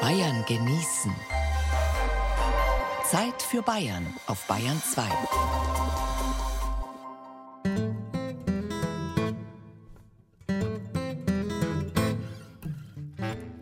Bayern 0.00 0.44
genießen. 0.46 1.12
Zeit 3.04 3.42
für 3.42 3.60
Bayern 3.60 4.06
auf 4.26 4.46
Bayern 4.46 4.80
2. 4.82 5.02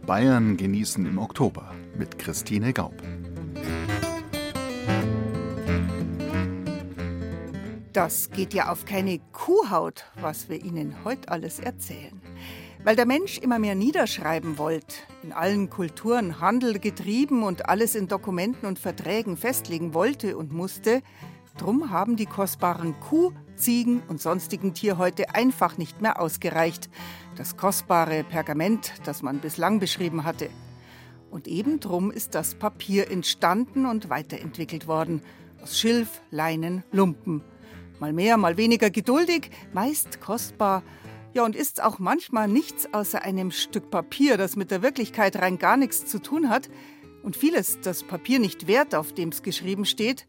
Bayern 0.06 0.56
genießen 0.56 1.04
im 1.06 1.18
Oktober 1.18 1.74
mit 1.98 2.18
Christine 2.18 2.72
Gaub. 2.72 2.94
Das 7.92 8.30
geht 8.30 8.54
ja 8.54 8.70
auf 8.70 8.84
keine 8.84 9.18
Kuhhaut, 9.32 10.04
was 10.20 10.48
wir 10.48 10.62
Ihnen 10.64 10.94
heute 11.04 11.28
alles 11.28 11.58
erzählen. 11.58 12.29
Weil 12.82 12.96
der 12.96 13.04
Mensch 13.04 13.36
immer 13.36 13.58
mehr 13.58 13.74
niederschreiben 13.74 14.56
wollte, 14.56 14.96
in 15.22 15.32
allen 15.32 15.68
Kulturen 15.68 16.40
Handel 16.40 16.78
getrieben 16.78 17.42
und 17.42 17.68
alles 17.68 17.94
in 17.94 18.08
Dokumenten 18.08 18.66
und 18.66 18.78
Verträgen 18.78 19.36
festlegen 19.36 19.92
wollte 19.92 20.38
und 20.38 20.50
musste, 20.50 21.02
drum 21.58 21.90
haben 21.90 22.16
die 22.16 22.24
kostbaren 22.24 22.98
Kuh, 23.00 23.32
Ziegen 23.54 24.02
und 24.08 24.22
sonstigen 24.22 24.72
Tierhäute 24.72 25.34
einfach 25.34 25.76
nicht 25.76 26.00
mehr 26.00 26.18
ausgereicht. 26.18 26.88
Das 27.36 27.58
kostbare 27.58 28.24
Pergament, 28.24 28.94
das 29.04 29.20
man 29.20 29.40
bislang 29.40 29.78
beschrieben 29.78 30.24
hatte. 30.24 30.48
Und 31.30 31.48
eben 31.48 31.80
drum 31.80 32.10
ist 32.10 32.34
das 32.34 32.54
Papier 32.54 33.10
entstanden 33.10 33.84
und 33.84 34.08
weiterentwickelt 34.08 34.86
worden. 34.86 35.20
Aus 35.62 35.78
Schilf, 35.78 36.22
Leinen, 36.30 36.82
Lumpen. 36.92 37.42
Mal 37.98 38.14
mehr, 38.14 38.38
mal 38.38 38.56
weniger 38.56 38.88
geduldig, 38.88 39.50
meist 39.74 40.22
kostbar 40.22 40.82
ja, 41.32 41.44
und 41.44 41.54
ist 41.54 41.82
auch 41.82 41.98
manchmal 41.98 42.48
nichts 42.48 42.92
außer 42.92 43.22
einem 43.22 43.52
Stück 43.52 43.90
Papier, 43.90 44.36
das 44.36 44.56
mit 44.56 44.70
der 44.70 44.82
Wirklichkeit 44.82 45.36
rein 45.36 45.58
gar 45.58 45.76
nichts 45.76 46.06
zu 46.06 46.20
tun 46.20 46.50
hat 46.50 46.68
und 47.22 47.36
vieles 47.36 47.80
das 47.80 48.02
Papier 48.02 48.40
nicht 48.40 48.66
wert, 48.66 48.94
auf 48.94 49.12
dem 49.12 49.28
es 49.28 49.42
geschrieben 49.42 49.84
steht. 49.84 50.26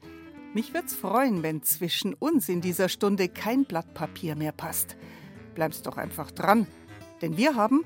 Mich 0.53 0.73
wird's 0.73 0.94
freuen, 0.94 1.44
wenn 1.44 1.64
zwischen 1.64 2.14
uns 2.14 2.50
in 2.50 2.61
dieser 2.61 2.88
Stunde 2.88 3.30
kein 3.30 3.66
Blatt 3.66 3.94
Papier 3.94 4.36
mehr 4.36 4.52
passt. 4.52 4.95
Bleib's 5.56 5.81
doch 5.81 5.98
einfach 5.98 6.30
dran, 6.30 6.67
denn 7.22 7.36
wir 7.36 7.56
haben 7.56 7.83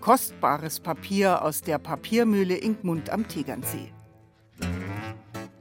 kostbares 0.00 0.80
Papier 0.80 1.42
aus 1.42 1.60
der 1.60 1.78
Papiermühle 1.78 2.56
Inkmund 2.56 3.10
am 3.10 3.28
Tegernsee. 3.28 3.92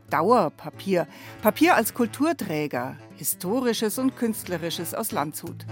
Dauerpapier, 0.09 1.07
Papier 1.41 1.75
als 1.75 1.93
Kulturträger, 1.93 2.97
historisches 3.15 3.99
und 3.99 4.15
künstlerisches 4.15 4.93
aus 4.93 5.11
Landshut 5.11 5.65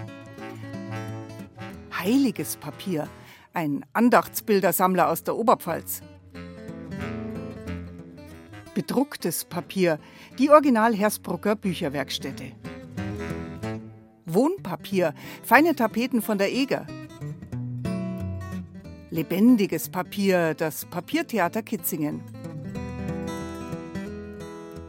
heiliges 2.04 2.58
Papier, 2.58 3.08
ein 3.54 3.86
Andachtsbildersammler 3.94 5.10
aus 5.10 5.24
der 5.24 5.38
Oberpfalz. 5.38 6.02
Bedrucktes 8.76 9.46
Papier, 9.46 10.00
die 10.38 10.50
Original 10.50 10.94
Hersbrucker 10.94 11.56
Bücherwerkstätte. 11.56 12.52
Wohnpapier, 14.26 15.14
feine 15.44 15.76
Tapeten 15.76 16.22
von 16.22 16.38
der 16.38 16.52
Eger. 16.52 16.88
Lebendiges 19.10 19.90
Papier, 19.90 20.56
das 20.56 20.86
Papiertheater 20.86 21.62
Kitzingen. 21.62 22.22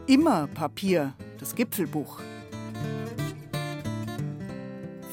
Immer 0.07 0.47
Papier, 0.47 1.13
das 1.39 1.55
Gipfelbuch. 1.55 2.19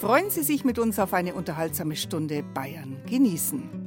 Freuen 0.03 0.31
Sie 0.31 0.43
sich 0.43 0.65
mit 0.65 0.81
uns 0.81 0.99
auf 0.99 1.13
eine 1.13 1.33
unterhaltsame 1.33 1.95
Stunde 1.95 2.43
Bayern 2.43 3.01
genießen. 3.09 3.82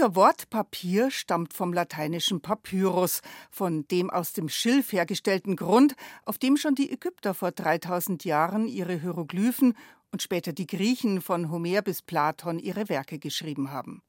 Unser 0.00 0.16
Wort 0.16 0.48
Papier 0.48 1.10
stammt 1.10 1.52
vom 1.52 1.74
lateinischen 1.74 2.40
Papyrus, 2.40 3.20
von 3.50 3.86
dem 3.88 4.08
aus 4.08 4.32
dem 4.32 4.48
Schilf 4.48 4.94
hergestellten 4.94 5.56
Grund, 5.56 5.94
auf 6.24 6.38
dem 6.38 6.56
schon 6.56 6.74
die 6.74 6.90
Ägypter 6.90 7.34
vor 7.34 7.50
3000 7.50 8.24
Jahren 8.24 8.66
ihre 8.66 8.94
Hieroglyphen 8.94 9.74
und 10.10 10.22
später 10.22 10.54
die 10.54 10.66
Griechen 10.66 11.20
von 11.20 11.50
Homer 11.50 11.82
bis 11.82 12.00
Platon 12.00 12.58
ihre 12.58 12.88
Werke 12.88 13.18
geschrieben 13.18 13.72
haben. 13.72 14.00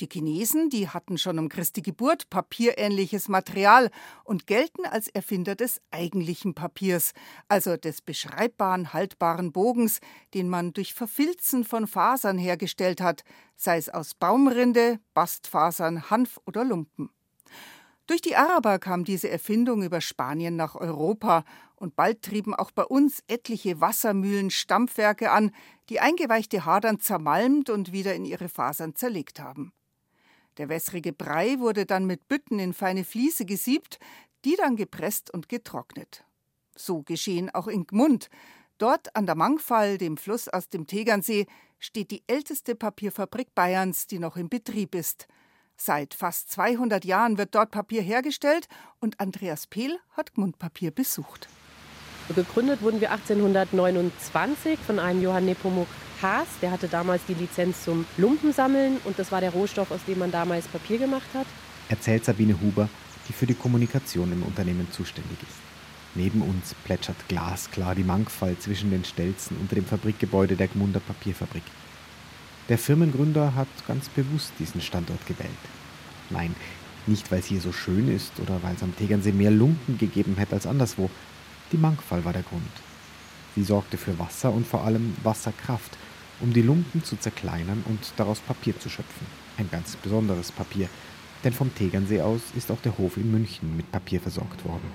Die 0.00 0.08
Chinesen, 0.12 0.68
die 0.68 0.90
hatten 0.90 1.16
schon 1.16 1.38
um 1.38 1.48
Christi 1.48 1.80
Geburt 1.80 2.28
papierähnliches 2.28 3.28
Material 3.28 3.90
und 4.24 4.46
gelten 4.46 4.84
als 4.84 5.08
Erfinder 5.08 5.54
des 5.54 5.80
eigentlichen 5.90 6.52
Papiers, 6.54 7.12
also 7.48 7.78
des 7.78 8.02
beschreibbaren, 8.02 8.92
haltbaren 8.92 9.52
Bogens, 9.52 10.00
den 10.34 10.50
man 10.50 10.74
durch 10.74 10.92
Verfilzen 10.92 11.64
von 11.64 11.86
Fasern 11.86 12.36
hergestellt 12.36 13.00
hat, 13.00 13.24
sei 13.56 13.78
es 13.78 13.88
aus 13.88 14.14
Baumrinde, 14.14 15.00
Bastfasern, 15.14 16.10
Hanf 16.10 16.38
oder 16.44 16.62
Lumpen. 16.62 17.08
Durch 18.06 18.20
die 18.20 18.36
Araber 18.36 18.78
kam 18.78 19.02
diese 19.02 19.30
Erfindung 19.30 19.82
über 19.82 20.02
Spanien 20.02 20.56
nach 20.56 20.74
Europa 20.74 21.42
und 21.74 21.96
bald 21.96 22.20
trieben 22.20 22.54
auch 22.54 22.70
bei 22.70 22.84
uns 22.84 23.22
etliche 23.28 23.80
Wassermühlen 23.80 24.50
Stampfwerke 24.50 25.30
an, 25.30 25.52
die 25.88 26.00
eingeweichte 26.00 26.66
Hadern 26.66 27.00
zermalmt 27.00 27.70
und 27.70 27.92
wieder 27.92 28.14
in 28.14 28.26
ihre 28.26 28.50
Fasern 28.50 28.94
zerlegt 28.94 29.40
haben. 29.40 29.72
Der 30.58 30.68
wässrige 30.68 31.12
Brei 31.12 31.58
wurde 31.58 31.86
dann 31.86 32.06
mit 32.06 32.28
Bütten 32.28 32.58
in 32.58 32.72
feine 32.72 33.04
Fliese 33.04 33.44
gesiebt, 33.44 33.98
die 34.44 34.56
dann 34.56 34.76
gepresst 34.76 35.30
und 35.30 35.48
getrocknet. 35.48 36.24
So 36.76 37.02
geschehen 37.02 37.50
auch 37.50 37.66
in 37.66 37.86
Gmund. 37.86 38.28
Dort 38.78 39.14
an 39.16 39.26
der 39.26 39.34
Mangfall, 39.34 39.98
dem 39.98 40.16
Fluss 40.16 40.48
aus 40.48 40.68
dem 40.68 40.86
Tegernsee, 40.86 41.46
steht 41.78 42.10
die 42.10 42.22
älteste 42.26 42.74
Papierfabrik 42.74 43.54
Bayerns, 43.54 44.06
die 44.06 44.18
noch 44.18 44.36
in 44.36 44.48
Betrieb 44.48 44.94
ist. 44.94 45.26
Seit 45.76 46.14
fast 46.14 46.50
200 46.52 47.04
Jahren 47.04 47.36
wird 47.36 47.54
dort 47.54 47.70
Papier 47.70 48.02
hergestellt 48.02 48.66
und 48.98 49.20
Andreas 49.20 49.66
Pehl 49.66 49.98
hat 50.12 50.34
Gmundpapier 50.34 50.90
besucht. 50.90 51.48
Gegründet 52.34 52.82
wurden 52.82 53.00
wir 53.00 53.12
1829 53.12 54.78
von 54.80 54.98
einem 54.98 55.22
Johann 55.22 55.44
Nepomuk 55.44 55.86
Haas. 56.22 56.46
Der 56.62 56.70
hatte 56.70 56.88
damals 56.88 57.24
die 57.26 57.34
Lizenz 57.34 57.84
zum 57.84 58.06
Lumpensammeln 58.16 58.98
und 59.04 59.18
das 59.18 59.32
war 59.32 59.40
der 59.40 59.50
Rohstoff, 59.50 59.90
aus 59.90 60.04
dem 60.06 60.18
man 60.18 60.30
damals 60.30 60.66
Papier 60.68 60.98
gemacht 60.98 61.28
hat. 61.34 61.46
Erzählt 61.88 62.24
Sabine 62.24 62.60
Huber, 62.60 62.88
die 63.28 63.32
für 63.32 63.46
die 63.46 63.54
Kommunikation 63.54 64.32
im 64.32 64.42
Unternehmen 64.42 64.88
zuständig 64.90 65.38
ist. 65.42 65.58
Neben 66.14 66.40
uns 66.40 66.74
plätschert 66.84 67.28
glasklar 67.28 67.94
die 67.94 68.02
Mangfall 68.02 68.56
zwischen 68.58 68.90
den 68.90 69.04
Stelzen 69.04 69.56
unter 69.58 69.74
dem 69.74 69.84
Fabrikgebäude 69.84 70.56
der 70.56 70.68
Gmunder 70.68 71.00
Papierfabrik. 71.00 71.62
Der 72.68 72.78
Firmengründer 72.78 73.54
hat 73.54 73.68
ganz 73.86 74.08
bewusst 74.08 74.52
diesen 74.58 74.80
Standort 74.80 75.24
gewählt. 75.26 75.50
Nein, 76.30 76.54
nicht 77.06 77.30
weil 77.30 77.40
es 77.40 77.46
hier 77.46 77.60
so 77.60 77.70
schön 77.70 78.08
ist 78.08 78.32
oder 78.40 78.62
weil 78.62 78.74
es 78.74 78.82
am 78.82 78.96
Tegernsee 78.96 79.32
mehr 79.32 79.50
Lumpen 79.50 79.98
gegeben 79.98 80.36
hätte 80.36 80.54
als 80.54 80.66
anderswo. 80.66 81.10
Die 81.70 81.76
Mangfall 81.76 82.24
war 82.24 82.32
der 82.32 82.42
Grund. 82.42 82.64
Sie 83.54 83.62
sorgte 83.62 83.96
für 83.96 84.18
Wasser 84.18 84.52
und 84.52 84.66
vor 84.66 84.84
allem 84.84 85.14
Wasserkraft, 85.22 85.96
um 86.40 86.52
die 86.52 86.62
Lumpen 86.62 87.02
zu 87.02 87.16
zerkleinern 87.16 87.82
und 87.88 88.00
daraus 88.16 88.40
Papier 88.40 88.78
zu 88.78 88.88
schöpfen. 88.88 89.26
Ein 89.58 89.68
ganz 89.70 89.96
besonderes 89.96 90.52
Papier, 90.52 90.88
denn 91.44 91.52
vom 91.52 91.74
Tegernsee 91.74 92.20
aus 92.20 92.40
ist 92.56 92.70
auch 92.70 92.80
der 92.80 92.96
Hof 92.98 93.16
in 93.16 93.30
München 93.30 93.76
mit 93.76 93.90
Papier 93.90 94.20
versorgt 94.20 94.64
worden. 94.64 94.90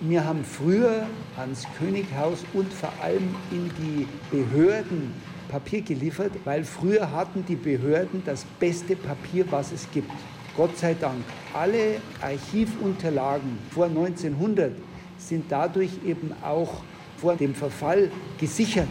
Wir 0.00 0.24
haben 0.24 0.44
früher 0.44 1.06
ans 1.36 1.66
Könighaus 1.78 2.44
und 2.54 2.72
vor 2.72 2.92
allem 3.02 3.34
in 3.50 3.70
die 3.78 4.06
Behörden 4.30 5.12
Papier 5.50 5.82
geliefert, 5.82 6.32
weil 6.44 6.64
früher 6.64 7.10
hatten 7.12 7.44
die 7.44 7.56
Behörden 7.56 8.22
das 8.24 8.44
beste 8.58 8.96
Papier, 8.96 9.44
was 9.50 9.72
es 9.72 9.86
gibt. 9.92 10.10
Gott 10.56 10.76
sei 10.78 10.94
Dank. 10.94 11.22
Alle 11.52 12.00
Archivunterlagen 12.20 13.58
vor 13.70 13.86
1900 13.86 14.72
sind 15.18 15.44
dadurch 15.50 15.90
eben 16.06 16.32
auch 16.42 16.82
vor 17.18 17.36
dem 17.36 17.54
Verfall 17.54 18.10
gesichert. 18.38 18.88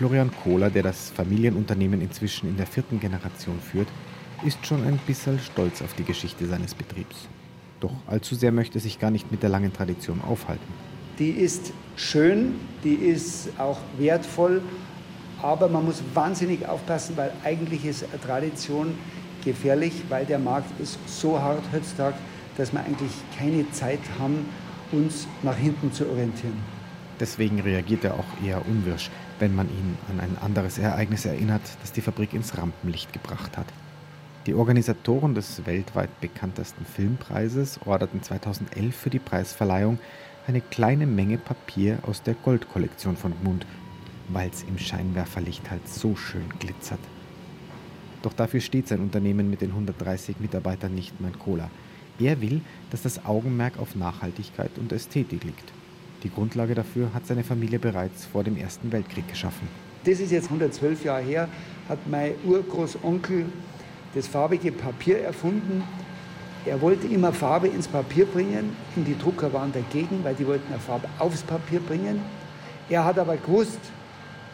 Florian 0.00 0.30
Kohler, 0.42 0.70
der 0.70 0.82
das 0.82 1.10
Familienunternehmen 1.10 2.00
inzwischen 2.00 2.48
in 2.48 2.56
der 2.56 2.66
vierten 2.66 3.00
Generation 3.00 3.60
führt, 3.60 3.88
ist 4.42 4.64
schon 4.64 4.82
ein 4.82 4.96
bisschen 5.06 5.38
stolz 5.38 5.82
auf 5.82 5.92
die 5.92 6.04
Geschichte 6.04 6.46
seines 6.46 6.74
Betriebs. 6.74 7.28
Doch 7.80 7.92
allzu 8.06 8.34
sehr 8.34 8.50
möchte 8.50 8.80
sich 8.80 8.98
gar 8.98 9.10
nicht 9.10 9.30
mit 9.30 9.42
der 9.42 9.50
langen 9.50 9.74
Tradition 9.74 10.22
aufhalten. 10.22 10.72
Die 11.18 11.28
ist 11.28 11.74
schön, 11.96 12.54
die 12.82 12.94
ist 12.94 13.50
auch 13.58 13.76
wertvoll, 13.98 14.62
aber 15.42 15.68
man 15.68 15.84
muss 15.84 16.02
wahnsinnig 16.14 16.66
aufpassen, 16.66 17.18
weil 17.18 17.34
eigentlich 17.44 17.84
ist 17.84 18.06
Tradition 18.24 18.94
gefährlich, 19.44 19.92
weil 20.08 20.24
der 20.24 20.38
Markt 20.38 20.80
ist 20.80 20.98
so 21.08 21.38
hart 21.38 21.64
heutzutage, 21.74 22.16
dass 22.56 22.72
wir 22.72 22.80
eigentlich 22.80 23.12
keine 23.38 23.70
Zeit 23.72 24.00
haben, 24.18 24.46
uns 24.92 25.28
nach 25.42 25.58
hinten 25.58 25.92
zu 25.92 26.08
orientieren. 26.08 26.56
Deswegen 27.20 27.60
reagiert 27.60 28.04
er 28.04 28.14
auch 28.14 28.42
eher 28.42 28.66
unwirsch, 28.66 29.10
wenn 29.40 29.54
man 29.54 29.68
ihn 29.68 29.96
an 30.08 30.20
ein 30.20 30.38
anderes 30.38 30.78
Ereignis 30.78 31.24
erinnert, 31.24 31.62
das 31.80 31.92
die 31.92 32.02
Fabrik 32.02 32.34
ins 32.34 32.56
Rampenlicht 32.56 33.12
gebracht 33.12 33.56
hat. 33.56 33.66
Die 34.46 34.54
Organisatoren 34.54 35.34
des 35.34 35.66
weltweit 35.66 36.20
bekanntesten 36.20 36.84
Filmpreises 36.84 37.80
orderten 37.84 38.22
2011 38.22 38.96
für 38.96 39.10
die 39.10 39.18
Preisverleihung 39.18 39.98
eine 40.46 40.60
kleine 40.60 41.06
Menge 41.06 41.38
Papier 41.38 41.98
aus 42.02 42.22
der 42.22 42.34
Goldkollektion 42.34 43.16
von 43.16 43.32
Gmund, 43.40 43.66
weil 44.28 44.50
es 44.50 44.62
im 44.62 44.78
Scheinwerferlicht 44.78 45.70
halt 45.70 45.88
so 45.88 46.16
schön 46.16 46.48
glitzert. 46.58 47.00
Doch 48.22 48.32
dafür 48.32 48.60
steht 48.60 48.88
sein 48.88 49.00
Unternehmen 49.00 49.50
mit 49.50 49.60
den 49.60 49.70
130 49.70 50.40
Mitarbeitern 50.40 50.94
nicht 50.94 51.20
mein 51.20 51.38
Cola. 51.38 51.70
Er 52.18 52.40
will, 52.40 52.60
dass 52.90 53.02
das 53.02 53.24
Augenmerk 53.24 53.78
auf 53.78 53.94
Nachhaltigkeit 53.94 54.70
und 54.78 54.92
Ästhetik 54.92 55.44
liegt. 55.44 55.72
Die 56.22 56.30
Grundlage 56.30 56.74
dafür 56.74 57.12
hat 57.14 57.26
seine 57.26 57.44
Familie 57.44 57.78
bereits 57.78 58.26
vor 58.26 58.44
dem 58.44 58.56
Ersten 58.56 58.92
Weltkrieg 58.92 59.26
geschaffen. 59.28 59.68
Das 60.04 60.20
ist 60.20 60.32
jetzt 60.32 60.46
112 60.46 61.04
Jahre 61.04 61.22
her, 61.22 61.48
hat 61.88 61.98
mein 62.10 62.34
Urgroßonkel 62.44 63.46
das 64.14 64.26
farbige 64.26 64.72
Papier 64.72 65.20
erfunden. 65.20 65.82
Er 66.66 66.80
wollte 66.80 67.06
immer 67.06 67.32
Farbe 67.32 67.68
ins 67.68 67.88
Papier 67.88 68.26
bringen. 68.26 68.76
Und 68.96 69.06
die 69.06 69.16
Drucker 69.16 69.52
waren 69.52 69.72
dagegen, 69.72 70.22
weil 70.22 70.34
die 70.34 70.46
wollten 70.46 70.70
eine 70.72 70.80
Farbe 70.80 71.08
aufs 71.18 71.42
Papier 71.42 71.80
bringen. 71.80 72.20
Er 72.88 73.04
hat 73.04 73.18
aber 73.18 73.36
gewusst, 73.36 73.80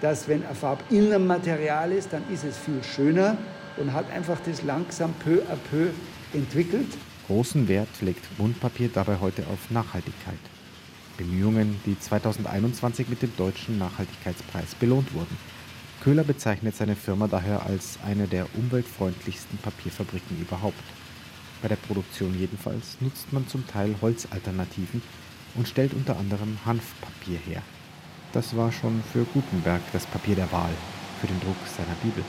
dass 0.00 0.28
wenn 0.28 0.44
eine 0.44 0.54
Farbe 0.54 0.84
in 0.90 1.12
einem 1.12 1.26
Material 1.26 1.90
ist, 1.90 2.12
dann 2.12 2.22
ist 2.32 2.44
es 2.44 2.56
viel 2.58 2.82
schöner 2.84 3.36
und 3.76 3.92
hat 3.92 4.10
einfach 4.12 4.38
das 4.44 4.62
langsam 4.62 5.12
peu 5.24 5.40
à 5.50 5.56
peu 5.70 5.88
entwickelt. 6.32 6.96
Großen 7.26 7.66
Wert 7.66 7.88
legt 8.02 8.24
Mundpapier 8.38 8.90
dabei 8.92 9.16
heute 9.20 9.42
auf 9.48 9.70
Nachhaltigkeit. 9.70 10.38
Bemühungen, 11.16 11.80
die 11.86 11.98
2021 11.98 13.08
mit 13.08 13.22
dem 13.22 13.34
Deutschen 13.36 13.78
Nachhaltigkeitspreis 13.78 14.74
belohnt 14.74 15.14
wurden. 15.14 15.36
Köhler 16.02 16.24
bezeichnet 16.24 16.76
seine 16.76 16.94
Firma 16.94 17.26
daher 17.26 17.66
als 17.66 17.98
eine 18.06 18.26
der 18.26 18.46
umweltfreundlichsten 18.54 19.58
Papierfabriken 19.58 20.40
überhaupt. 20.40 20.82
Bei 21.62 21.68
der 21.68 21.76
Produktion 21.76 22.38
jedenfalls 22.38 22.96
nutzt 23.00 23.32
man 23.32 23.48
zum 23.48 23.66
Teil 23.66 23.96
Holzalternativen 24.00 25.02
und 25.54 25.66
stellt 25.66 25.94
unter 25.94 26.16
anderem 26.16 26.58
Hanfpapier 26.64 27.38
her. 27.38 27.62
Das 28.32 28.56
war 28.56 28.70
schon 28.70 29.02
für 29.12 29.24
Gutenberg 29.24 29.80
das 29.92 30.06
Papier 30.06 30.36
der 30.36 30.52
Wahl 30.52 30.72
für 31.20 31.26
den 31.26 31.40
Druck 31.40 31.56
seiner 31.76 31.96
Bibel. 32.02 32.22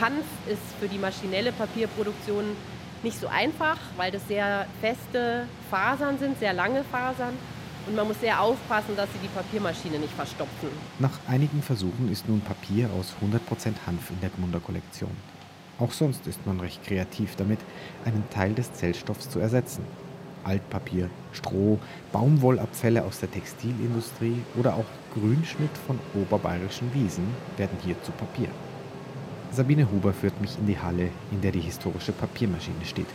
Hanf 0.00 0.26
ist 0.46 0.60
für 0.78 0.88
die 0.88 0.98
maschinelle 0.98 1.52
Papierproduktion 1.52 2.44
nicht 3.02 3.18
so 3.18 3.28
einfach, 3.28 3.78
weil 3.96 4.10
das 4.10 4.26
sehr 4.28 4.66
feste 4.80 5.46
Fasern 5.70 6.18
sind, 6.18 6.38
sehr 6.38 6.52
lange 6.52 6.84
Fasern. 6.84 7.34
Und 7.86 7.96
man 7.96 8.08
muss 8.08 8.20
sehr 8.20 8.40
aufpassen, 8.40 8.96
dass 8.96 9.12
sie 9.12 9.18
die 9.18 9.28
Papiermaschine 9.28 9.98
nicht 9.98 10.14
verstopfen. 10.14 10.68
Nach 10.98 11.18
einigen 11.28 11.62
Versuchen 11.62 12.10
ist 12.10 12.28
nun 12.28 12.40
Papier 12.40 12.88
aus 12.98 13.14
100% 13.22 13.74
Hanf 13.86 14.10
in 14.10 14.20
der 14.20 14.30
Gmunder 14.30 14.60
Kollektion. 14.60 15.10
Auch 15.78 15.92
sonst 15.92 16.26
ist 16.26 16.46
man 16.46 16.60
recht 16.60 16.82
kreativ 16.84 17.36
damit, 17.36 17.58
einen 18.04 18.24
Teil 18.30 18.54
des 18.54 18.72
Zellstoffs 18.72 19.28
zu 19.28 19.38
ersetzen. 19.38 19.84
Altpapier, 20.44 21.10
Stroh, 21.32 21.78
Baumwollabfälle 22.12 23.04
aus 23.04 23.20
der 23.20 23.30
Textilindustrie 23.30 24.42
oder 24.56 24.74
auch 24.74 24.84
Grünschnitt 25.14 25.76
von 25.86 25.98
oberbayerischen 26.14 26.92
Wiesen 26.94 27.26
werden 27.56 27.78
hier 27.84 28.00
zu 28.02 28.12
Papier. 28.12 28.48
Sabine 29.50 29.90
Huber 29.90 30.12
führt 30.12 30.40
mich 30.40 30.58
in 30.58 30.66
die 30.66 30.78
Halle, 30.78 31.10
in 31.30 31.40
der 31.40 31.52
die 31.52 31.60
historische 31.60 32.12
Papiermaschine 32.12 32.84
steht. 32.84 33.06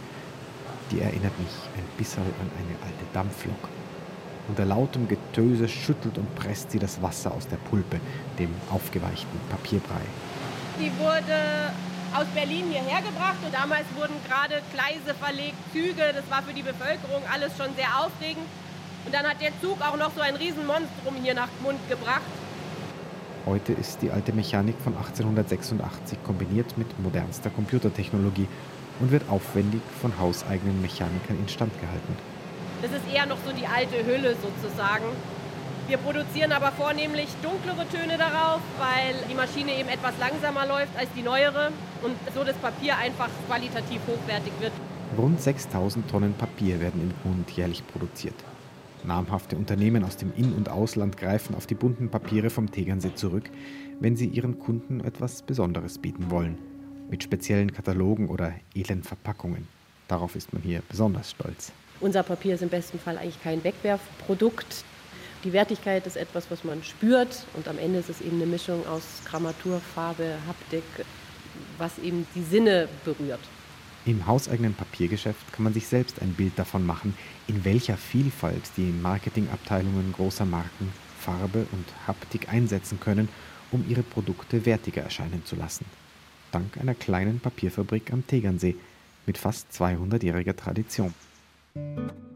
Die 0.92 1.02
erinnert 1.02 1.38
mich 1.40 1.52
ein 1.78 1.98
bisschen 1.98 2.24
an 2.24 2.52
eine 2.58 2.76
alte 2.84 3.06
Dampflok 3.14 3.70
unter 4.50 4.66
lautem 4.66 5.08
Getöse 5.08 5.68
schüttelt 5.68 6.18
und 6.18 6.36
presst 6.36 6.72
sie 6.72 6.80
das 6.80 7.02
Wasser 7.02 7.34
aus 7.34 7.48
der 7.48 7.58
Pulpe, 7.58 8.00
dem 8.38 8.50
aufgeweichten 8.72 9.40
Papierbrei. 9.50 10.02
Die 10.80 10.92
wurde 11.00 11.72
aus 12.14 12.26
Berlin 12.34 12.66
hierher 12.72 13.02
gebracht 13.02 13.38
und 13.46 13.54
damals 13.54 13.86
wurden 13.96 14.16
gerade 14.28 14.62
Gleise 14.74 15.14
verlegt, 15.18 15.58
Züge, 15.72 16.14
das 16.14 16.30
war 16.30 16.42
für 16.42 16.54
die 16.54 16.64
Bevölkerung 16.64 17.22
alles 17.32 17.56
schon 17.56 17.74
sehr 17.76 18.04
aufregend. 18.04 18.46
Und 19.06 19.14
dann 19.14 19.26
hat 19.26 19.40
der 19.42 19.52
Zug 19.62 19.80
auch 19.82 19.98
noch 19.98 20.12
so 20.14 20.22
ein 20.22 20.36
Riesenmonstrum 20.36 21.16
hier 21.24 21.34
nach 21.34 21.50
Mund 21.64 21.80
gebracht. 21.88 22.22
Heute 23.46 23.74
ist 23.74 24.02
die 24.02 24.12
alte 24.12 24.34
Mechanik 24.34 24.76
von 24.84 24.96
1886 24.96 26.20
kombiniert 26.24 26.78
mit 26.78 27.00
modernster 27.00 27.50
Computertechnologie 27.50 28.48
und 29.00 29.12
wird 29.12 29.24
aufwendig 29.30 29.82
von 30.02 30.18
hauseigenen 30.20 30.82
Mechanikern 30.82 31.40
instand 31.40 31.72
gehalten. 31.80 32.29
Das 32.82 32.92
ist 32.92 33.14
eher 33.14 33.26
noch 33.26 33.38
so 33.46 33.52
die 33.52 33.68
alte 33.68 34.06
Hülle 34.06 34.36
sozusagen. 34.36 35.06
Wir 35.88 35.98
produzieren 35.98 36.52
aber 36.52 36.72
vornehmlich 36.72 37.28
dunklere 37.42 37.88
Töne 37.90 38.18
darauf, 38.18 38.62
weil 38.78 39.16
die 39.30 39.34
Maschine 39.34 39.74
eben 39.74 39.90
etwas 39.90 40.14
langsamer 40.20 40.68
läuft 40.68 40.96
als 40.96 41.10
die 41.16 41.24
neuere 41.24 41.72
und 42.04 42.16
so 42.34 42.44
das 42.44 42.56
Papier 42.58 42.96
einfach 42.96 43.30
qualitativ 43.48 44.00
hochwertig 44.08 44.54
wird. 44.60 44.72
Rund 45.18 45.42
6000 45.42 46.08
Tonnen 46.08 46.34
Papier 46.34 46.80
werden 46.80 47.02
im 47.02 47.12
Grund 47.24 47.50
jährlich 47.52 47.86
produziert. 47.88 48.36
Namhafte 49.04 49.56
Unternehmen 49.56 50.04
aus 50.04 50.18
dem 50.18 50.32
In- 50.36 50.54
und 50.54 50.70
Ausland 50.70 51.18
greifen 51.18 51.56
auf 51.56 51.66
die 51.66 51.76
bunten 51.76 52.10
Papiere 52.10 52.50
vom 52.50 52.70
Tegernsee 52.70 53.16
zurück, 53.16 53.50
wenn 54.00 54.16
sie 54.16 54.28
ihren 54.28 54.60
Kunden 54.60 55.00
etwas 55.00 55.42
Besonderes 55.42 55.98
bieten 55.98 56.30
wollen. 56.30 56.58
Mit 57.10 57.24
speziellen 57.24 57.74
Katalogen 57.74 58.30
oder 58.30 58.54
edlen 58.76 59.02
Verpackungen. 59.02 59.68
Darauf 60.08 60.36
ist 60.36 60.54
man 60.54 60.62
hier 60.62 60.84
besonders 60.88 61.32
stolz. 61.32 61.72
Unser 62.02 62.24
Papier 62.24 62.56
ist 62.56 62.62
im 62.62 62.70
besten 62.70 62.98
Fall 62.98 63.18
eigentlich 63.18 63.42
kein 63.44 63.64
Wegwerfprodukt. 63.64 64.86
Die 65.44 65.52
Wertigkeit 65.52 66.08
ist 66.08 66.16
etwas, 66.16 66.50
was 66.50 66.64
man 66.64 66.82
spürt 66.84 67.46
und 67.56 67.68
am 67.68 67.78
Ende 67.78 68.00
ist 68.00 68.10
es 68.10 68.22
eben 68.22 68.38
eine 68.38 68.46
Mischung 68.46 68.86
aus 68.88 69.04
Grammatur, 69.26 69.82
Farbe, 69.94 70.38
Haptik, 70.48 70.84
was 71.78 71.98
eben 72.00 72.26
die 72.36 72.44
Sinne 72.44 72.88
berührt. 73.04 73.42
Im 74.06 74.26
hauseigenen 74.26 74.74
Papiergeschäft 74.74 75.52
kann 75.52 75.64
man 75.64 75.74
sich 75.74 75.88
selbst 75.88 76.22
ein 76.22 76.34
Bild 76.34 76.58
davon 76.58 76.86
machen, 76.86 77.16
in 77.48 77.66
welcher 77.66 77.98
Vielfalt 77.98 78.64
die 78.78 78.94
Marketingabteilungen 79.02 80.14
großer 80.14 80.46
Marken 80.46 80.94
Farbe 81.20 81.68
und 81.74 81.86
Haptik 82.08 82.48
einsetzen 82.50 83.00
können, 83.02 83.28
um 83.72 83.86
ihre 83.90 84.04
Produkte 84.04 84.66
wertiger 84.66 85.02
erscheinen 85.02 85.44
zu 85.46 85.58
lassen. 85.58 85.86
Dank 86.52 86.78
einer 86.78 86.96
kleinen 86.96 87.42
Papierfabrik 87.42 88.12
am 88.14 88.26
Tegernsee 88.26 88.76
mit 89.26 89.38
fast 89.38 89.68
200-jähriger 89.74 90.56
Tradition. 90.56 91.14
Ohne 91.76 92.29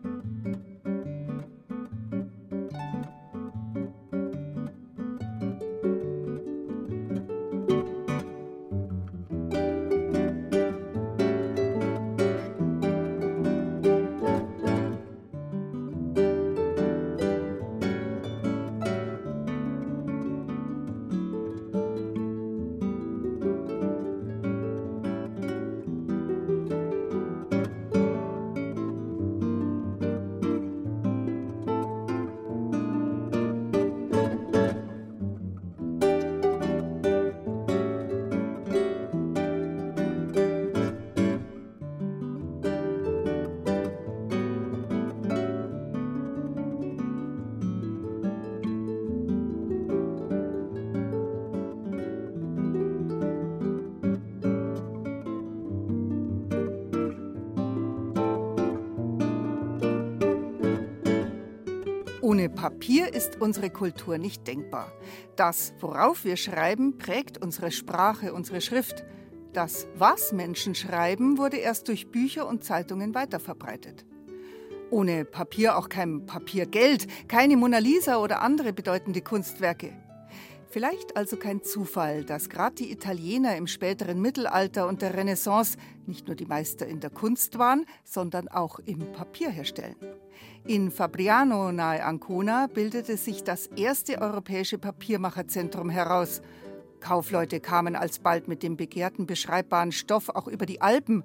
unsere 63.43 63.69
Kultur 63.69 64.17
nicht 64.17 64.47
denkbar. 64.47 64.91
Das, 65.35 65.73
worauf 65.81 66.23
wir 66.23 66.37
schreiben, 66.37 66.97
prägt 66.97 67.37
unsere 67.43 67.71
Sprache, 67.71 68.33
unsere 68.33 68.61
Schrift. 68.61 69.03
Das, 69.51 69.85
was 69.95 70.31
Menschen 70.31 70.75
schreiben, 70.75 71.37
wurde 71.37 71.57
erst 71.57 71.89
durch 71.89 72.09
Bücher 72.09 72.47
und 72.47 72.63
Zeitungen 72.63 73.13
weiterverbreitet. 73.13 74.05
Ohne 74.89 75.25
Papier 75.25 75.77
auch 75.77 75.89
kein 75.89 76.25
Papiergeld, 76.25 77.07
keine 77.27 77.57
Mona 77.57 77.79
Lisa 77.79 78.17
oder 78.17 78.41
andere 78.41 78.71
bedeutende 78.71 79.21
Kunstwerke. 79.21 79.91
Vielleicht 80.73 81.15
also 81.15 81.37
kein 81.37 81.61
Zufall, 81.61 82.23
dass 82.23 82.49
gerade 82.49 82.73
die 82.73 82.91
Italiener 82.91 83.55
im 83.55 83.67
späteren 83.67 84.19
Mittelalter 84.19 84.87
und 84.87 85.03
der 85.03 85.15
Renaissance 85.15 85.77
nicht 86.07 86.25
nur 86.25 86.35
die 86.35 86.47
Meister 86.47 86.87
in 86.87 86.99
der 86.99 87.11
Kunst 87.11 87.59
waren, 87.59 87.85
sondern 88.03 88.47
auch 88.47 88.79
im 88.79 88.97
Papierherstellen. 89.11 89.95
In 90.65 90.89
Fabriano 90.89 91.71
nahe 91.71 92.03
Ancona 92.03 92.65
bildete 92.65 93.17
sich 93.17 93.43
das 93.43 93.67
erste 93.67 94.19
europäische 94.19 94.79
Papiermacherzentrum 94.79 95.91
heraus. 95.91 96.41
Kaufleute 97.01 97.59
kamen 97.59 97.95
alsbald 97.95 98.47
mit 98.47 98.63
dem 98.63 98.75
begehrten 98.75 99.27
beschreibbaren 99.27 99.91
Stoff 99.91 100.29
auch 100.29 100.47
über 100.47 100.65
die 100.65 100.81
Alpen. 100.81 101.23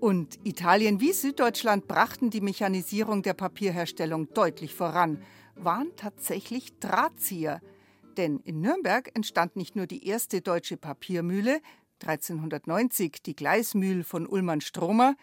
Und 0.00 0.38
Italien 0.44 0.98
wie 0.98 1.12
Süddeutschland 1.12 1.88
brachten 1.88 2.30
die 2.30 2.40
Mechanisierung 2.40 3.22
der 3.22 3.34
Papierherstellung 3.34 4.32
deutlich 4.32 4.74
voran, 4.74 5.20
waren 5.56 5.90
tatsächlich 5.96 6.78
Drahtzieher– 6.78 7.60
denn 8.18 8.40
in 8.40 8.60
Nürnberg 8.60 9.10
entstand 9.14 9.56
nicht 9.56 9.76
nur 9.76 9.86
die 9.86 10.06
erste 10.06 10.42
deutsche 10.42 10.76
Papiermühle, 10.76 11.60
1390 12.02 13.22
die 13.22 13.34
Gleismühl 13.34 14.04
von 14.04 14.26
Ullmann 14.26 14.60
Stromer, 14.60 15.16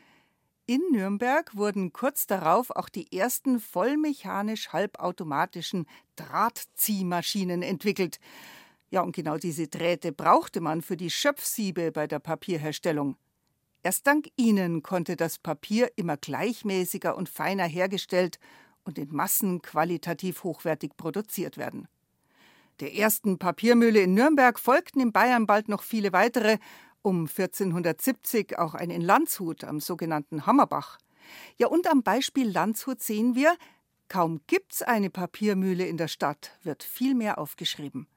in 0.67 0.81
Nürnberg 0.91 1.55
wurden 1.55 1.93
kurz 1.93 2.25
darauf 2.25 2.71
auch 2.71 2.89
die 2.89 3.15
ersten 3.15 3.59
vollmechanisch 3.59 4.69
halbautomatischen 4.73 5.85
Drahtziehmaschinen 6.15 7.61
entwickelt. 7.61 8.19
Ja, 8.89 9.01
und 9.01 9.15
genau 9.15 9.37
diese 9.37 9.67
Drähte 9.67 10.11
brauchte 10.11 10.61
man 10.61 10.81
für 10.81 10.97
die 10.97 11.11
Schöpfsiebe 11.11 11.91
bei 11.91 12.07
der 12.07 12.17
Papierherstellung. 12.17 13.15
Erst 13.83 14.07
dank 14.07 14.29
ihnen 14.37 14.81
konnte 14.81 15.15
das 15.15 15.37
Papier 15.37 15.91
immer 15.97 16.17
gleichmäßiger 16.17 17.15
und 17.15 17.29
feiner 17.29 17.65
hergestellt 17.65 18.39
und 18.83 18.97
in 18.97 19.13
Massen 19.13 19.61
qualitativ 19.61 20.43
hochwertig 20.43 20.97
produziert 20.97 21.57
werden. 21.57 21.87
Der 22.81 22.93
ersten 22.93 23.39
Papiermühle 23.39 24.01
in 24.01 24.13
Nürnberg 24.13 24.59
folgten 24.59 24.99
in 24.99 25.13
Bayern 25.13 25.45
bald 25.45 25.69
noch 25.69 25.81
viele 25.81 26.11
weitere, 26.11 26.57
um 27.01 27.21
1470 27.21 28.59
auch 28.59 28.73
eine 28.73 28.95
in 28.95 29.01
Landshut 29.01 29.63
am 29.63 29.79
sogenannten 29.79 30.45
Hammerbach. 30.45 30.97
Ja, 31.57 31.67
und 31.67 31.87
am 31.87 32.03
Beispiel 32.03 32.49
Landshut 32.49 33.01
sehen 33.01 33.33
wir, 33.33 33.55
kaum 34.09 34.41
gibt's 34.47 34.81
eine 34.81 35.09
Papiermühle 35.09 35.85
in 35.85 35.95
der 35.95 36.09
Stadt, 36.09 36.51
wird 36.63 36.83
viel 36.83 37.15
mehr 37.15 37.37
aufgeschrieben. 37.37 38.07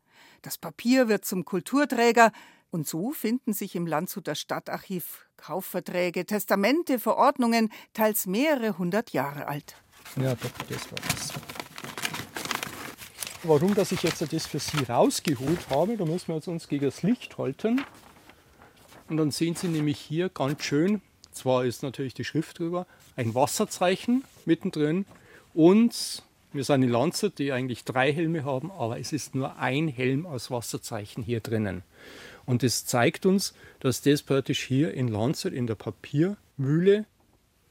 Das 0.43 0.59
Papier 0.59 1.09
wird 1.09 1.25
zum 1.25 1.45
Kulturträger, 1.45 2.33
und 2.71 2.87
so 2.87 3.13
finden 3.13 3.55
sich 3.55 3.77
im 3.77 3.87
Landshuter 3.87 4.35
Stadtarchiv 4.35 5.27
Kaufverträge, 5.39 6.27
Testamente, 6.27 6.99
Verordnungen, 6.99 7.71
teils 7.95 8.27
mehrere 8.27 8.77
hundert 8.77 9.13
Jahre 9.13 9.47
alt. 9.47 9.77
Ja, 10.17 10.35
das 10.35 10.91
war 10.91 10.99
das. 11.09 11.33
Warum, 13.45 13.75
dass 13.75 13.93
ich 13.93 14.03
jetzt 14.03 14.21
das 14.33 14.47
für 14.47 14.59
Sie 14.59 14.83
rausgeholt 14.89 15.71
habe, 15.71 15.97
da 15.97 16.05
müssen 16.05 16.29
wir 16.29 16.35
jetzt 16.35 16.49
uns 16.49 16.67
gegen 16.67 16.85
das 16.85 17.05
Licht 17.05 17.39
halten. 17.39 17.85
Und 19.09 19.17
dann 19.17 19.31
sehen 19.31 19.55
Sie 19.55 19.69
nämlich 19.69 19.99
hier 19.99 20.29
ganz 20.29 20.65
schön, 20.65 21.01
zwar 21.31 21.65
ist 21.65 21.85
natürlich 21.85 22.15
die 22.15 22.25
Schrift 22.25 22.59
drüber, 22.59 22.87
ein 23.17 23.35
Wasserzeichen 23.37 24.25
mittendrin 24.45 25.07
und 25.55 26.25
wir 26.53 26.65
sind 26.65 26.83
in 26.83 26.89
Landshut, 26.89 27.39
die 27.39 27.53
eigentlich 27.53 27.85
drei 27.85 28.13
Helme 28.13 28.45
haben, 28.45 28.73
aber 28.73 28.99
es 28.99 29.13
ist 29.13 29.37
nur 29.37 29.57
ein 29.59 29.87
Helm 29.87 30.27
aus 30.27 30.51
Wasserzeichen 30.51 31.23
hier 31.23 31.41
drinnen. 31.41 31.85
Und 32.45 32.63
das 32.65 32.87
zeigt 32.87 33.25
uns, 33.25 33.55
dass 33.81 34.03
das 34.03 34.23
praktisch 34.23 34.65
hier 34.65 34.93
in 34.95 35.07
Landshut 35.07 35.53
in 35.53 35.67
der 35.67 35.77
Papiermühle 35.77 37.05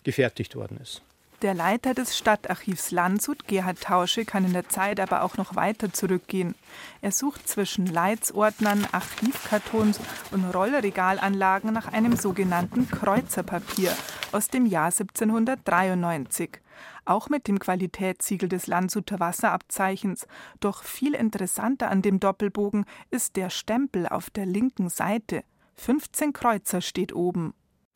gefertigt 0.04 0.56
worden 0.56 0.80
ist. 0.82 1.02
Der 1.44 1.53
Leiter 1.53 1.94
des 1.94 2.17
Stadtarchivs 2.17 2.89
Landshut, 2.89 3.48
Gerhard 3.48 3.79
Tausche, 3.79 4.25
kann 4.25 4.44
in 4.44 4.53
der 4.53 4.70
Zeit 4.70 5.00
aber 5.00 5.22
auch 5.22 5.38
noch 5.38 5.56
weiter 5.56 5.94
zurückgehen. 5.94 6.56
Er 7.01 7.12
sucht 7.12 7.48
zwischen 7.48 7.86
Leitsordnern, 7.86 8.88
Archivkartons 8.91 10.00
und 10.32 10.46
Rollregalanlagen 10.46 11.72
nach 11.72 11.94
einem 11.94 12.15
sogenannten 12.15 12.89
Kreuzerpapier 12.89 13.96
aus 14.32 14.48
dem 14.48 14.65
Jahr 14.65 14.86
1793. 14.86 16.60
Auch 17.06 17.29
mit 17.29 17.48
dem 17.48 17.60
Qualitätssiegel 17.60 18.50
des 18.50 18.65
Landshuter 18.65 19.20
Wasserabzeichens. 19.20 20.25
Doch 20.60 20.84
viel 20.84 21.13
interessanter 21.13 21.91
an 21.91 22.01
dem 22.01 22.20
Doppelbogen 22.20 22.86
ist 23.12 23.36
der 23.36 23.51
Stempel 23.51 24.08
auf 24.08 24.32
der 24.32 24.48
linken 24.48 24.89
Seite. 24.89 25.44
15 25.75 26.34
Kreuzer 26.34 26.82
steht 26.82 27.13
oben. 27.13 27.53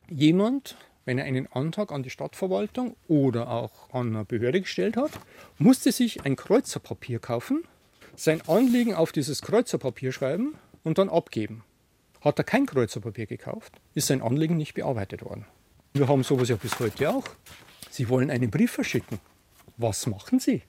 Jemand 0.08 0.76
wenn 1.04 1.18
er 1.18 1.24
einen 1.24 1.46
Antrag 1.46 1.92
an 1.92 2.02
die 2.02 2.10
Stadtverwaltung 2.10 2.96
oder 3.08 3.50
auch 3.50 3.92
an 3.92 4.14
eine 4.14 4.24
Behörde 4.24 4.60
gestellt 4.60 4.96
hat, 4.96 5.10
musste 5.58 5.92
sich 5.92 6.24
ein 6.24 6.36
Kreuzerpapier 6.36 7.18
kaufen, 7.18 7.64
sein 8.14 8.42
Anliegen 8.48 8.94
auf 8.94 9.12
dieses 9.12 9.42
Kreuzerpapier 9.42 10.12
schreiben 10.12 10.54
und 10.84 10.98
dann 10.98 11.08
abgeben. 11.08 11.64
Hat 12.20 12.38
er 12.38 12.44
kein 12.44 12.66
Kreuzerpapier 12.66 13.26
gekauft, 13.26 13.80
ist 13.94 14.06
sein 14.06 14.22
Anliegen 14.22 14.56
nicht 14.56 14.74
bearbeitet 14.74 15.24
worden. 15.24 15.46
Wir 15.94 16.08
haben 16.08 16.22
sowas 16.22 16.48
ja 16.48 16.56
bis 16.56 16.78
heute 16.78 17.10
auch. 17.10 17.26
Sie 17.90 18.08
wollen 18.08 18.30
einen 18.30 18.50
Brief 18.50 18.70
verschicken. 18.70 19.18
Was 19.76 20.06
machen 20.06 20.38
Sie? 20.38 20.62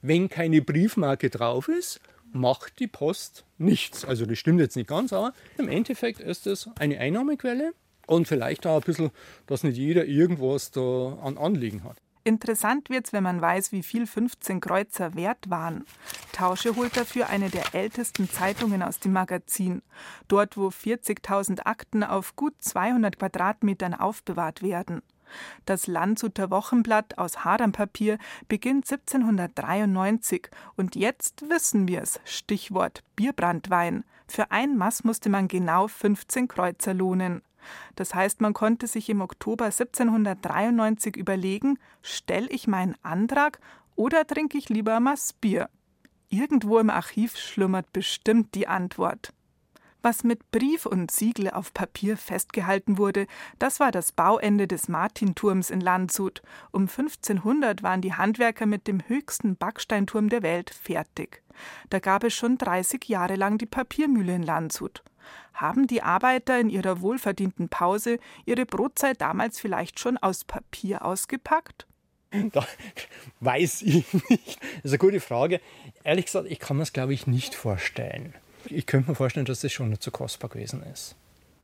Wenn 0.00 0.28
keine 0.28 0.62
Briefmarke 0.62 1.28
drauf 1.28 1.68
ist, 1.68 2.00
macht 2.32 2.78
die 2.78 2.86
Post 2.86 3.44
nichts. 3.58 4.04
Also 4.04 4.26
das 4.26 4.38
stimmt 4.38 4.60
jetzt 4.60 4.76
nicht 4.76 4.88
ganz, 4.88 5.12
aber 5.12 5.34
im 5.58 5.68
Endeffekt 5.68 6.20
ist 6.20 6.46
es 6.46 6.68
eine 6.78 6.98
Einnahmequelle 6.98 7.72
und 8.12 8.28
vielleicht 8.28 8.66
auch 8.66 8.76
ein 8.76 8.82
bisschen, 8.82 9.10
dass 9.46 9.64
nicht 9.64 9.76
jeder 9.76 10.04
irgendwas 10.04 10.70
da 10.70 11.18
an 11.22 11.38
Anliegen 11.38 11.84
hat. 11.84 11.96
Interessant 12.24 12.88
wird's, 12.88 13.12
wenn 13.12 13.24
man 13.24 13.40
weiß, 13.40 13.72
wie 13.72 13.82
viel 13.82 14.06
15 14.06 14.60
Kreuzer 14.60 15.14
wert 15.16 15.50
waren. 15.50 15.84
Tausche 16.32 16.76
holt 16.76 16.96
dafür 16.96 17.28
eine 17.28 17.50
der 17.50 17.74
ältesten 17.74 18.30
Zeitungen 18.30 18.82
aus 18.82 19.00
dem 19.00 19.12
Magazin. 19.12 19.82
Dort, 20.28 20.56
wo 20.56 20.68
40.000 20.68 21.66
Akten 21.66 22.04
auf 22.04 22.36
gut 22.36 22.54
200 22.60 23.18
Quadratmetern 23.18 23.94
aufbewahrt 23.94 24.62
werden. 24.62 25.02
Das 25.64 25.86
Landshuter 25.86 26.50
Wochenblatt 26.50 27.18
aus 27.18 27.44
Hadermpapier 27.44 28.18
beginnt 28.48 28.90
1793 28.90 30.48
und 30.76 30.94
jetzt 30.94 31.48
wissen 31.48 31.88
wir 31.88 32.02
es. 32.02 32.20
Stichwort 32.24 33.02
Bierbrandwein. 33.16 34.04
Für 34.28 34.50
ein 34.50 34.76
Maß 34.76 35.04
musste 35.04 35.28
man 35.28 35.48
genau 35.48 35.88
15 35.88 36.48
Kreuzer 36.48 36.94
lohnen. 36.94 37.42
Das 37.96 38.14
heißt, 38.14 38.40
man 38.40 38.52
konnte 38.52 38.86
sich 38.86 39.08
im 39.08 39.20
Oktober 39.20 39.66
1793 39.66 41.16
überlegen, 41.16 41.78
stelle 42.02 42.48
ich 42.48 42.66
meinen 42.66 42.96
Antrag 43.02 43.60
oder 43.96 44.26
trinke 44.26 44.58
ich 44.58 44.68
lieber 44.68 44.98
Maß 45.00 45.34
Bier? 45.34 45.68
Irgendwo 46.28 46.78
im 46.78 46.90
Archiv 46.90 47.36
schlummert 47.36 47.92
bestimmt 47.92 48.54
die 48.54 48.66
Antwort. 48.66 49.32
Was 50.04 50.24
mit 50.24 50.50
Brief 50.50 50.84
und 50.84 51.12
Siegel 51.12 51.48
auf 51.50 51.72
Papier 51.72 52.16
festgehalten 52.16 52.98
wurde, 52.98 53.28
das 53.60 53.78
war 53.78 53.92
das 53.92 54.10
Bauende 54.10 54.66
des 54.66 54.88
Martinturms 54.88 55.70
in 55.70 55.80
Landshut. 55.80 56.42
Um 56.72 56.82
1500 56.82 57.84
waren 57.84 58.00
die 58.00 58.12
Handwerker 58.12 58.66
mit 58.66 58.88
dem 58.88 59.06
höchsten 59.06 59.54
Backsteinturm 59.54 60.28
der 60.28 60.42
Welt 60.42 60.70
fertig. 60.70 61.44
Da 61.88 62.00
gab 62.00 62.24
es 62.24 62.34
schon 62.34 62.58
30 62.58 63.08
Jahre 63.08 63.36
lang 63.36 63.58
die 63.58 63.66
Papiermühle 63.66 64.34
in 64.34 64.42
Landshut. 64.42 65.04
Haben 65.54 65.86
die 65.86 66.02
Arbeiter 66.02 66.58
in 66.58 66.68
ihrer 66.68 67.00
wohlverdienten 67.00 67.68
Pause 67.68 68.18
ihre 68.44 68.66
Brotzeit 68.66 69.20
damals 69.20 69.60
vielleicht 69.60 70.00
schon 70.00 70.16
aus 70.16 70.42
Papier 70.42 71.04
ausgepackt? 71.04 71.86
Da 72.52 72.66
weiß 73.40 73.82
ich 73.82 74.12
nicht. 74.30 74.58
Das 74.58 74.84
ist 74.84 74.90
eine 74.92 74.98
gute 74.98 75.20
Frage. 75.20 75.60
Ehrlich 76.02 76.26
gesagt, 76.26 76.50
ich 76.50 76.58
kann 76.58 76.78
mir 76.78 76.82
das, 76.82 76.92
glaube 76.92 77.14
ich, 77.14 77.26
nicht 77.28 77.54
vorstellen. 77.54 78.34
Ich 78.66 78.86
könnte 78.86 79.10
mir 79.10 79.14
vorstellen, 79.14 79.46
dass 79.46 79.60
das 79.60 79.72
schon 79.72 79.90
nicht 79.90 80.02
so 80.02 80.10
kostbar 80.10 80.50
gewesen 80.50 80.82
ist. 80.82 81.16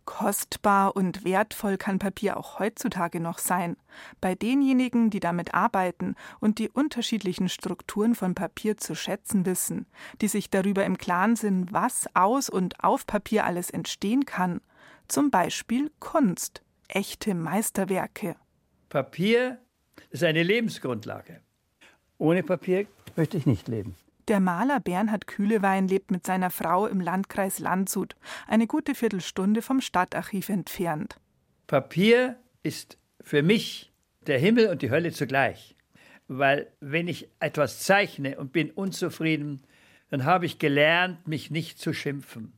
Kostbar 0.09 0.97
und 0.97 1.27
wertvoll 1.27 1.77
kann 1.77 1.99
Papier 1.99 2.39
auch 2.39 2.59
heutzutage 2.59 3.21
noch 3.21 3.39
sein. 3.39 3.77
Bei 4.23 4.35
denjenigen, 4.35 5.11
die 5.11 5.21
damit 5.21 5.53
arbeiten 5.53 6.15
und 6.41 6.59
die 6.59 6.71
unterschiedlichen 6.71 7.51
Strukturen 7.51 8.15
von 8.15 8.35
Papier 8.35 8.79
zu 8.79 8.95
schätzen 8.95 9.45
wissen, 9.45 9.85
die 10.23 10.29
sich 10.29 10.49
darüber 10.49 10.87
im 10.87 10.97
Klaren 10.97 11.37
sind, 11.37 11.75
was 11.75 12.07
aus 12.15 12.49
und 12.49 12.83
auf 12.83 13.07
Papier 13.07 13.45
alles 13.45 13.69
entstehen 13.69 14.25
kann. 14.25 14.63
Zum 15.09 15.31
Beispiel 15.31 15.91
Kunst, 16.01 16.63
echte 16.89 17.35
Meisterwerke. 17.35 18.37
Papier 18.89 19.59
ist 20.09 20.25
eine 20.25 20.43
Lebensgrundlage. 20.43 21.43
Ohne 22.17 22.43
Papier 22.43 22.87
möchte 23.15 23.37
ich 23.37 23.45
nicht 23.45 23.69
leben. 23.69 23.95
Der 24.29 24.41
Maler 24.41 24.79
Bernhard 24.79 25.27
Kühlewein 25.27 25.89
lebt 25.89 26.11
mit 26.11 26.27
seiner 26.27 26.51
Frau 26.51 26.87
im 26.87 27.01
Landkreis 27.01 27.61
Landshut, 27.61 28.15
eine 28.47 28.67
gute 28.67 28.95
Viertelstunde 28.95 29.63
vom 29.63 29.81
Stadtarchiv 29.81 30.51
entfernt. 30.51 31.19
Papier 31.67 32.37
ist 32.63 32.99
für 33.23 33.43
mich 33.43 33.91
der 34.27 34.39
Himmel 34.39 34.69
und 34.69 34.83
die 34.83 34.91
Hölle 34.91 35.13
zugleich. 35.13 35.75
Weil 36.29 36.71
wenn 36.81 37.09
ich 37.09 37.31
etwas 37.41 37.81
zeichne 37.81 38.39
und 38.39 38.53
bin 38.53 38.71
unzufrieden, 38.71 39.63
dann 40.11 40.27
habe 40.27 40.45
ich 40.45 40.59
gelernt, 40.59 41.27
mich 41.27 41.51
nicht 41.51 41.79
zu 41.79 41.95
schimpfen. 41.95 42.53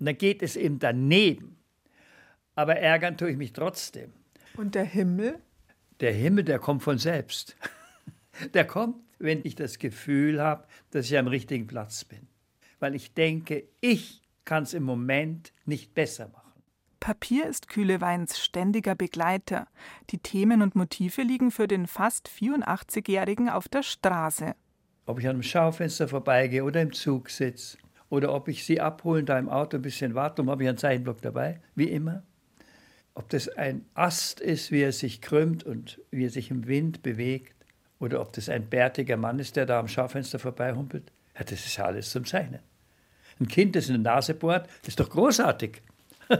Und 0.00 0.06
dann 0.06 0.18
geht 0.18 0.42
es 0.42 0.56
eben 0.56 0.80
daneben. 0.80 1.56
aber 2.56 2.76
ärgern 2.78 3.16
tue 3.16 3.30
ich 3.30 3.36
mich 3.36 3.52
trotzdem. 3.52 4.12
Und 4.56 4.74
der 4.74 4.84
Himmel? 4.84 5.38
Der 6.00 6.12
Himmel, 6.12 6.42
der 6.42 6.58
kommt 6.58 6.82
von 6.82 6.98
selbst. 6.98 7.56
Der 8.54 8.66
kommt, 8.66 8.96
wenn 9.22 9.40
ich 9.44 9.54
das 9.54 9.78
Gefühl 9.78 10.40
habe, 10.42 10.66
dass 10.90 11.06
ich 11.06 11.16
am 11.16 11.28
richtigen 11.28 11.66
Platz 11.66 12.04
bin. 12.04 12.28
Weil 12.80 12.94
ich 12.94 13.14
denke, 13.14 13.64
ich 13.80 14.22
kann 14.44 14.64
es 14.64 14.74
im 14.74 14.82
Moment 14.82 15.52
nicht 15.64 15.94
besser 15.94 16.28
machen. 16.28 16.42
Papier 17.00 17.46
ist 17.46 17.68
Kühleweins 17.68 18.38
ständiger 18.38 18.94
Begleiter. 18.94 19.66
Die 20.10 20.18
Themen 20.18 20.62
und 20.62 20.76
Motive 20.76 21.22
liegen 21.22 21.50
für 21.50 21.66
den 21.66 21.86
fast 21.86 22.28
84-Jährigen 22.28 23.48
auf 23.48 23.68
der 23.68 23.82
Straße. 23.82 24.54
Ob 25.06 25.18
ich 25.18 25.26
an 25.26 25.32
einem 25.32 25.42
Schaufenster 25.42 26.06
vorbeigehe 26.06 26.62
oder 26.62 26.80
im 26.80 26.92
Zug 26.92 27.30
sitze 27.30 27.78
oder 28.08 28.32
ob 28.32 28.46
ich 28.46 28.64
sie 28.64 28.80
abholen, 28.80 29.26
da 29.26 29.36
im 29.38 29.48
Auto 29.48 29.78
ein 29.78 29.82
bisschen 29.82 30.14
warte, 30.14 30.46
habe 30.46 30.62
ich 30.62 30.68
einen 30.68 30.78
Zeichenblock 30.78 31.20
dabei, 31.22 31.60
wie 31.74 31.90
immer. 31.90 32.22
Ob 33.14 33.28
das 33.30 33.48
ein 33.48 33.84
Ast 33.94 34.40
ist, 34.40 34.70
wie 34.70 34.82
er 34.82 34.92
sich 34.92 35.20
krümmt 35.20 35.64
und 35.64 36.00
wie 36.10 36.26
er 36.26 36.30
sich 36.30 36.50
im 36.50 36.66
Wind 36.66 37.02
bewegt, 37.02 37.61
oder 38.02 38.20
ob 38.20 38.32
das 38.32 38.48
ein 38.48 38.68
bärtiger 38.68 39.16
Mann 39.16 39.38
ist, 39.38 39.54
der 39.54 39.64
da 39.64 39.78
am 39.78 39.86
Schaufenster 39.86 40.40
vorbeihumpelt. 40.40 41.12
Ja, 41.38 41.44
das 41.44 41.64
ist 41.64 41.78
alles 41.78 42.10
zum 42.10 42.24
Zeichnen. 42.24 42.60
Ein 43.40 43.46
Kind, 43.48 43.76
das 43.76 43.88
in 43.88 44.02
der 44.02 44.12
Nase 44.12 44.34
bohrt, 44.34 44.68
ist 44.86 45.00
doch 45.00 45.08
großartig. 45.08 45.82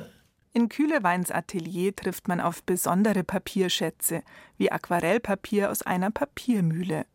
In 0.55 0.69
Kühleweins 0.69 1.31
Atelier 1.31 1.97
trifft 1.97 2.29
man 2.29 2.39
auf 2.39 2.63
besondere 2.63 3.25
Papierschätze, 3.25 4.23
wie 4.59 4.71
Aquarellpapier 4.71 5.71
aus 5.71 5.83
einer 5.83 6.11
Papiermühle. 6.11 7.07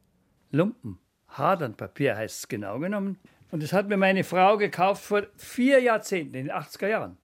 Lumpen, 0.49 0.97
Hadernpapier 1.27 2.17
heißt 2.17 2.39
es 2.39 2.47
genau 2.47 2.79
genommen. 2.79 3.19
Und 3.51 3.61
das 3.61 3.73
hat 3.73 3.89
mir 3.89 3.97
meine 3.97 4.23
Frau 4.23 4.57
gekauft 4.57 5.03
vor 5.03 5.27
vier 5.35 5.81
Jahrzehnten, 5.81 6.35
in 6.35 6.47
den 6.47 6.55
80er 6.55 6.87
Jahren. 6.87 7.17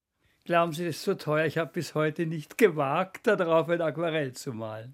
Glauben 0.46 0.74
Sie, 0.74 0.86
das 0.86 0.98
ist 0.98 1.04
so 1.04 1.16
teuer? 1.16 1.46
Ich 1.46 1.58
habe 1.58 1.72
bis 1.72 1.96
heute 1.96 2.28
nicht 2.28 2.60
gewagt, 2.60 3.26
darauf 3.26 3.68
ein 3.70 3.82
Aquarell 3.82 4.34
zu 4.34 4.54
malen. 4.54 4.94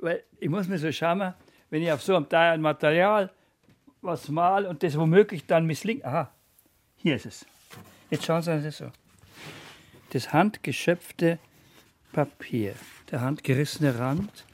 Weil 0.00 0.22
ich 0.38 0.48
muss 0.48 0.68
mir 0.68 0.78
so 0.78 0.90
schauen, 0.90 1.34
wenn 1.70 1.82
ich 1.82 1.92
auf 1.92 2.02
so 2.02 2.16
einem 2.16 2.28
teuren 2.28 2.60
Material 2.60 3.30
was 4.02 4.28
mal 4.28 4.66
und 4.66 4.82
das 4.82 4.98
womöglich 4.98 5.46
dann 5.46 5.66
misslingt. 5.66 6.04
Aha, 6.04 6.30
hier 6.96 7.16
ist 7.16 7.26
es. 7.26 7.46
Jetzt 8.10 8.24
schauen 8.24 8.42
Sie 8.42 8.62
das 8.62 8.78
so 8.78 8.90
das 10.10 10.32
handgeschöpfte 10.32 11.38
Papier, 12.12 12.74
der 13.10 13.20
handgerissene 13.20 13.98
Rand. 13.98 14.46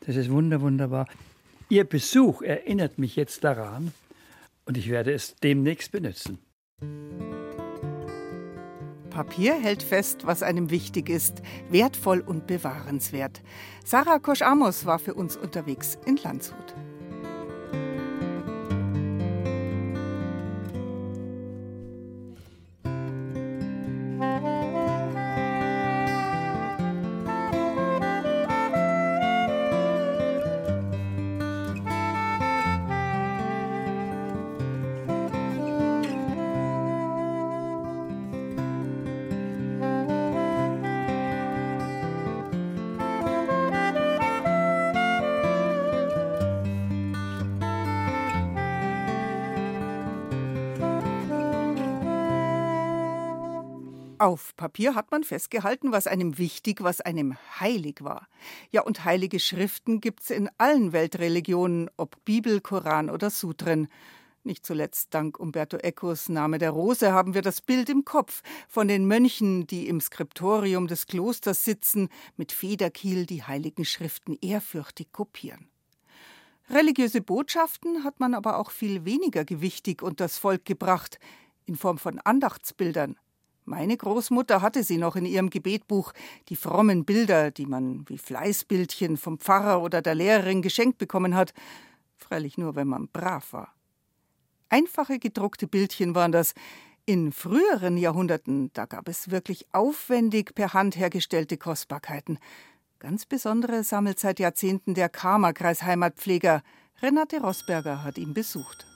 Das 0.00 0.16
ist 0.16 0.30
wunder, 0.30 0.60
wunderbar. 0.60 1.06
Ihr 1.68 1.84
Besuch 1.84 2.42
erinnert 2.42 2.98
mich 2.98 3.16
jetzt 3.16 3.44
daran 3.44 3.92
und 4.64 4.76
ich 4.76 4.88
werde 4.88 5.12
es 5.12 5.36
demnächst 5.36 5.92
benutzen. 5.92 6.38
Papier 9.10 9.54
hält 9.54 9.82
fest, 9.82 10.20
was 10.24 10.42
einem 10.42 10.70
wichtig 10.70 11.10
ist, 11.10 11.42
wertvoll 11.68 12.20
und 12.20 12.46
bewahrenswert. 12.46 13.42
Sarah 13.84 14.18
Kosch-Amos 14.18 14.86
war 14.86 14.98
für 14.98 15.14
uns 15.14 15.36
unterwegs 15.36 15.98
in 16.06 16.16
Landshut. 16.16 16.74
Auf 54.20 54.54
Papier 54.54 54.94
hat 54.94 55.12
man 55.12 55.24
festgehalten, 55.24 55.92
was 55.92 56.06
einem 56.06 56.36
wichtig, 56.36 56.82
was 56.82 57.00
einem 57.00 57.38
heilig 57.58 58.04
war. 58.04 58.28
Ja, 58.70 58.82
und 58.82 59.06
heilige 59.06 59.40
Schriften 59.40 60.02
gibt's 60.02 60.28
in 60.28 60.50
allen 60.58 60.92
Weltreligionen, 60.92 61.88
ob 61.96 62.22
Bibel, 62.26 62.60
Koran 62.60 63.08
oder 63.08 63.30
Sutren. 63.30 63.88
Nicht 64.44 64.66
zuletzt 64.66 65.14
dank 65.14 65.40
Umberto 65.40 65.78
Ecos 65.78 66.28
Name 66.28 66.58
der 66.58 66.68
Rose 66.68 67.12
haben 67.12 67.32
wir 67.32 67.40
das 67.40 67.62
Bild 67.62 67.88
im 67.88 68.04
Kopf 68.04 68.42
von 68.68 68.88
den 68.88 69.06
Mönchen, 69.06 69.66
die 69.66 69.88
im 69.88 70.02
Skriptorium 70.02 70.86
des 70.86 71.06
Klosters 71.06 71.64
sitzen, 71.64 72.10
mit 72.36 72.52
Federkiel 72.52 73.24
die 73.24 73.44
heiligen 73.44 73.86
Schriften 73.86 74.36
ehrfürchtig 74.42 75.12
kopieren. 75.12 75.70
Religiöse 76.68 77.22
Botschaften 77.22 78.04
hat 78.04 78.20
man 78.20 78.34
aber 78.34 78.58
auch 78.58 78.70
viel 78.70 79.06
weniger 79.06 79.46
gewichtig 79.46 80.02
unters 80.02 80.36
Volk 80.36 80.66
gebracht, 80.66 81.18
in 81.64 81.76
Form 81.76 81.96
von 81.96 82.18
Andachtsbildern, 82.18 83.16
meine 83.64 83.96
Großmutter 83.96 84.62
hatte 84.62 84.82
sie 84.82 84.96
noch 84.96 85.16
in 85.16 85.26
ihrem 85.26 85.50
Gebetbuch, 85.50 86.12
die 86.48 86.56
frommen 86.56 87.04
Bilder, 87.04 87.50
die 87.50 87.66
man 87.66 88.04
wie 88.08 88.18
Fleißbildchen 88.18 89.16
vom 89.16 89.38
Pfarrer 89.38 89.82
oder 89.82 90.02
der 90.02 90.14
Lehrerin 90.14 90.62
geschenkt 90.62 90.98
bekommen 90.98 91.34
hat, 91.34 91.52
freilich 92.16 92.58
nur, 92.58 92.74
wenn 92.74 92.88
man 92.88 93.08
brav 93.08 93.52
war. 93.52 93.74
Einfache 94.68 95.18
gedruckte 95.18 95.66
Bildchen 95.66 96.14
waren 96.14 96.32
das. 96.32 96.54
In 97.06 97.32
früheren 97.32 97.96
Jahrhunderten, 97.96 98.70
da 98.72 98.86
gab 98.86 99.08
es 99.08 99.30
wirklich 99.30 99.66
aufwendig 99.72 100.54
per 100.54 100.74
Hand 100.74 100.96
hergestellte 100.96 101.56
Kostbarkeiten. 101.56 102.38
Ganz 103.00 103.26
besondere 103.26 103.82
sammelt 103.82 104.20
seit 104.20 104.38
Jahrzehnten 104.38 104.94
der 104.94 105.08
Karmerkreis 105.08 105.82
Heimatpfleger. 105.82 106.62
Renate 107.02 107.40
Rosberger 107.40 108.04
hat 108.04 108.18
ihn 108.18 108.34
besucht. 108.34 108.89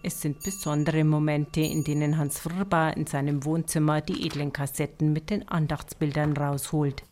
Es 0.00 0.20
sind 0.20 0.44
besondere 0.44 1.02
Momente, 1.02 1.60
in 1.60 1.82
denen 1.82 2.18
Hans 2.18 2.38
Vrba 2.38 2.90
in 2.90 3.06
seinem 3.06 3.44
Wohnzimmer 3.44 4.00
die 4.00 4.26
edlen 4.26 4.52
Kassetten 4.52 5.12
mit 5.12 5.28
den 5.28 5.48
Andachtsbildern 5.48 6.36
rausholt. 6.36 7.02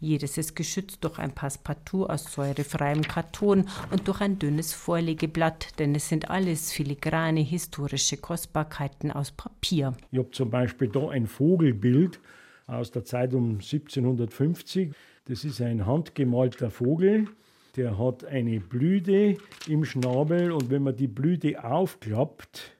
Jedes 0.00 0.38
ist 0.38 0.56
geschützt 0.56 1.04
durch 1.04 1.18
ein 1.18 1.32
Passepartout 1.32 2.06
aus 2.06 2.32
säurefreiem 2.32 3.02
Karton 3.02 3.68
und 3.90 4.08
durch 4.08 4.20
ein 4.22 4.38
dünnes 4.38 4.72
Vorlegeblatt, 4.72 5.78
denn 5.78 5.94
es 5.94 6.08
sind 6.08 6.30
alles 6.30 6.72
filigrane 6.72 7.40
historische 7.40 8.16
Kostbarkeiten 8.16 9.10
aus 9.10 9.30
Papier. 9.30 9.94
Ich 10.12 10.18
habe 10.18 10.30
zum 10.30 10.50
Beispiel 10.50 10.88
da 10.88 11.10
ein 11.10 11.26
Vogelbild 11.26 12.18
aus 12.66 12.90
der 12.90 13.04
Zeit 13.04 13.34
um 13.34 13.56
1750. 13.56 14.92
Das 15.26 15.44
ist 15.44 15.60
ein 15.60 15.84
handgemalter 15.84 16.70
Vogel 16.70 17.28
der 17.76 17.98
hat 17.98 18.24
eine 18.24 18.60
Blüte 18.60 19.36
im 19.68 19.84
Schnabel 19.84 20.52
und 20.52 20.70
wenn 20.70 20.82
man 20.82 20.96
die 20.96 21.08
Blüte 21.08 21.62
aufklappt, 21.62 22.76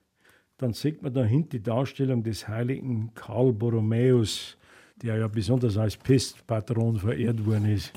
dann 0.59 0.73
sieht 0.73 1.03
man 1.03 1.13
dahinter 1.13 1.51
die 1.51 1.63
Darstellung 1.63 2.23
des 2.23 2.49
heiligen 2.49 3.13
Karl 3.15 3.53
Borromäus, 3.53 4.57
der 5.03 5.19
ja 5.19 5.29
besonders 5.29 5.77
als 5.77 5.97
Pestpatron 5.97 6.97
verehrt 6.97 7.45
worden 7.45 7.67
ist. 7.67 7.93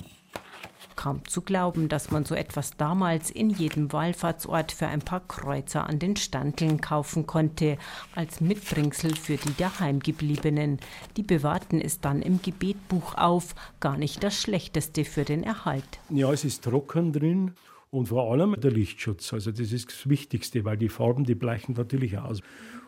Kaum 0.99 1.25
zu 1.25 1.41
glauben, 1.41 1.87
dass 1.87 2.11
man 2.11 2.25
so 2.25 2.35
etwas 2.35 2.75
damals 2.75 3.31
in 3.31 3.51
jedem 3.51 3.93
Wallfahrtsort 3.93 4.73
für 4.73 4.87
ein 4.87 4.99
paar 4.99 5.21
Kreuzer 5.21 5.87
an 5.87 5.97
den 5.97 6.17
Standeln 6.17 6.81
kaufen 6.81 7.25
konnte, 7.25 7.77
als 8.15 8.41
Mitbringsel 8.41 9.15
für 9.15 9.37
die 9.37 9.55
Daheimgebliebenen. 9.55 10.77
Die 11.15 11.23
bewahrten 11.23 11.79
es 11.79 12.01
dann 12.01 12.21
im 12.21 12.41
Gebetbuch 12.41 13.15
auf, 13.15 13.55
gar 13.79 13.95
nicht 13.95 14.21
das 14.25 14.41
Schlechteste 14.41 15.05
für 15.05 15.23
den 15.23 15.43
Erhalt. 15.43 16.01
Ja, 16.09 16.33
es 16.33 16.43
ist 16.43 16.65
trocken 16.65 17.13
drin 17.13 17.53
und 17.91 18.07
vor 18.09 18.29
allem 18.29 18.59
der 18.59 18.71
Lichtschutz. 18.71 19.31
Also 19.31 19.51
das 19.51 19.71
ist 19.71 19.87
das 19.93 20.09
Wichtigste, 20.09 20.65
weil 20.65 20.75
die 20.75 20.89
Farben, 20.89 21.23
die 21.23 21.33
bleichen 21.33 21.75
natürlich 21.77 22.17
aus. 22.17 22.41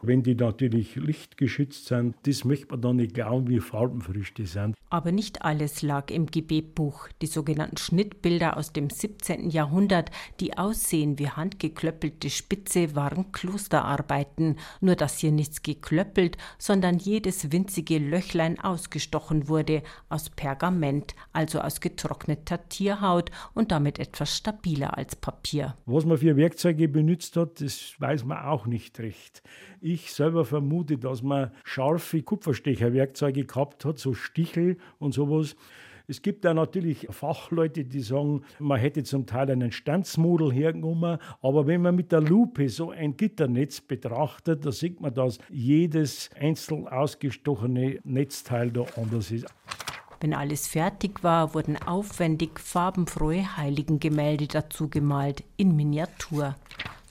Wenn 0.04 0.24
die 0.24 0.34
natürlich 0.34 0.96
lichtgeschützt 0.96 1.86
sind, 1.86 2.16
das 2.24 2.44
möchte 2.44 2.70
man 2.70 2.82
dann 2.82 2.96
nicht 2.96 3.14
glauben, 3.14 3.48
wie 3.50 3.60
farbenfrisch 3.60 4.34
die 4.34 4.48
sind. 4.48 4.76
Aber 4.90 5.12
nicht 5.12 5.44
alles 5.44 5.84
lag 5.84 6.10
im 6.10 6.26
Gebetbuch. 6.26 7.08
Die 7.22 7.28
sogenannten 7.28 7.78
Schnittbilder 7.78 8.58
aus 8.58 8.74
dem 8.74 8.90
17. 8.90 9.50
Jahrhundert, 9.52 10.10
die 10.40 10.58
aussehen 10.58 11.20
wie 11.20 11.30
handgeklöppelte 11.30 12.30
Spitze, 12.30 12.96
waren 12.96 13.32
Klosterarbeiten. 13.32 14.58
Nur 14.82 14.96
dass 14.96 15.20
hier 15.20 15.32
nichts 15.32 15.62
geklöppelt, 15.62 16.38
sondern 16.58 16.98
jedes 16.98 17.52
winzige 17.52 18.00
Löchlein 18.00 18.60
ausgestochen 18.60 19.48
wurde 19.48 19.84
aus 20.10 20.30
Pergament, 20.30 21.16
also 21.32 21.60
aus 21.60 21.80
getrockneter 21.80 22.68
Tierhaut 22.68 23.30
und 23.54 23.72
damit 23.72 24.00
etwas 24.00 24.36
stabiler 24.36 24.98
als 24.98 25.16
Papier. 25.16 25.76
Was 25.86 26.06
man 26.06 26.18
für 26.18 26.36
Werkzeuge 26.36 26.88
benutzt 26.88 27.38
hat, 27.38 27.62
das 27.62 27.96
weiß 28.00 28.26
man 28.26 28.40
auch 28.40 28.66
nicht 28.66 29.00
recht. 29.00 29.44
Ich 29.80 29.91
selber 29.98 30.46
vermute, 30.46 30.98
dass 30.98 31.22
man 31.22 31.52
scharfe 31.64 32.22
Kupferstecherwerkzeuge 32.22 33.46
gehabt 33.46 33.86
hat, 33.86 34.00
so 34.00 34.14
Stichel 34.14 34.78
und 35.00 35.14
sowas. 35.14 35.56
Es 36.08 36.22
gibt 36.22 36.44
da 36.44 36.54
natürlich 36.54 37.08
Fachleute, 37.10 37.86
die 37.86 38.02
sagen, 38.02 38.44
man 38.60 38.80
hätte 38.80 39.04
zum 39.04 39.26
Teil 39.26 39.50
einen 39.50 39.72
Stanzmodel 39.72 40.52
hergenommen, 40.52 41.20
aber 41.42 41.68
wenn 41.68 41.82
man 41.82 41.96
mit 41.96 42.12
der 42.12 42.22
Lupe 42.22 42.68
so 42.70 42.92
ein 42.92 43.16
Gitternetz 43.16 43.80
betrachtet, 43.82 44.66
da 44.66 44.72
sieht 44.72 45.00
man, 45.00 45.14
dass 45.14 45.38
jedes 45.50 46.30
einzeln 46.38 46.88
ausgestochene 46.88 48.00
Netzteil 48.04 48.72
da 48.72 48.86
anders 48.98 49.32
ist. 49.32 49.46
Wenn 50.20 50.34
alles 50.34 50.68
fertig 50.68 51.24
war, 51.24 51.56
wurden 51.56 51.78
aufwendig 51.78 52.60
farbenfrohe 52.60 53.58
Heiligengemälde 53.58 54.48
dazu 54.48 54.88
gemalt 54.88 55.44
in 55.58 55.76
Miniatur. 55.76 56.56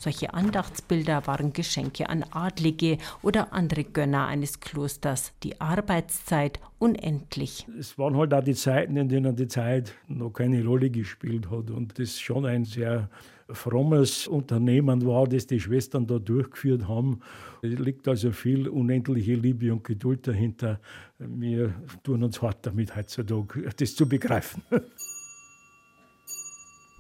Solche 0.03 0.33
Andachtsbilder 0.33 1.27
waren 1.27 1.53
Geschenke 1.53 2.09
an 2.09 2.25
Adlige 2.31 2.97
oder 3.21 3.53
andere 3.53 3.85
Gönner 3.85 4.29
eines 4.29 4.61
Klosters. 4.61 5.35
Die 5.43 5.61
Arbeitszeit 5.61 6.59
unendlich. 6.79 7.67
Es 7.79 7.99
waren 7.99 8.17
halt 8.17 8.33
auch 8.33 8.43
die 8.43 8.55
Zeiten, 8.55 8.97
in 8.97 9.11
denen 9.11 9.37
die 9.37 9.47
Zeit 9.47 9.93
noch 10.09 10.31
keine 10.31 10.65
Rolle 10.65 10.89
gespielt 10.89 11.51
hat 11.51 11.71
und 11.71 11.99
das 11.99 12.19
schon 12.19 12.47
ein 12.47 12.65
sehr 12.65 13.11
frommes 13.51 14.27
Unternehmen 14.27 15.05
war, 15.05 15.29
das 15.29 15.47
die 15.47 15.61
Schwestern 15.61 16.07
da 16.07 16.19
durchgeführt 16.19 16.89
haben. 16.89 17.21
Es 17.61 17.79
liegt 17.79 18.09
also 18.09 18.33
viel 18.33 18.69
unendliche 18.69 19.35
Liebe 19.35 19.71
und 19.71 19.85
Geduld 19.85 20.27
dahinter. 20.27 20.81
Wir 21.19 21.75
tun 22.03 22.23
uns 22.23 22.41
hart 22.41 22.65
damit 22.65 22.97
heutzutage, 22.97 23.69
das 23.77 23.95
zu 23.95 24.09
begreifen. 24.09 24.63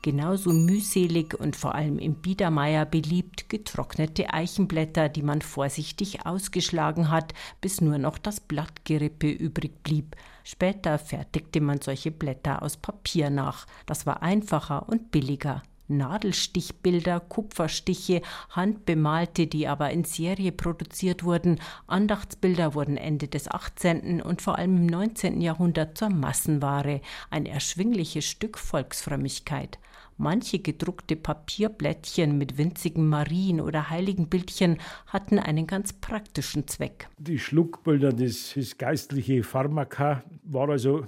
Genauso 0.02 0.54
mühselig 0.54 1.38
und 1.38 1.56
vor 1.56 1.74
allem 1.74 1.98
im 1.98 2.14
Biedermeier 2.14 2.86
beliebt 2.86 3.50
getrocknete 3.50 4.32
Eichenblätter, 4.32 5.10
die 5.10 5.22
man 5.22 5.42
vorsichtig 5.42 6.24
ausgeschlagen 6.24 7.10
hat, 7.10 7.34
bis 7.60 7.82
nur 7.82 7.98
noch 7.98 8.16
das 8.16 8.40
Blattgerippe 8.40 9.30
übrig 9.30 9.82
blieb. 9.82 10.16
Später 10.42 10.98
fertigte 10.98 11.60
man 11.60 11.82
solche 11.82 12.10
Blätter 12.10 12.62
aus 12.62 12.78
Papier 12.78 13.28
nach. 13.28 13.66
Das 13.84 14.06
war 14.06 14.22
einfacher 14.22 14.88
und 14.88 15.10
billiger. 15.10 15.62
Nadelstichbilder, 15.90 17.20
Kupferstiche, 17.20 18.22
handbemalte, 18.50 19.46
die 19.46 19.68
aber 19.68 19.90
in 19.90 20.04
Serie 20.04 20.52
produziert 20.52 21.24
wurden. 21.24 21.60
Andachtsbilder 21.88 22.74
wurden 22.74 22.96
Ende 22.96 23.28
des 23.28 23.50
18. 23.50 24.22
und 24.22 24.40
vor 24.40 24.56
allem 24.56 24.76
im 24.76 24.86
19. 24.86 25.40
Jahrhundert 25.42 25.98
zur 25.98 26.08
Massenware, 26.08 27.02
ein 27.28 27.44
erschwingliches 27.44 28.24
Stück 28.24 28.56
Volksfrömmigkeit. 28.56 29.78
Manche 30.20 30.58
gedruckte 30.58 31.16
Papierblättchen 31.16 32.36
mit 32.36 32.58
winzigen 32.58 33.08
Marien- 33.08 33.62
oder 33.62 33.88
Heiligenbildchen 33.88 34.76
hatten 35.06 35.38
einen 35.38 35.66
ganz 35.66 35.94
praktischen 35.94 36.68
Zweck. 36.68 37.08
Die 37.16 37.38
Schluckbilder, 37.38 38.12
das, 38.12 38.52
das 38.54 38.76
geistliche 38.76 39.42
Pharmaka, 39.42 40.22
war 40.42 40.68
also 40.68 41.06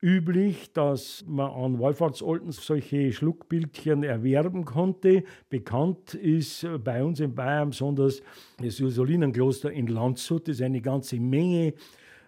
üblich, 0.00 0.72
dass 0.72 1.22
man 1.28 1.50
an 1.50 1.78
Wallfahrtsorten 1.78 2.52
solche 2.52 3.12
Schluckbildchen 3.12 4.02
erwerben 4.02 4.64
konnte. 4.64 5.24
Bekannt 5.50 6.14
ist 6.14 6.66
bei 6.82 7.04
uns 7.04 7.20
in 7.20 7.34
Bayern 7.34 7.68
besonders 7.68 8.22
das 8.62 8.80
Ursulinenkloster 8.80 9.72
in 9.72 9.88
Landshut. 9.88 10.48
Das 10.48 10.56
ist 10.56 10.62
eine 10.62 10.80
ganze 10.80 11.20
Menge 11.20 11.74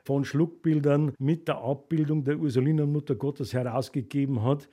von 0.04 0.22
Schluckbildern 0.26 1.14
mit 1.18 1.48
der 1.48 1.62
Abbildung 1.62 2.24
der 2.24 2.38
Ursulinenmutter 2.38 3.14
Gottes 3.14 3.54
herausgegeben 3.54 4.42
hat. 4.42 4.68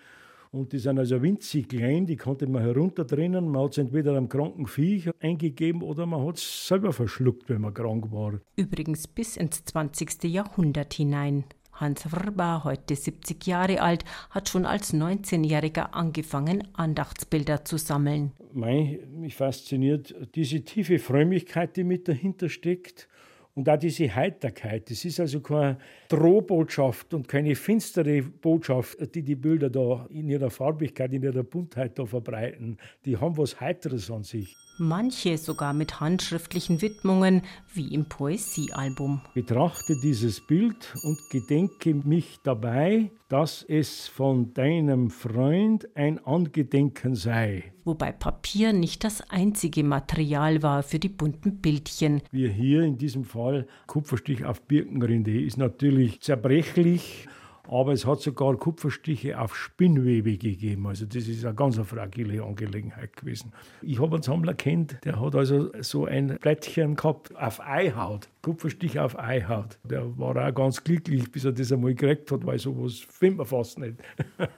Und 0.54 0.72
die 0.72 0.78
sind 0.78 1.00
also 1.00 1.20
winzig 1.20 1.68
klein, 1.68 2.06
die 2.06 2.16
konnte 2.16 2.46
man 2.46 2.62
herunterdrennen. 2.62 3.48
Man 3.50 3.64
hat 3.64 3.72
es 3.72 3.80
entweder 3.80 4.16
am 4.16 4.30
kranken 4.30 4.68
Viech 4.68 5.10
eingegeben 5.20 5.82
oder 5.82 6.06
man 6.06 6.24
hat 6.28 6.38
es 6.38 6.68
selber 6.68 6.94
verschluckt, 6.94 7.50
wenn 7.50 7.62
man 7.62 7.74
krank 7.74 8.12
war. 8.12 8.40
Übrigens 8.56 9.08
bis 9.08 9.36
ins 9.36 9.66
20. 9.66 10.26
Jahrhundert 10.26 10.94
hinein. 10.94 11.46
Hans 11.72 12.06
Wrba, 12.12 12.64
heute 12.66 12.96
70 12.96 13.48
Jahre 13.48 13.82
alt, 13.82 14.06
hat 14.30 14.48
schon 14.48 14.68
als 14.68 14.94
19-Jähriger 14.94 15.94
angefangen, 15.94 16.68
Andachtsbilder 16.74 17.66
zu 17.66 17.78
sammeln. 17.78 18.32
Mei, 18.54 19.00
mich 19.12 19.34
fasziniert 19.34 20.14
diese 20.36 20.62
tiefe 20.62 21.00
Frömmigkeit, 21.00 21.76
die 21.78 21.84
mit 21.84 22.08
dahinter 22.08 22.48
steckt. 22.50 23.08
Und 23.56 23.70
auch 23.70 23.78
diese 23.78 24.14
Heiterkeit. 24.16 24.90
Das 24.90 25.06
ist 25.06 25.20
also 25.20 25.40
keine 25.40 25.78
Drohbotschaft 26.16 27.14
und 27.14 27.28
keine 27.28 27.56
finstere 27.56 28.22
Botschaft, 28.22 28.98
die 29.16 29.24
die 29.24 29.36
Bilder 29.36 29.70
da 29.70 30.06
in 30.10 30.30
ihrer 30.30 30.50
Farbigkeit, 30.50 31.12
in 31.14 31.24
ihrer 31.24 31.44
Buntheit 31.44 31.98
da 31.98 32.06
verbreiten. 32.06 32.78
Die 33.06 33.18
haben 33.18 33.38
was 33.38 33.60
Heiteres 33.60 34.12
an 34.12 34.24
sich 34.24 34.56
manche 34.78 35.38
sogar 35.38 35.74
mit 35.74 36.00
handschriftlichen 36.00 36.82
Widmungen 36.82 37.44
wie 37.74 37.94
im 37.94 38.06
Poesiealbum. 38.06 39.22
Betrachte 39.34 39.96
dieses 40.02 40.42
Bild 40.42 40.94
und 41.04 41.18
gedenke 41.30 41.94
mich 41.94 42.40
dabei, 42.44 43.12
dass 43.30 43.64
es 43.68 44.08
von 44.08 44.54
deinem 44.54 45.10
Freund 45.10 45.88
ein 45.96 46.24
Angedenken 46.24 47.16
sei. 47.16 47.74
Wobei 47.86 48.12
Papier 48.12 48.72
nicht 48.72 49.04
das 49.04 49.30
einzige 49.30 49.84
Material 49.84 50.64
war 50.64 50.84
für 50.84 51.00
die 51.00 51.10
bunten 51.10 51.58
Bildchen. 51.58 52.22
Wir 52.32 52.50
hier 52.50 52.84
in 52.84 52.98
diesem 52.98 53.26
Fall 53.26 53.68
Kupferstich 53.88 54.46
auf 54.46 54.62
Birkenrinde 54.62 55.42
ist 55.42 55.58
natürlich 55.58 56.03
zerbrechlich 56.22 57.28
aber 57.70 57.94
es 57.94 58.06
hat 58.06 58.22
sogar 58.22 58.56
Kupferstiche 58.58 59.40
auf 59.40 59.56
Spinnwebe 59.56 60.38
gegeben. 60.38 60.86
Also 60.88 61.06
das 61.06 61.28
ist 61.28 61.46
eine 61.46 61.56
ganz 61.56 61.78
fragile 61.80 62.44
Angelegenheit 62.44 63.16
gewesen. 63.16 63.54
Ich 63.82 64.02
habe 64.02 64.16
einen 64.16 64.24
Sammler 64.24 64.54
kennt, 64.54 64.98
der 65.06 65.20
hat 65.20 65.36
also 65.36 65.72
so 65.82 66.06
ein 66.06 66.38
Blättchen 66.42 66.96
gehabt 66.96 67.36
auf 67.36 67.62
Eihaut, 67.62 68.28
Kupferstich 68.42 69.00
auf 69.00 69.18
Eihaut. 69.18 69.80
Der 69.84 70.18
war 70.18 70.36
auch 70.36 70.54
ganz 70.54 70.84
glücklich, 70.84 71.32
bis 71.32 71.46
er 71.46 71.54
das 71.54 71.72
einmal 71.72 71.96
gekriegt 71.96 72.32
hat, 72.32 72.46
weil 72.46 72.60
sowas 72.60 73.00
findet 73.00 73.38
man 73.38 73.48
fast 73.48 73.80
nicht. 73.80 73.96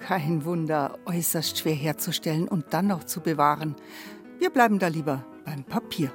Kein 0.00 0.44
Wunder, 0.44 0.98
äußerst 1.06 1.58
schwer 1.58 1.74
herzustellen 1.74 2.48
und 2.48 2.66
dann 2.72 2.88
noch 2.88 3.04
zu 3.04 3.20
bewahren. 3.20 3.76
Wir 4.38 4.50
bleiben 4.50 4.78
da 4.78 4.88
lieber 4.88 5.24
beim 5.44 5.64
Papier. 5.64 6.10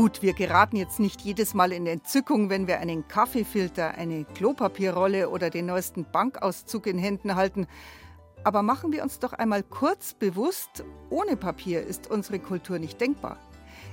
Gut, 0.00 0.22
wir 0.22 0.32
geraten 0.32 0.76
jetzt 0.76 1.00
nicht 1.00 1.22
jedes 1.22 1.54
Mal 1.54 1.72
in 1.72 1.84
Entzückung, 1.84 2.50
wenn 2.50 2.68
wir 2.68 2.78
einen 2.78 3.08
Kaffeefilter, 3.08 3.96
eine 3.96 4.24
Klopapierrolle 4.24 5.28
oder 5.28 5.50
den 5.50 5.66
neuesten 5.66 6.06
Bankauszug 6.12 6.86
in 6.86 6.98
Händen 6.98 7.34
halten. 7.34 7.66
Aber 8.44 8.62
machen 8.62 8.92
wir 8.92 9.02
uns 9.02 9.18
doch 9.18 9.32
einmal 9.32 9.64
kurz 9.64 10.14
bewusst, 10.14 10.84
ohne 11.10 11.36
Papier 11.36 11.82
ist 11.82 12.08
unsere 12.08 12.38
Kultur 12.38 12.78
nicht 12.78 13.00
denkbar. 13.00 13.38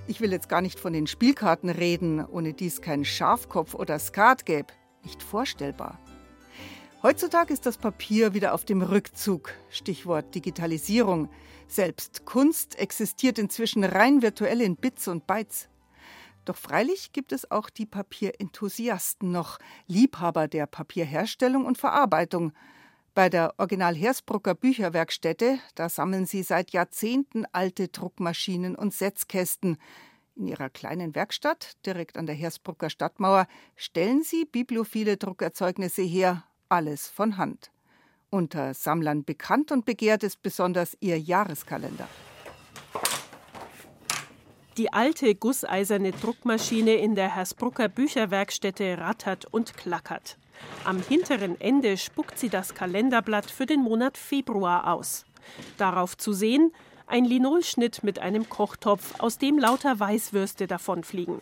Ich 0.06 0.22
will 0.22 0.32
jetzt 0.32 0.48
gar 0.48 0.62
nicht 0.62 0.80
von 0.80 0.94
den 0.94 1.08
Spielkarten 1.08 1.72
reden, 1.72 2.24
ohne 2.24 2.54
die 2.54 2.68
es 2.68 2.82
keinen 2.82 3.04
Schafkopf 3.04 3.74
oder 3.74 3.98
Skat 3.98 4.46
gäbe. 4.46 4.74
Nicht 5.04 5.24
vorstellbar. 5.24 6.00
Heutzutage 7.02 7.52
ist 7.52 7.66
das 7.66 7.80
Papier 7.80 8.36
wieder 8.36 8.54
auf 8.54 8.64
dem 8.64 8.84
Rückzug. 8.84 9.54
Stichwort 9.72 10.36
Digitalisierung. 10.36 11.30
Selbst 11.68 12.26
Kunst 12.26 12.78
existiert 12.78 13.40
inzwischen 13.40 13.84
rein 13.84 14.22
virtuell 14.22 14.62
in 14.62 14.76
Bits 14.76 15.08
und 15.08 15.26
Bytes. 15.26 15.68
Doch 16.46 16.56
freilich 16.56 17.12
gibt 17.12 17.32
es 17.32 17.50
auch 17.50 17.70
die 17.70 17.88
Papierenthusiasten 17.88 19.32
noch, 19.32 19.58
Liebhaber 19.88 20.48
der 20.48 20.68
Papierherstellung 20.68 21.66
und 21.66 21.78
Verarbeitung. 21.78 22.54
Bei 23.16 23.30
der 23.30 23.56
Original 23.58 23.96
Hersbrucker 23.96 24.54
Bücherwerkstätte, 24.54 25.58
da 25.74 25.90
sammeln 25.90 26.26
sie 26.26 26.44
seit 26.44 26.72
Jahrzehnten 26.72 27.46
alte 27.52 27.88
Druckmaschinen 27.88 28.76
und 28.76 28.94
Setzkästen. 28.94 29.78
In 30.36 30.48
ihrer 30.48 30.70
kleinen 30.70 31.16
Werkstatt, 31.16 31.78
direkt 31.86 32.18
an 32.18 32.26
der 32.26 32.36
Hersbrucker 32.36 32.90
Stadtmauer, 32.90 33.48
stellen 33.76 34.22
sie 34.22 34.46
bibliophile 34.46 35.18
Druckerzeugnisse 35.18 36.02
her, 36.02 36.44
alles 36.70 37.08
von 37.08 37.38
Hand. 37.38 37.72
Unter 38.30 38.74
Sammlern 38.74 39.24
bekannt 39.24 39.72
und 39.72 39.86
begehrt 39.86 40.24
ist 40.24 40.44
besonders 40.44 40.98
ihr 41.00 41.18
Jahreskalender. 41.18 42.10
Die 44.78 44.92
alte 44.92 45.36
gusseiserne 45.36 46.12
Druckmaschine 46.12 46.96
in 46.96 47.16
der 47.16 47.34
Hersbrucker 47.34 47.88
Bücherwerkstätte 47.88 48.98
rattert 48.98 49.46
und 49.46 49.78
klackert. 49.78 50.38
Am 50.84 51.02
hinteren 51.02 51.60
Ende 51.62 51.96
spuckt 51.96 52.38
sie 52.38 52.50
das 52.50 52.76
Kalenderblatt 52.76 53.50
für 53.50 53.66
den 53.66 53.80
Monat 53.80 54.18
Februar 54.18 54.92
aus. 54.92 55.26
Darauf 55.78 56.18
zu 56.18 56.34
sehen 56.34 56.74
ein 57.08 57.24
Linolschnitt 57.24 58.04
mit 58.04 58.20
einem 58.20 58.50
Kochtopf, 58.50 59.20
aus 59.20 59.38
dem 59.38 59.60
lauter 59.60 59.98
Weißwürste 59.98 60.68
davonfliegen. 60.68 61.42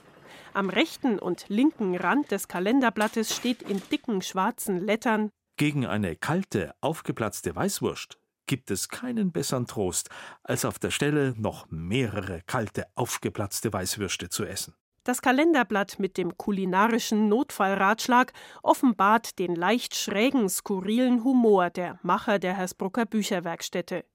Am 0.53 0.69
rechten 0.69 1.17
und 1.17 1.45
linken 1.47 1.95
Rand 1.95 2.29
des 2.29 2.47
Kalenderblattes 2.47 3.35
steht 3.35 3.63
in 3.63 3.81
dicken 3.91 4.21
schwarzen 4.21 4.79
Lettern 4.79 5.31
Gegen 5.57 5.85
eine 5.87 6.15
kalte, 6.15 6.75
aufgeplatzte 6.81 7.55
Weißwurst 7.55 8.19
gibt 8.53 8.69
es 8.69 8.87
keinen 8.87 9.31
besseren 9.31 9.65
Trost, 9.65 10.11
als 10.43 10.63
auf 10.63 10.77
der 10.77 10.91
Stelle 10.91 11.33
noch 11.39 11.65
mehrere 11.71 12.41
kalte, 12.45 12.85
aufgeplatzte 12.93 13.73
Weißwürste 13.73 14.29
zu 14.29 14.45
essen. 14.45 14.75
Das 15.03 15.23
Kalenderblatt 15.23 15.97
mit 15.97 16.19
dem 16.19 16.37
kulinarischen 16.37 17.29
Notfallratschlag 17.29 18.31
offenbart 18.61 19.39
den 19.39 19.55
leicht 19.55 19.95
schrägen, 19.95 20.49
skurrilen 20.49 21.23
Humor 21.23 21.71
der 21.71 21.97
Macher 22.03 22.37
der 22.37 22.55
Hersbrucker 22.55 23.07
Bücherwerkstätte. 23.07 24.05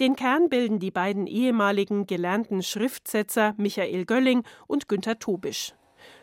Den 0.00 0.16
Kern 0.16 0.50
bilden 0.50 0.80
die 0.80 0.90
beiden 0.90 1.26
ehemaligen 1.26 2.06
gelernten 2.06 2.62
Schriftsetzer 2.62 3.54
Michael 3.56 4.04
Gölling 4.04 4.44
und 4.66 4.86
Günter 4.86 5.18
Tobisch. 5.18 5.72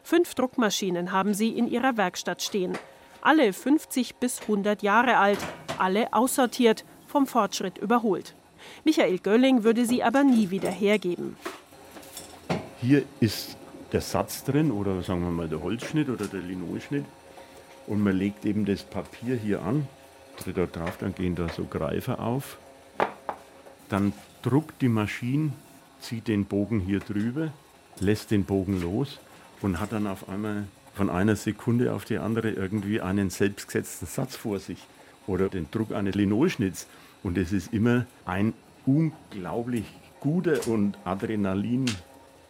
Fünf 0.03 0.35
Druckmaschinen 0.35 1.11
haben 1.11 1.33
sie 1.33 1.49
in 1.49 1.67
ihrer 1.67 1.97
Werkstatt 1.97 2.43
stehen. 2.43 2.77
Alle 3.23 3.53
50 3.53 4.17
bis 4.17 4.41
100 4.41 4.83
Jahre 4.83 5.17
alt, 5.17 5.39
alle 5.79 6.13
aussortiert, 6.13 6.85
vom 7.15 7.27
Fortschritt 7.27 7.77
überholt. 7.77 8.35
Michael 8.83 9.19
Gölling 9.19 9.63
würde 9.63 9.85
sie 9.85 10.03
aber 10.03 10.25
nie 10.25 10.49
wieder 10.49 10.69
hergeben. 10.69 11.37
Hier 12.81 13.03
ist 13.21 13.55
der 13.93 14.01
Satz 14.01 14.43
drin 14.43 14.69
oder 14.69 15.01
sagen 15.01 15.21
wir 15.21 15.31
mal 15.31 15.47
der 15.47 15.63
Holzschnitt 15.63 16.09
oder 16.09 16.27
der 16.27 16.41
Linolschnitt 16.41 17.05
und 17.87 18.03
man 18.03 18.17
legt 18.17 18.43
eben 18.43 18.65
das 18.65 18.83
Papier 18.83 19.37
hier 19.37 19.61
an, 19.61 19.87
tritt 20.35 20.57
da 20.57 20.65
drauf, 20.65 20.97
dann 20.99 21.15
gehen 21.15 21.35
da 21.35 21.47
so 21.47 21.63
Greifer 21.63 22.19
auf. 22.19 22.57
Dann 23.87 24.11
druckt 24.41 24.81
die 24.81 24.89
Maschine, 24.89 25.53
zieht 26.01 26.27
den 26.27 26.43
Bogen 26.43 26.81
hier 26.81 26.99
drüber, 26.99 27.53
lässt 28.01 28.31
den 28.31 28.43
Bogen 28.43 28.81
los 28.81 29.19
und 29.61 29.79
hat 29.79 29.93
dann 29.93 30.05
auf 30.05 30.27
einmal 30.27 30.65
von 30.93 31.09
einer 31.09 31.37
Sekunde 31.37 31.93
auf 31.93 32.03
die 32.03 32.17
andere 32.17 32.49
irgendwie 32.49 32.99
einen 32.99 33.29
selbstgesetzten 33.29 34.05
Satz 34.05 34.35
vor 34.35 34.59
sich 34.59 34.79
oder 35.27 35.49
den 35.49 35.71
Druck 35.71 35.93
eines 35.93 36.15
Linolschnitts. 36.15 36.87
Und 37.25 37.39
es 37.39 37.51
ist 37.51 37.73
immer 37.73 38.05
ein 38.25 38.53
unglaublich 38.85 39.85
guter 40.19 40.67
und 40.67 40.95
Adrenalin 41.05 41.85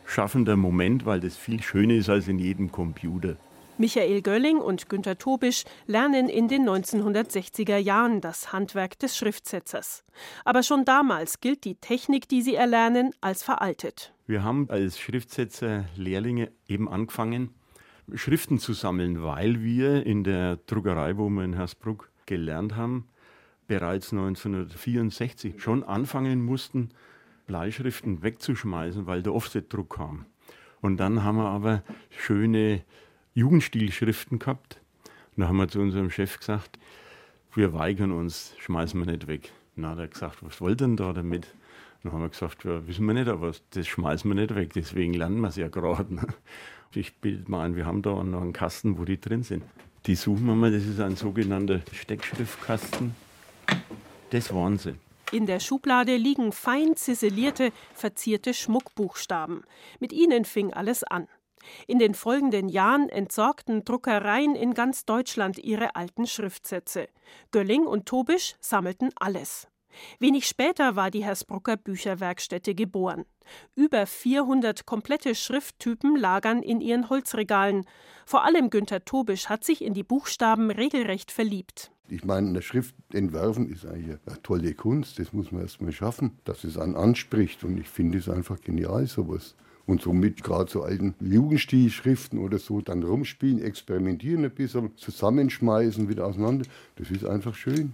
schaffender 0.06 0.58
Moment, 0.58 1.06
weil 1.06 1.22
das 1.22 1.38
viel 1.38 1.64
schöner 1.64 1.94
ist 1.94 2.10
als 2.10 2.28
in 2.28 2.40
jedem 2.40 2.74
Computer. 2.74 3.38
Michael 3.78 4.22
Gölling 4.22 4.58
und 4.58 4.90
Günter 4.90 5.18
Tobisch 5.18 5.64
lernen 5.88 6.28
in 6.28 6.50
den 6.50 6.68
1960er 6.68 7.78
Jahren 7.78 8.20
das 8.20 8.52
Handwerk 8.52 9.00
des 9.00 9.16
Schriftsetzers. 9.16 10.04
Aber 10.44 10.62
schon 10.62 10.84
damals 10.84 11.40
gilt 11.40 11.64
die 11.64 11.76
Technik, 11.76 12.28
die 12.28 12.42
sie 12.42 12.56
erlernen, 12.56 13.12
als 13.22 13.44
veraltet. 13.44 14.12
Wir 14.28 14.44
haben 14.44 14.70
als 14.70 15.00
Schriftsetzer 15.00 15.86
Lehrlinge 15.96 16.52
eben 16.68 16.90
angefangen, 16.90 17.52
Schriften 18.14 18.60
zu 18.60 18.74
sammeln, 18.74 19.24
weil 19.24 19.64
wir 19.64 20.06
in 20.06 20.26
der 20.26 20.58
Druckerei, 20.68 21.16
wo 21.16 21.30
wir 21.30 21.46
in 21.46 21.54
Hersbruck 21.54 22.10
gelernt 22.26 22.76
haben, 22.76 23.08
bereits 23.68 24.12
1964 24.12 25.62
schon 25.62 25.84
anfangen 25.84 26.44
mussten, 26.44 26.90
Bleischriften 27.48 28.24
wegzuschmeißen, 28.24 29.06
weil 29.06 29.22
der 29.22 29.34
Offsetdruck 29.34 29.96
kam. 29.98 30.26
Und 30.82 30.98
dann 30.98 31.24
haben 31.24 31.38
wir 31.38 31.50
aber 31.50 31.84
schöne 32.10 32.84
Jugendstilschriften 33.34 34.40
gehabt. 34.40 34.82
Und 35.36 35.42
da 35.42 35.48
haben 35.48 35.58
wir 35.58 35.68
zu 35.68 35.80
unserem 35.80 36.10
Chef 36.10 36.40
gesagt, 36.40 36.80
wir 37.54 37.74
weigern 37.74 38.12
uns, 38.12 38.54
schmeißen 38.60 39.00
wir 39.00 39.12
nicht 39.12 39.28
weg. 39.28 39.52
dann 39.76 39.88
hat 39.88 40.00
er 40.00 40.08
gesagt, 40.08 40.38
was 40.42 40.62
wollt 40.62 40.82
ihr 40.82 40.88
denn 40.88 40.98
da 40.98 41.14
damit? 41.14 41.48
Dann 42.04 42.14
haben 42.14 42.22
wir 42.22 42.30
gesagt, 42.30 42.64
ja, 42.66 42.86
wissen 42.88 43.06
wir 43.06 43.14
nicht, 43.14 43.28
aber 43.28 43.52
das 43.72 43.88
schmeißen 43.88 44.30
wir 44.30 44.36
nicht 44.36 44.54
weg, 44.54 44.74
deswegen 44.74 45.14
lernen 45.14 45.40
wir 45.42 45.48
es 45.48 45.56
ja 45.56 45.68
gerade. 45.68 46.14
Ne? 46.14 46.28
Ich 46.94 47.16
bilde 47.16 47.50
mal 47.50 47.66
ein, 47.66 47.76
wir 47.76 47.86
haben 47.86 48.02
da 48.02 48.24
noch 48.24 48.42
einen 48.42 48.54
Kasten, 48.54 48.98
wo 48.98 49.06
die 49.06 49.20
drin 49.20 49.44
sind. 49.44 49.64
Die 50.06 50.16
suchen 50.16 50.46
wir 50.46 50.56
mal, 50.56 50.72
das 50.72 50.86
ist 50.86 51.00
ein 51.00 51.16
sogenannter 51.16 51.82
Steckschriftkasten. 51.92 53.16
Das 54.36 54.54
waren 54.54 54.78
sie. 54.78 54.96
In 55.32 55.46
der 55.46 55.62
Schublade 55.62 56.18
liegen 56.18 56.52
fein 56.52 56.98
ziselierte, 56.98 57.72
verzierte 57.94 58.54
Schmuckbuchstaben. 58.54 59.64
Mit 60.02 60.12
ihnen 60.12 60.44
fing 60.44 60.74
alles 60.74 61.06
an. 61.06 61.30
In 61.88 62.00
den 62.00 62.14
folgenden 62.14 62.68
Jahren 62.68 63.08
entsorgten 63.08 63.86
Druckereien 63.86 64.58
in 64.58 64.74
ganz 64.74 65.06
Deutschland 65.06 65.58
ihre 65.58 65.96
alten 65.96 66.28
Schriftsätze. 66.28 67.08
Gölling 67.52 67.86
und 67.86 68.08
Tobisch 68.08 68.56
sammelten 68.60 69.12
alles. 69.16 69.70
Wenig 70.20 70.48
später 70.48 70.96
war 70.96 71.12
die 71.12 71.24
Hersbrucker 71.24 71.78
Bücherwerkstätte 71.78 72.76
geboren. 72.76 73.26
Über 73.76 74.06
400 74.06 74.86
komplette 74.86 75.36
Schrifttypen 75.36 76.16
lagern 76.16 76.64
in 76.64 76.82
ihren 76.82 77.10
Holzregalen. 77.10 77.86
Vor 78.26 78.44
allem 78.44 78.70
Günter 78.70 79.06
Tobisch 79.06 79.50
hat 79.50 79.64
sich 79.64 79.84
in 79.84 79.94
die 79.94 80.04
Buchstaben 80.04 80.72
regelrecht 80.72 81.32
verliebt. 81.32 81.92
Ich 82.08 82.24
meine, 82.24 82.50
eine 82.50 82.62
Schrift 82.62 82.96
entwerfen 83.14 83.72
ist 83.72 83.86
eigentlich 83.86 84.18
eine 84.26 84.42
tolle 84.44 84.74
Kunst. 84.74 85.18
Das 85.20 85.34
muss 85.34 85.52
man 85.52 85.62
erst 85.62 85.82
mal 85.82 85.92
schaffen, 85.92 86.38
dass 86.44 86.64
es 86.64 86.78
einen 86.78 86.96
anspricht. 86.96 87.64
Und 87.64 87.78
ich 87.78 87.88
finde 87.88 88.20
es 88.20 88.30
einfach 88.30 88.62
genial, 88.62 89.08
sowas 89.08 89.56
und 89.86 90.02
somit 90.02 90.44
gerade 90.44 90.70
so 90.70 90.84
alten 90.84 91.14
Jugendstilschriften 91.20 92.40
oder 92.40 92.58
so 92.58 92.82
dann 92.82 93.04
rumspielen, 93.04 93.62
experimentieren 93.62 94.44
ein 94.44 94.52
bisschen, 94.52 94.96
zusammenschmeißen, 94.98 96.10
wieder 96.10 96.26
auseinander. 96.26 96.66
Das 96.96 97.12
ist 97.12 97.26
einfach 97.26 97.56
schön. 97.56 97.94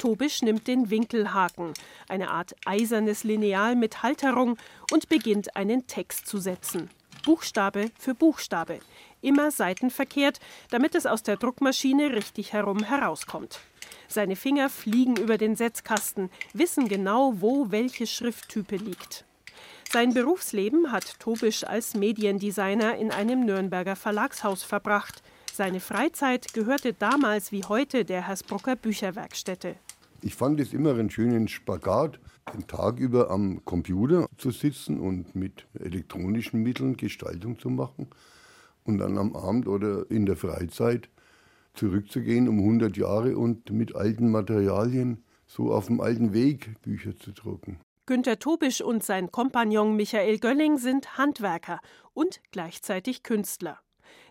Tobisch 0.00 0.40
nimmt 0.40 0.66
den 0.66 0.88
Winkelhaken, 0.88 1.74
eine 2.08 2.30
Art 2.30 2.56
eisernes 2.64 3.22
Lineal 3.22 3.76
mit 3.76 4.02
Halterung, 4.02 4.56
und 4.90 5.10
beginnt 5.10 5.56
einen 5.56 5.86
Text 5.86 6.26
zu 6.26 6.38
setzen. 6.38 6.88
Buchstabe 7.26 7.90
für 7.98 8.14
Buchstabe, 8.14 8.80
immer 9.20 9.50
seitenverkehrt, 9.50 10.40
damit 10.70 10.94
es 10.94 11.04
aus 11.04 11.22
der 11.22 11.36
Druckmaschine 11.36 12.14
richtig 12.14 12.54
herum 12.54 12.82
herauskommt. 12.82 13.60
Seine 14.08 14.36
Finger 14.36 14.70
fliegen 14.70 15.16
über 15.16 15.36
den 15.36 15.54
Setzkasten, 15.54 16.30
wissen 16.54 16.88
genau, 16.88 17.34
wo 17.36 17.70
welche 17.70 18.06
Schrifttype 18.06 18.76
liegt. 18.76 19.26
Sein 19.92 20.14
Berufsleben 20.14 20.92
hat 20.92 21.20
Tobisch 21.20 21.62
als 21.64 21.92
Mediendesigner 21.92 22.96
in 22.96 23.10
einem 23.10 23.44
Nürnberger 23.44 23.96
Verlagshaus 23.96 24.62
verbracht. 24.62 25.22
Seine 25.52 25.80
Freizeit 25.80 26.54
gehörte 26.54 26.94
damals 26.94 27.52
wie 27.52 27.64
heute 27.64 28.06
der 28.06 28.26
Hersbrucker 28.26 28.76
Bücherwerkstätte. 28.76 29.76
Ich 30.22 30.34
fand 30.34 30.60
es 30.60 30.74
immer 30.74 30.90
einen 30.90 31.10
schönen 31.10 31.48
Spagat, 31.48 32.20
den 32.52 32.66
Tag 32.66 32.98
über 32.98 33.30
am 33.30 33.64
Computer 33.64 34.26
zu 34.36 34.50
sitzen 34.50 35.00
und 35.00 35.34
mit 35.34 35.66
elektronischen 35.78 36.62
Mitteln 36.62 36.96
Gestaltung 36.96 37.58
zu 37.58 37.70
machen 37.70 38.08
und 38.84 38.98
dann 38.98 39.16
am 39.16 39.34
Abend 39.34 39.66
oder 39.66 40.10
in 40.10 40.26
der 40.26 40.36
Freizeit 40.36 41.08
zurückzugehen 41.74 42.48
um 42.48 42.58
100 42.58 42.96
Jahre 42.96 43.38
und 43.38 43.70
mit 43.70 43.94
alten 43.94 44.30
Materialien 44.30 45.24
so 45.46 45.72
auf 45.72 45.86
dem 45.86 46.00
alten 46.00 46.32
Weg 46.34 46.80
Bücher 46.82 47.16
zu 47.16 47.32
drucken. 47.32 47.80
Günter 48.04 48.38
Tobisch 48.38 48.82
und 48.82 49.02
sein 49.02 49.30
Kompagnon 49.30 49.96
Michael 49.96 50.38
Gölling 50.38 50.78
sind 50.78 51.16
Handwerker 51.16 51.80
und 52.12 52.40
gleichzeitig 52.50 53.22
Künstler. 53.22 53.80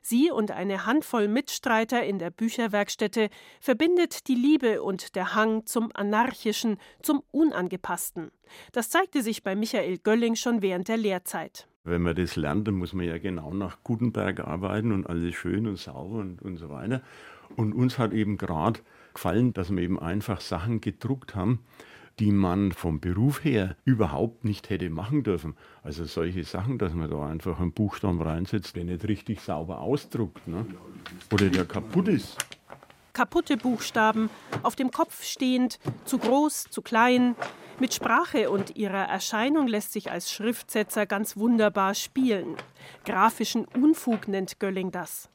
Sie 0.02 0.32
und 0.32 0.52
eine 0.52 0.86
Handvoll 0.86 1.28
Mitstreiter 1.28 2.04
in 2.04 2.20
der 2.20 2.30
Bücherwerkstätte 2.30 3.30
verbindet 3.60 4.28
die 4.28 4.36
Liebe 4.36 4.82
und 4.82 5.16
der 5.16 5.36
Hang 5.36 5.66
zum 5.66 5.92
Anarchischen, 5.94 6.78
zum 7.02 7.24
Unangepassten. 7.32 8.32
Das 8.72 8.90
zeigte 8.90 9.22
sich 9.22 9.44
bei 9.44 9.56
Michael 9.56 9.98
Gölling 9.98 10.36
schon 10.36 10.62
während 10.62 10.88
der 10.88 10.98
Lehrzeit. 10.98 11.68
Wenn 11.84 12.02
man 12.02 12.16
das 12.16 12.36
lernt, 12.36 12.68
dann 12.68 12.76
muss 12.76 12.94
man 12.94 13.06
ja 13.06 13.18
genau 13.18 13.54
nach 13.54 13.84
Gutenberg 13.84 14.42
arbeiten 14.42 14.92
und 14.92 15.08
alles 15.08 15.36
schön 15.36 15.66
und 15.68 15.78
sauber 15.78 16.20
und, 16.20 16.42
und 16.42 16.58
so 16.58 16.70
weiter. 16.70 17.02
Und 17.56 17.74
uns 17.74 17.98
hat 17.98 18.14
eben 18.14 18.38
gerade 18.38 18.80
gefallen, 19.14 19.54
dass 19.54 19.72
wir 19.72 19.82
eben 19.82 20.00
einfach 20.00 20.42
Sachen 20.42 20.82
gedruckt 20.82 21.36
haben, 21.36 21.64
die 22.20 22.32
man 22.32 22.72
vom 22.74 23.00
Beruf 23.00 23.44
her 23.44 23.76
überhaupt 23.86 24.44
nicht 24.44 24.70
hätte 24.70 24.90
machen 24.90 25.24
dürfen. 25.24 25.56
Also 25.84 26.04
solche 26.04 26.44
Sachen, 26.44 26.78
dass 26.78 26.94
man 26.94 27.10
da 27.10 27.26
einfach 27.26 27.60
einen 27.60 27.72
Buchstaben 27.72 28.22
reinsetzt, 28.22 28.76
der 28.76 28.84
nicht 28.84 29.08
richtig 29.08 29.40
sauber 29.42 29.80
ausdruckt. 29.80 30.48
Ne? 30.48 30.66
Oder 31.32 31.50
der 31.50 31.66
kaputt 31.66 32.10
ist. 32.10 32.38
Kaputte 33.14 33.58
Buchstaben, 33.58 34.30
auf 34.64 34.76
dem 34.76 34.92
Kopf 34.92 35.24
stehend, 35.24 35.80
zu 36.06 36.18
groß, 36.18 36.66
zu 36.70 36.82
klein. 36.82 37.36
Mit 37.80 37.94
Sprache 37.94 38.50
und 38.50 38.76
ihrer 38.76 39.06
Erscheinung 39.06 39.68
lässt 39.68 39.94
sich 39.94 40.12
als 40.12 40.32
Schriftsetzer 40.32 41.06
ganz 41.06 41.38
wunderbar 41.38 41.96
spielen. 41.96 42.56
Grafischen 43.06 43.66
Unfug 43.66 44.28
nennt 44.28 44.60
Gölling 44.60 44.92
das. 44.92 45.30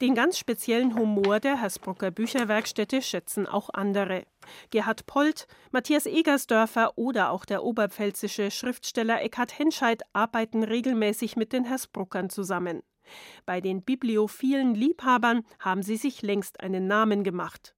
Den 0.00 0.14
ganz 0.14 0.38
speziellen 0.38 0.94
Humor 0.94 1.40
der 1.40 1.60
Hersbrucker 1.60 2.10
Bücherwerkstätte 2.10 3.02
schätzen 3.02 3.46
auch 3.46 3.70
andere. 3.72 4.24
Gerhard 4.70 5.06
Polt, 5.06 5.46
Matthias 5.70 6.06
Egersdörfer 6.06 6.96
oder 6.96 7.30
auch 7.30 7.44
der 7.44 7.62
oberpfälzische 7.62 8.50
Schriftsteller 8.50 9.22
Eckhard 9.22 9.58
Henscheid 9.58 10.02
arbeiten 10.12 10.62
regelmäßig 10.62 11.36
mit 11.36 11.52
den 11.52 11.64
Hersbruckern 11.64 12.30
zusammen. 12.30 12.82
Bei 13.46 13.60
den 13.60 13.82
bibliophilen 13.82 14.74
Liebhabern 14.74 15.44
haben 15.58 15.82
sie 15.82 15.96
sich 15.96 16.22
längst 16.22 16.60
einen 16.60 16.86
Namen 16.86 17.24
gemacht. 17.24 17.74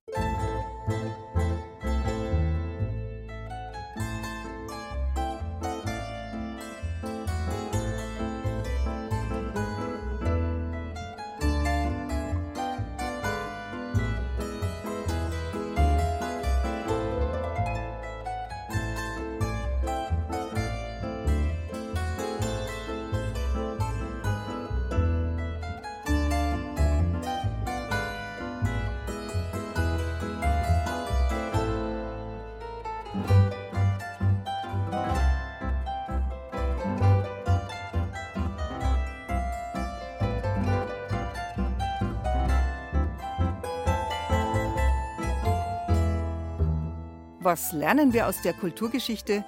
Was 47.42 47.72
lernen 47.72 48.12
wir 48.12 48.28
aus 48.28 48.42
der 48.42 48.52
Kulturgeschichte? 48.52 49.46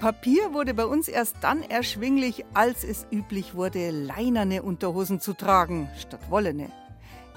Papier 0.00 0.54
wurde 0.54 0.72
bei 0.72 0.86
uns 0.86 1.06
erst 1.06 1.36
dann 1.42 1.62
erschwinglich, 1.62 2.46
als 2.54 2.82
es 2.82 3.06
üblich 3.12 3.54
wurde, 3.54 3.90
leinerne 3.90 4.62
Unterhosen 4.62 5.20
zu 5.20 5.34
tragen 5.34 5.90
statt 5.98 6.30
wollene. 6.30 6.72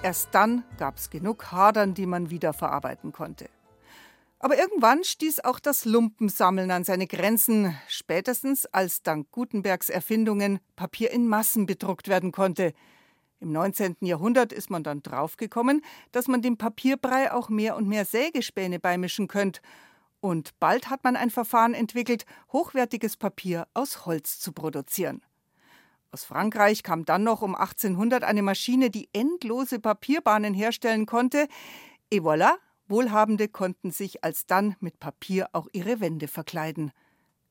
Erst 0.02 0.30
dann 0.32 0.64
gab 0.78 0.96
es 0.96 1.10
genug 1.10 1.52
Hadern, 1.52 1.96
die 1.96 2.06
man 2.06 2.30
wiederverarbeiten 2.30 3.12
konnte. 3.12 3.50
Aber 4.40 4.58
irgendwann 4.58 5.04
stieß 5.04 5.42
auch 5.42 5.60
das 5.60 5.84
Lumpensammeln 5.84 6.72
an 6.72 6.86
seine 6.86 7.06
Grenzen, 7.06 7.76
spätestens 7.90 8.66
als 8.68 9.04
dank 9.04 9.30
Gutenbergs 9.32 9.90
Erfindungen 9.90 10.62
Papier 10.78 11.12
in 11.12 11.28
Massen 11.28 11.66
bedruckt 11.66 12.08
werden 12.08 12.32
konnte. 12.32 12.72
Im 13.42 13.52
19. 13.52 13.98
Jahrhundert 14.00 14.54
ist 14.54 14.70
man 14.70 14.84
dann 14.84 15.04
draufgekommen, 15.04 15.82
dass 16.14 16.30
man 16.30 16.42
dem 16.42 16.58
Papierbrei 16.58 17.34
auch 17.34 17.50
mehr 17.50 17.76
und 17.76 17.90
mehr 17.90 18.06
Sägespäne 18.06 18.80
beimischen 18.80 19.28
könnte 19.28 19.60
und 20.22 20.60
bald 20.60 20.90
hat 20.90 21.04
man 21.04 21.16
ein 21.16 21.30
Verfahren 21.30 21.74
entwickelt, 21.74 22.26
hochwertiges 22.52 23.18
Papier 23.18 23.68
aus 23.74 24.06
Holz 24.06 24.40
zu 24.40 24.52
produzieren. 24.52 25.22
Aus 26.12 26.24
Frankreich 26.24 26.82
kam 26.82 27.06
dann 27.06 27.24
noch 27.24 27.42
um 27.42 27.56
1800 27.56 28.24
eine 28.24 28.42
Maschine, 28.42 28.90
die 28.90 29.10
endlose 29.14 29.80
Papierbahnen 29.80 30.54
herstellen 30.54 31.06
konnte. 31.06 31.48
Et 32.12 32.22
voilà, 32.22 32.54
Wohlhabende 32.88 33.48
konnten 33.48 33.92
sich 33.92 34.24
alsdann 34.24 34.76
mit 34.80 35.00
Papier 35.00 35.50
auch 35.54 35.68
ihre 35.72 36.00
Wände 36.00 36.28
verkleiden. 36.28 36.92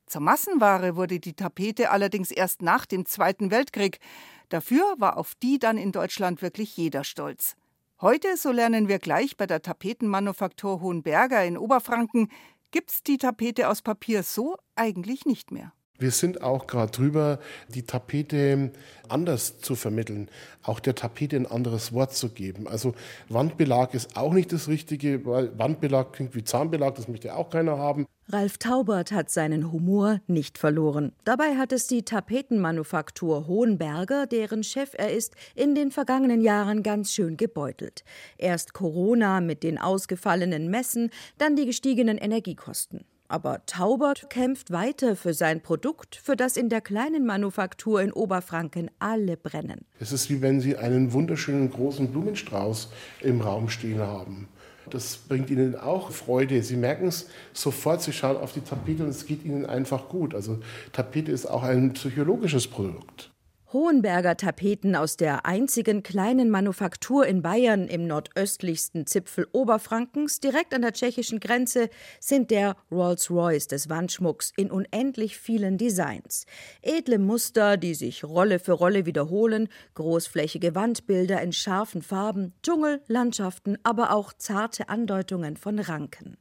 Zur 0.07 0.23
Massenware 0.23 0.97
wurde 0.97 1.21
die 1.21 1.35
Tapete 1.35 1.91
allerdings 1.91 2.31
erst 2.31 2.63
nach 2.63 2.87
dem 2.87 3.07
Zweiten 3.07 3.51
Weltkrieg. 3.51 4.01
Dafür 4.49 4.95
war 4.99 5.17
auf 5.19 5.35
die 5.37 5.59
dann 5.59 5.79
in 5.79 5.93
Deutschland 5.93 6.43
wirklich 6.43 6.77
jeder 6.77 7.05
stolz. 7.05 7.57
Heute, 8.01 8.37
so 8.37 8.51
lernen 8.51 8.89
wir 8.89 8.99
gleich 8.99 9.37
bei 9.37 9.47
der 9.47 9.61
Tapetenmanufaktur 9.61 10.81
Hohenberger 10.81 11.45
in 11.45 11.59
Oberfranken, 11.59 12.31
gibt 12.71 12.91
es 12.91 13.03
die 13.03 13.19
Tapete 13.19 13.69
aus 13.69 13.83
Papier 13.83 14.23
so 14.23 14.57
eigentlich 14.75 15.27
nicht 15.27 15.51
mehr. 15.51 15.73
Wir 15.99 16.13
sind 16.13 16.43
auch 16.43 16.69
gerade 16.69 16.93
drüber, 16.93 17.41
die 17.69 17.83
Tapete 17.83 18.73
anders 19.09 19.59
zu 19.59 19.75
vermitteln, 19.75 20.31
auch 20.63 20.79
der 20.79 20.95
Tapete 20.95 21.35
ein 21.35 21.47
anderes 21.47 21.93
Wort 21.93 22.15
zu 22.15 22.29
geben. 22.29 22.69
Also 22.69 22.95
Wandbelag 23.29 23.95
ist 23.95 24.17
auch 24.17 24.33
nicht 24.33 24.53
das 24.53 24.69
Richtige, 24.69 25.27
weil 25.27 25.59
Wandbelag 25.59 26.13
klingt 26.13 26.37
wie 26.37 26.45
Zahnbelag, 26.45 26.95
das 26.95 27.09
möchte 27.09 27.35
auch 27.35 27.51
keiner 27.51 27.79
haben. 27.79 28.07
Ralf 28.31 28.59
Taubert 28.59 29.11
hat 29.11 29.31
seinen 29.31 29.73
Humor 29.73 30.21
nicht 30.27 30.59
verloren. 30.59 31.13
Dabei 31.25 31.57
hat 31.57 31.73
es 31.73 31.87
die 31.87 32.03
Tapetenmanufaktur 32.03 33.47
Hohenberger, 33.47 34.27
deren 34.27 34.63
Chef 34.63 34.91
er 34.93 35.15
ist, 35.15 35.35
in 35.55 35.75
den 35.75 35.91
vergangenen 35.91 36.43
Jahren 36.43 36.83
ganz 36.83 37.11
schön 37.11 37.39
gebeutelt. 37.39 38.05
Erst 38.37 38.75
Corona 38.75 39.41
mit 39.41 39.63
den 39.63 39.79
ausgefallenen 39.79 40.69
Messen, 40.69 41.09
dann 41.39 41.57
die 41.57 41.65
gestiegenen 41.65 42.19
Energiekosten. 42.19 43.07
Aber 43.29 43.65
Taubert 43.65 44.29
kämpft 44.29 44.73
weiter 44.73 45.17
für 45.17 45.33
sein 45.33 45.63
Produkt, 45.63 46.17
für 46.17 46.37
das 46.37 46.59
in 46.59 46.69
der 46.69 46.83
kleinen 46.83 47.25
Manufaktur 47.25 48.03
in 48.03 48.13
Oberfranken 48.13 48.91
alle 48.99 49.39
brennen. 49.39 49.87
Es 50.01 50.13
ist 50.13 50.29
wie 50.29 50.43
wenn 50.43 50.61
Sie 50.61 50.77
einen 50.77 51.15
wunderschönen 51.15 51.71
großen 51.71 52.11
Blumenstrauß 52.11 52.91
im 53.23 53.41
Raum 53.41 53.71
stehen 53.71 54.01
haben. 54.01 54.49
Das 54.95 55.17
bringt 55.17 55.51
Ihnen 55.51 55.77
auch 55.77 56.11
Freude. 56.11 56.63
Sie 56.63 56.77
merken 56.77 57.09
es 57.09 57.29
sofort, 57.53 58.03
Sie 58.03 58.13
schauen 58.13 58.37
auf 58.37 58.53
die 58.53 58.61
Tapete 58.61 59.05
und 59.05 59.11
es 59.11 59.27
geht 59.27 59.45
Ihnen 59.45 59.67
einfach 59.67 60.09
gut. 60.09 60.35
Also 60.35 60.59
Tapete 60.93 61.33
ist 61.33 61.47
auch 61.47 61.63
ein 61.63 61.93
psychologisches 61.93 62.67
Produkt. 62.67 63.31
Hohenberger 63.71 64.39
Tapeten 64.39 64.97
aus 64.97 65.19
der 65.19 65.45
einzigen 65.45 66.03
kleinen 66.03 66.49
Manufaktur 66.49 67.27
in 67.27 67.43
Bayern 67.43 67.87
im 67.87 68.07
nordöstlichsten 68.07 69.07
Zipfel 69.07 69.47
Oberfrankens, 69.53 70.41
direkt 70.41 70.73
an 70.73 70.81
der 70.81 70.95
tschechischen 70.95 71.39
Grenze, 71.39 71.91
sind 72.19 72.51
der 72.51 72.77
Rolls-Royce 72.91 73.69
des 73.69 73.91
Wandschmucks 73.91 74.55
in 74.57 74.71
unendlich 74.71 75.37
vielen 75.37 75.77
Designs. 75.77 76.47
Edle 76.81 77.19
Muster, 77.19 77.77
die 77.77 77.93
sich 77.93 78.25
Rolle 78.25 78.59
für 78.59 78.73
Rolle 78.73 79.05
wiederholen, 79.05 79.69
großflächige 79.97 80.75
Wandbilder 80.75 81.43
in 81.43 81.53
scharfen 81.53 82.01
Farben, 82.01 82.55
Dschungel, 82.63 83.03
Landschaften, 83.07 83.77
aber 83.83 84.13
auch 84.13 84.33
zarte 84.33 84.89
Andeutungen 84.89 85.59
von 85.59 85.79
Ranken. 85.79 86.39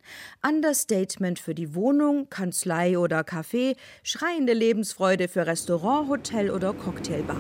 Understatement 0.48 1.40
für 1.40 1.54
die 1.54 1.76
Wohnung, 1.76 2.30
Kanzlei 2.30 2.98
oder 2.98 3.20
Café, 3.24 3.76
schreiende 4.02 4.54
Lebensfreude 4.54 5.28
für 5.28 5.46
Restaurant, 5.46 6.08
Hotel 6.08 6.50
oder 6.50 6.72
Cocktail. 6.72 7.17
Hotelbar. 7.18 7.38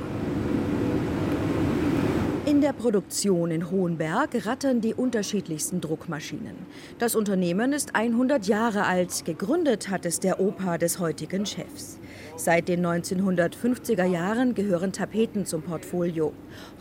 In 2.46 2.62
der 2.62 2.72
Produktion 2.72 3.52
in 3.52 3.70
Hohenberg 3.70 4.46
rattern 4.46 4.80
die 4.80 4.94
unterschiedlichsten 4.94 5.82
Druckmaschinen. 5.82 6.56
Das 6.98 7.14
Unternehmen 7.14 7.74
ist 7.74 7.94
100 7.94 8.48
Jahre 8.48 8.86
alt. 8.86 9.26
Gegründet 9.26 9.90
hat 9.90 10.06
es 10.06 10.20
der 10.20 10.40
Opa 10.40 10.78
des 10.78 11.00
heutigen 11.00 11.46
Chefs. 11.46 12.00
Seit 12.40 12.68
den 12.68 12.86
1950er 12.86 14.06
Jahren 14.06 14.54
gehören 14.54 14.94
Tapeten 14.94 15.48
zum 15.48 15.64
Portfolio. 15.64 16.34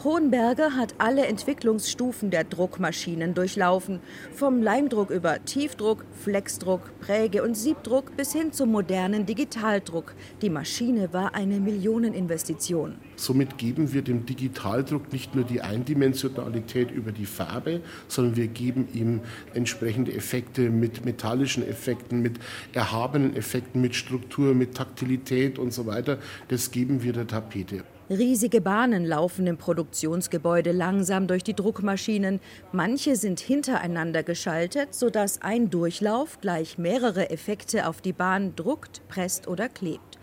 Hohenberger 0.04 0.76
hat 0.76 0.94
alle 0.98 1.26
Entwicklungsstufen 1.26 2.30
der 2.30 2.44
Druckmaschinen 2.44 3.32
durchlaufen, 3.32 4.00
vom 4.32 4.60
Leimdruck 4.62 5.08
über 5.08 5.42
Tiefdruck, 5.46 6.04
Flexdruck, 6.12 7.00
Präge- 7.00 7.42
und 7.42 7.56
Siebdruck 7.56 8.14
bis 8.18 8.34
hin 8.34 8.52
zum 8.52 8.70
modernen 8.70 9.24
Digitaldruck. 9.24 10.14
Die 10.42 10.50
Maschine 10.50 11.14
war 11.14 11.34
eine 11.34 11.58
Millioneninvestition. 11.58 12.96
Somit 13.16 13.58
geben 13.58 13.92
wir 13.92 14.02
dem 14.02 14.26
Digitaldruck 14.26 15.12
nicht 15.12 15.34
nur 15.34 15.44
die 15.44 15.62
Eindimensionalität 15.62 16.90
über 16.90 17.12
die 17.12 17.26
Farbe, 17.26 17.80
sondern 18.08 18.36
wir 18.36 18.46
geben 18.46 18.88
ihm 18.92 19.20
entsprechende 19.54 20.12
Effekte 20.12 20.70
mit 20.70 21.04
metallischen 21.04 21.66
Effekten, 21.66 22.20
mit 22.20 22.38
erhabenen 22.72 23.34
Effekten, 23.34 23.80
mit 23.80 23.94
Struktur, 23.94 24.54
mit 24.54 24.74
Taktilität 24.74 25.58
und 25.58 25.72
so 25.72 25.86
weiter. 25.86 26.18
Das 26.48 26.70
geben 26.70 27.02
wir 27.02 27.12
der 27.12 27.26
Tapete. 27.26 27.84
Riesige 28.08 28.60
Bahnen 28.60 29.04
laufen 29.04 29.48
im 29.48 29.56
Produktionsgebäude 29.56 30.70
langsam 30.70 31.26
durch 31.26 31.42
die 31.42 31.54
Druckmaschinen. 31.54 32.38
Manche 32.70 33.16
sind 33.16 33.40
hintereinander 33.40 34.22
geschaltet, 34.22 34.94
sodass 34.94 35.42
ein 35.42 35.70
Durchlauf 35.70 36.40
gleich 36.40 36.78
mehrere 36.78 37.30
Effekte 37.30 37.88
auf 37.88 38.00
die 38.00 38.12
Bahn 38.12 38.54
druckt, 38.54 39.02
presst 39.08 39.48
oder 39.48 39.68
klebt. 39.68 40.15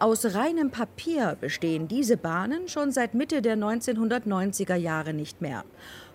Aus 0.00 0.34
reinem 0.34 0.70
Papier 0.70 1.36
bestehen 1.38 1.86
diese 1.86 2.16
Bahnen 2.16 2.68
schon 2.68 2.90
seit 2.90 3.12
Mitte 3.12 3.42
der 3.42 3.58
1990er 3.58 4.74
Jahre 4.74 5.12
nicht 5.12 5.42
mehr. 5.42 5.62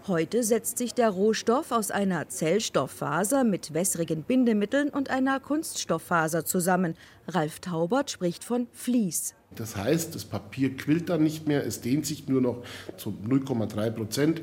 Heute 0.08 0.42
setzt 0.42 0.80
sich 0.80 0.96
der 0.96 1.12
Rohstoff 1.12 1.72
aus 1.72 1.92
einer 1.92 2.28
Zellstofffaser 2.28 3.44
mit 3.44 3.76
wässrigen 3.76 4.24
Bindemitteln 4.24 4.90
und 4.90 5.12
einer 5.12 5.40
Kunststofffaser 5.40 6.46
zusammen. 6.46 6.96
Ralf 7.28 7.60
Taubert 7.60 8.10
spricht 8.10 8.44
von 8.44 8.66
Vlies. 8.74 9.36
Das 9.54 9.76
heißt, 9.76 10.16
das 10.16 10.26
Papier 10.26 10.76
quillt 10.76 11.10
dann 11.10 11.22
nicht 11.22 11.48
mehr, 11.48 11.64
es 11.64 11.82
dehnt 11.82 12.08
sich 12.08 12.28
nur 12.28 12.42
noch 12.42 12.64
zu 12.98 13.12
0,3 13.12 13.92
Prozent 13.92 14.42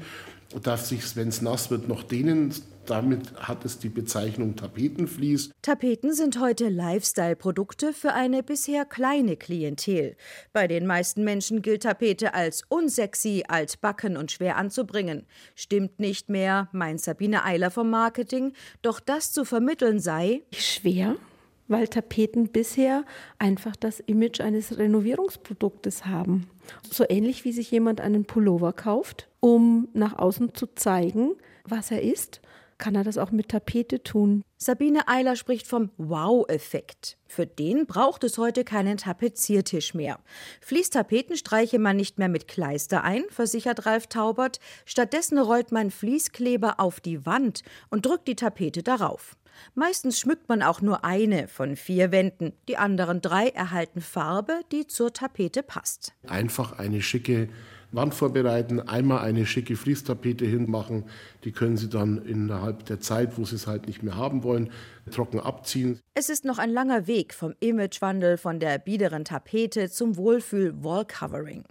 darf 0.60 0.84
sich, 0.84 1.16
wenn 1.16 1.28
es 1.28 1.42
nass 1.42 1.70
wird, 1.70 1.88
noch 1.88 2.02
dehnen. 2.02 2.54
Damit 2.86 3.32
hat 3.36 3.64
es 3.64 3.78
die 3.78 3.88
Bezeichnung 3.88 4.56
Tapetenvlies. 4.56 5.50
Tapeten 5.62 6.12
sind 6.12 6.40
heute 6.40 6.68
Lifestyle-Produkte 6.68 7.92
für 7.92 8.12
eine 8.12 8.42
bisher 8.42 8.84
kleine 8.84 9.36
Klientel. 9.36 10.16
Bei 10.52 10.66
den 10.66 10.86
meisten 10.86 11.22
Menschen 11.22 11.62
gilt 11.62 11.84
Tapete 11.84 12.34
als 12.34 12.64
unsexy, 12.68 13.44
altbacken 13.46 14.16
und 14.16 14.32
schwer 14.32 14.56
anzubringen. 14.56 15.26
Stimmt 15.54 16.00
nicht 16.00 16.28
mehr, 16.28 16.68
meint 16.72 17.00
Sabine 17.00 17.44
Eiler 17.44 17.70
vom 17.70 17.88
Marketing. 17.88 18.52
Doch 18.82 18.98
das 18.98 19.32
zu 19.32 19.44
vermitteln 19.44 20.00
sei 20.00 20.42
schwer, 20.52 21.14
weil 21.68 21.86
Tapeten 21.86 22.48
bisher 22.48 23.04
einfach 23.38 23.76
das 23.76 24.00
Image 24.00 24.40
eines 24.40 24.76
Renovierungsproduktes 24.76 26.06
haben. 26.06 26.48
So 26.90 27.04
ähnlich 27.08 27.44
wie 27.44 27.52
sich 27.52 27.70
jemand 27.70 28.00
einen 28.00 28.24
Pullover 28.24 28.72
kauft, 28.72 29.28
um 29.38 29.88
nach 29.92 30.18
außen 30.18 30.54
zu 30.54 30.66
zeigen, 30.74 31.36
was 31.64 31.92
er 31.92 32.02
ist 32.02 32.40
kann 32.82 32.96
er 32.96 33.04
das 33.04 33.16
auch 33.16 33.30
mit 33.30 33.48
Tapete 33.48 34.02
tun. 34.02 34.42
Sabine 34.56 35.06
Eiler 35.06 35.36
spricht 35.36 35.68
vom 35.68 35.90
Wow-Effekt. 35.98 37.16
Für 37.28 37.46
den 37.46 37.86
braucht 37.86 38.24
es 38.24 38.38
heute 38.38 38.64
keinen 38.64 38.96
Tapeziertisch 38.96 39.94
mehr. 39.94 40.18
Fließtapeten 40.60 41.36
streiche 41.36 41.78
man 41.78 41.96
nicht 41.96 42.18
mehr 42.18 42.28
mit 42.28 42.48
Kleister 42.48 43.04
ein, 43.04 43.22
versichert 43.30 43.86
Ralf 43.86 44.08
Taubert. 44.08 44.58
Stattdessen 44.84 45.38
rollt 45.38 45.70
man 45.70 45.92
Fließkleber 45.92 46.80
auf 46.80 46.98
die 46.98 47.24
Wand 47.24 47.62
und 47.88 48.04
drückt 48.04 48.26
die 48.26 48.34
Tapete 48.34 48.82
darauf. 48.82 49.36
Meistens 49.76 50.18
schmückt 50.18 50.48
man 50.48 50.64
auch 50.64 50.80
nur 50.80 51.04
eine 51.04 51.46
von 51.46 51.76
vier 51.76 52.10
Wänden. 52.10 52.52
Die 52.68 52.78
anderen 52.78 53.20
drei 53.20 53.48
erhalten 53.50 54.00
Farbe, 54.00 54.62
die 54.72 54.88
zur 54.88 55.12
Tapete 55.12 55.62
passt. 55.62 56.14
Einfach 56.26 56.80
eine 56.80 57.00
schicke 57.00 57.48
Wand 57.92 58.14
vorbereiten, 58.14 58.80
einmal 58.80 59.20
eine 59.20 59.46
schicke 59.46 59.76
Fließtapete 59.76 60.46
hinmachen. 60.46 61.04
Die 61.44 61.52
können 61.52 61.76
Sie 61.76 61.88
dann 61.88 62.24
innerhalb 62.24 62.86
der 62.86 63.00
Zeit, 63.00 63.36
wo 63.36 63.44
Sie 63.44 63.56
es 63.56 63.66
halt 63.66 63.86
nicht 63.86 64.02
mehr 64.02 64.16
haben 64.16 64.42
wollen, 64.42 64.70
trocken 65.10 65.40
abziehen. 65.40 66.00
Es 66.14 66.28
ist 66.28 66.44
noch 66.44 66.58
ein 66.58 66.70
langer 66.70 67.06
Weg 67.06 67.34
vom 67.34 67.54
Imagewandel 67.60 68.36
von 68.38 68.60
der 68.60 68.78
biederen 68.78 69.24
Tapete 69.24 69.90
zum 69.90 70.16
Wohlfühl-Wallcovering. 70.16 71.64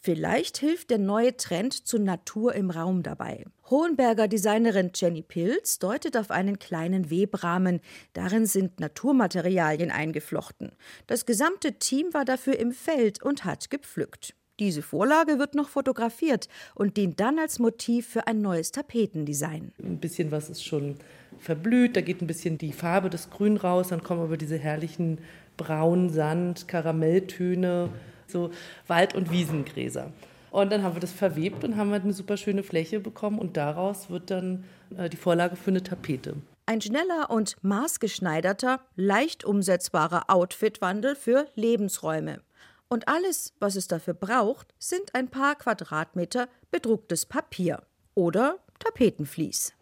Vielleicht 0.00 0.58
hilft 0.58 0.90
der 0.90 0.98
neue 0.98 1.36
Trend 1.36 1.86
zur 1.86 2.00
Natur 2.00 2.54
im 2.54 2.70
Raum 2.70 3.02
dabei. 3.02 3.44
Hohenberger 3.68 4.28
Designerin 4.28 4.92
Jenny 4.94 5.22
Pilz 5.22 5.78
deutet 5.78 6.16
auf 6.16 6.30
einen 6.30 6.58
kleinen 6.58 7.10
Webrahmen. 7.10 7.80
Darin 8.12 8.46
sind 8.46 8.78
Naturmaterialien 8.78 9.90
eingeflochten. 9.90 10.70
Das 11.06 11.26
gesamte 11.26 11.74
Team 11.74 12.14
war 12.14 12.24
dafür 12.24 12.58
im 12.58 12.72
Feld 12.72 13.22
und 13.22 13.44
hat 13.44 13.68
gepflückt. 13.70 14.34
Diese 14.58 14.80
Vorlage 14.80 15.38
wird 15.38 15.54
noch 15.54 15.68
fotografiert 15.68 16.48
und 16.74 16.96
dient 16.96 17.20
dann 17.20 17.38
als 17.38 17.58
Motiv 17.58 18.06
für 18.08 18.26
ein 18.26 18.40
neues 18.40 18.72
Tapetendesign. 18.72 19.72
Ein 19.82 19.98
bisschen 19.98 20.30
was 20.30 20.48
ist 20.48 20.64
schon 20.64 20.96
verblüht, 21.38 21.96
da 21.96 22.00
geht 22.00 22.22
ein 22.22 22.26
bisschen 22.26 22.56
die 22.56 22.72
Farbe 22.72 23.10
des 23.10 23.28
Grün 23.28 23.58
raus, 23.58 23.88
dann 23.88 24.02
kommen 24.02 24.22
aber 24.22 24.38
diese 24.38 24.56
herrlichen 24.56 25.18
Braun, 25.58 26.08
Sand, 26.08 26.68
Karamelltöne, 26.68 27.90
so 28.26 28.50
Wald- 28.86 29.14
und 29.14 29.30
Wiesengräser. 29.30 30.12
Und 30.50 30.72
dann 30.72 30.82
haben 30.82 30.96
wir 30.96 31.00
das 31.00 31.12
verwebt 31.12 31.64
und 31.64 31.76
haben 31.76 31.90
halt 31.90 32.04
eine 32.04 32.14
super 32.14 32.38
schöne 32.38 32.62
Fläche 32.62 33.00
bekommen 33.00 33.38
und 33.38 33.58
daraus 33.58 34.08
wird 34.08 34.30
dann 34.30 34.64
äh, 34.96 35.10
die 35.10 35.18
Vorlage 35.18 35.56
für 35.56 35.70
eine 35.70 35.82
Tapete. 35.82 36.36
Ein 36.64 36.80
schneller 36.80 37.28
und 37.28 37.56
maßgeschneiderter, 37.62 38.80
leicht 38.96 39.44
umsetzbarer 39.44 40.24
Outfitwandel 40.28 41.14
für 41.14 41.46
Lebensräume. 41.54 42.40
Und 42.88 43.08
alles, 43.08 43.52
was 43.58 43.74
es 43.74 43.88
dafür 43.88 44.14
braucht, 44.14 44.74
sind 44.78 45.14
ein 45.14 45.28
paar 45.28 45.56
Quadratmeter 45.56 46.48
bedrucktes 46.70 47.26
Papier 47.26 47.82
oder 48.14 48.58
Tapetenvlies. 48.78 49.72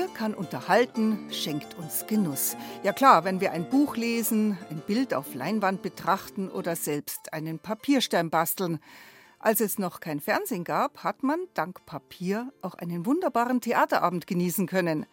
Papier 0.00 0.14
kann 0.14 0.32
unterhalten, 0.32 1.18
schenkt 1.30 1.76
uns 1.76 2.06
Genuss. 2.06 2.56
Ja 2.82 2.94
klar, 2.94 3.24
wenn 3.24 3.42
wir 3.42 3.52
ein 3.52 3.68
Buch 3.68 3.96
lesen, 3.96 4.56
ein 4.70 4.80
Bild 4.86 5.12
auf 5.12 5.34
Leinwand 5.34 5.82
betrachten 5.82 6.48
oder 6.48 6.74
selbst 6.74 7.34
einen 7.34 7.58
Papierstern 7.58 8.30
basteln. 8.30 8.78
Als 9.38 9.60
es 9.60 9.78
noch 9.78 10.00
kein 10.00 10.20
Fernsehen 10.20 10.64
gab, 10.64 11.04
hat 11.04 11.22
man 11.22 11.40
dank 11.52 11.84
Papier 11.84 12.50
auch 12.62 12.76
einen 12.76 13.04
wunderbaren 13.04 13.60
Theaterabend 13.60 14.26
genießen 14.26 14.66
können. 14.66 15.04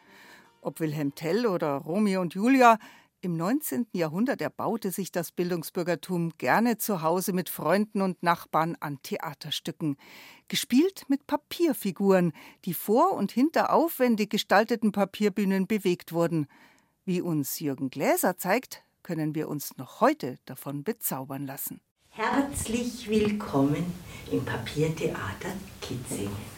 Ob 0.61 0.79
Wilhelm 0.79 1.13
Tell 1.15 1.47
oder 1.47 1.73
Romeo 1.73 2.21
und 2.21 2.33
Julia, 2.33 2.79
im 3.21 3.35
19. 3.35 3.87
Jahrhundert 3.93 4.41
erbaute 4.41 4.91
sich 4.91 5.11
das 5.11 5.31
Bildungsbürgertum 5.31 6.33
gerne 6.37 6.77
zu 6.77 7.01
Hause 7.01 7.33
mit 7.33 7.49
Freunden 7.49 8.01
und 8.01 8.21
Nachbarn 8.21 8.77
an 8.79 8.99
Theaterstücken, 9.01 9.97
gespielt 10.47 11.03
mit 11.07 11.25
Papierfiguren, 11.27 12.33
die 12.65 12.73
vor 12.73 13.13
und 13.13 13.31
hinter 13.31 13.73
aufwendig 13.73 14.29
gestalteten 14.29 14.91
Papierbühnen 14.91 15.67
bewegt 15.67 16.13
wurden. 16.13 16.47
Wie 17.05 17.21
uns 17.21 17.59
Jürgen 17.59 17.89
Gläser 17.89 18.37
zeigt, 18.37 18.83
können 19.01 19.35
wir 19.35 19.47
uns 19.47 19.77
noch 19.77 20.01
heute 20.01 20.37
davon 20.45 20.83
bezaubern 20.83 21.45
lassen. 21.45 21.81
Herzlich 22.09 23.09
willkommen 23.09 23.93
im 24.31 24.43
Papiertheater 24.43 25.53
Kitzingen. 25.81 26.57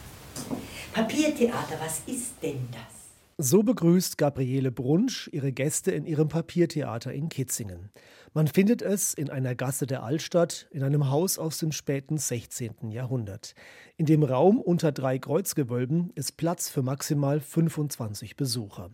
Papiertheater, 0.92 1.78
was 1.80 2.00
ist 2.06 2.34
denn 2.42 2.68
das? 2.72 2.99
So 3.42 3.62
begrüßt 3.62 4.18
Gabriele 4.18 4.70
Brunsch 4.70 5.30
ihre 5.32 5.50
Gäste 5.50 5.92
in 5.92 6.04
ihrem 6.04 6.28
Papiertheater 6.28 7.14
in 7.14 7.30
Kitzingen. 7.30 7.88
Man 8.34 8.48
findet 8.48 8.82
es 8.82 9.14
in 9.14 9.30
einer 9.30 9.54
Gasse 9.54 9.86
der 9.86 10.02
Altstadt, 10.02 10.68
in 10.72 10.82
einem 10.82 11.08
Haus 11.08 11.38
aus 11.38 11.56
dem 11.56 11.72
späten 11.72 12.18
16. 12.18 12.90
Jahrhundert. 12.90 13.54
In 13.96 14.04
dem 14.04 14.24
Raum 14.24 14.60
unter 14.60 14.92
drei 14.92 15.18
Kreuzgewölben 15.18 16.10
ist 16.16 16.36
Platz 16.36 16.68
für 16.68 16.82
maximal 16.82 17.40
25 17.40 18.36
Besucher. 18.36 18.90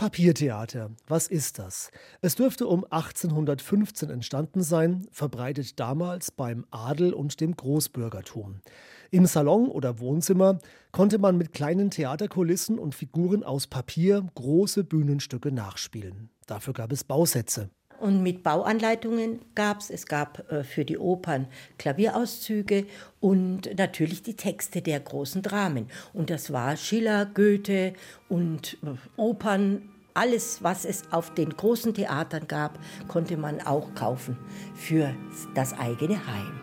Papiertheater, 0.00 0.92
was 1.08 1.26
ist 1.26 1.58
das? 1.58 1.90
Es 2.22 2.34
dürfte 2.34 2.66
um 2.66 2.84
1815 2.84 4.08
entstanden 4.08 4.62
sein, 4.62 5.06
verbreitet 5.10 5.78
damals 5.78 6.30
beim 6.30 6.64
Adel 6.70 7.12
und 7.12 7.38
dem 7.38 7.54
Großbürgertum. 7.54 8.62
Im 9.10 9.26
Salon 9.26 9.68
oder 9.68 9.98
Wohnzimmer 9.98 10.58
konnte 10.90 11.18
man 11.18 11.36
mit 11.36 11.52
kleinen 11.52 11.90
Theaterkulissen 11.90 12.78
und 12.78 12.94
Figuren 12.94 13.44
aus 13.44 13.66
Papier 13.66 14.26
große 14.36 14.84
Bühnenstücke 14.84 15.52
nachspielen. 15.52 16.30
Dafür 16.46 16.72
gab 16.72 16.92
es 16.92 17.04
Bausätze. 17.04 17.68
Und 18.00 18.22
mit 18.22 18.42
Bauanleitungen 18.42 19.40
gab 19.54 19.80
es, 19.80 19.90
es 19.90 20.06
gab 20.06 20.50
äh, 20.50 20.64
für 20.64 20.86
die 20.86 20.96
Opern 20.96 21.46
Klavierauszüge 21.78 22.86
und 23.20 23.76
natürlich 23.76 24.22
die 24.22 24.36
Texte 24.36 24.80
der 24.80 25.00
großen 25.00 25.42
Dramen. 25.42 25.86
Und 26.14 26.30
das 26.30 26.50
war 26.50 26.76
Schiller, 26.78 27.26
Goethe 27.26 27.92
und 28.28 28.78
äh, 28.82 29.20
Opern. 29.20 29.82
Alles, 30.14 30.62
was 30.62 30.84
es 30.84 31.04
auf 31.12 31.34
den 31.34 31.50
großen 31.50 31.94
Theatern 31.94 32.48
gab, 32.48 32.78
konnte 33.06 33.36
man 33.36 33.60
auch 33.60 33.94
kaufen 33.94 34.36
für 34.74 35.14
das 35.54 35.78
eigene 35.78 36.26
Heim. 36.26 36.60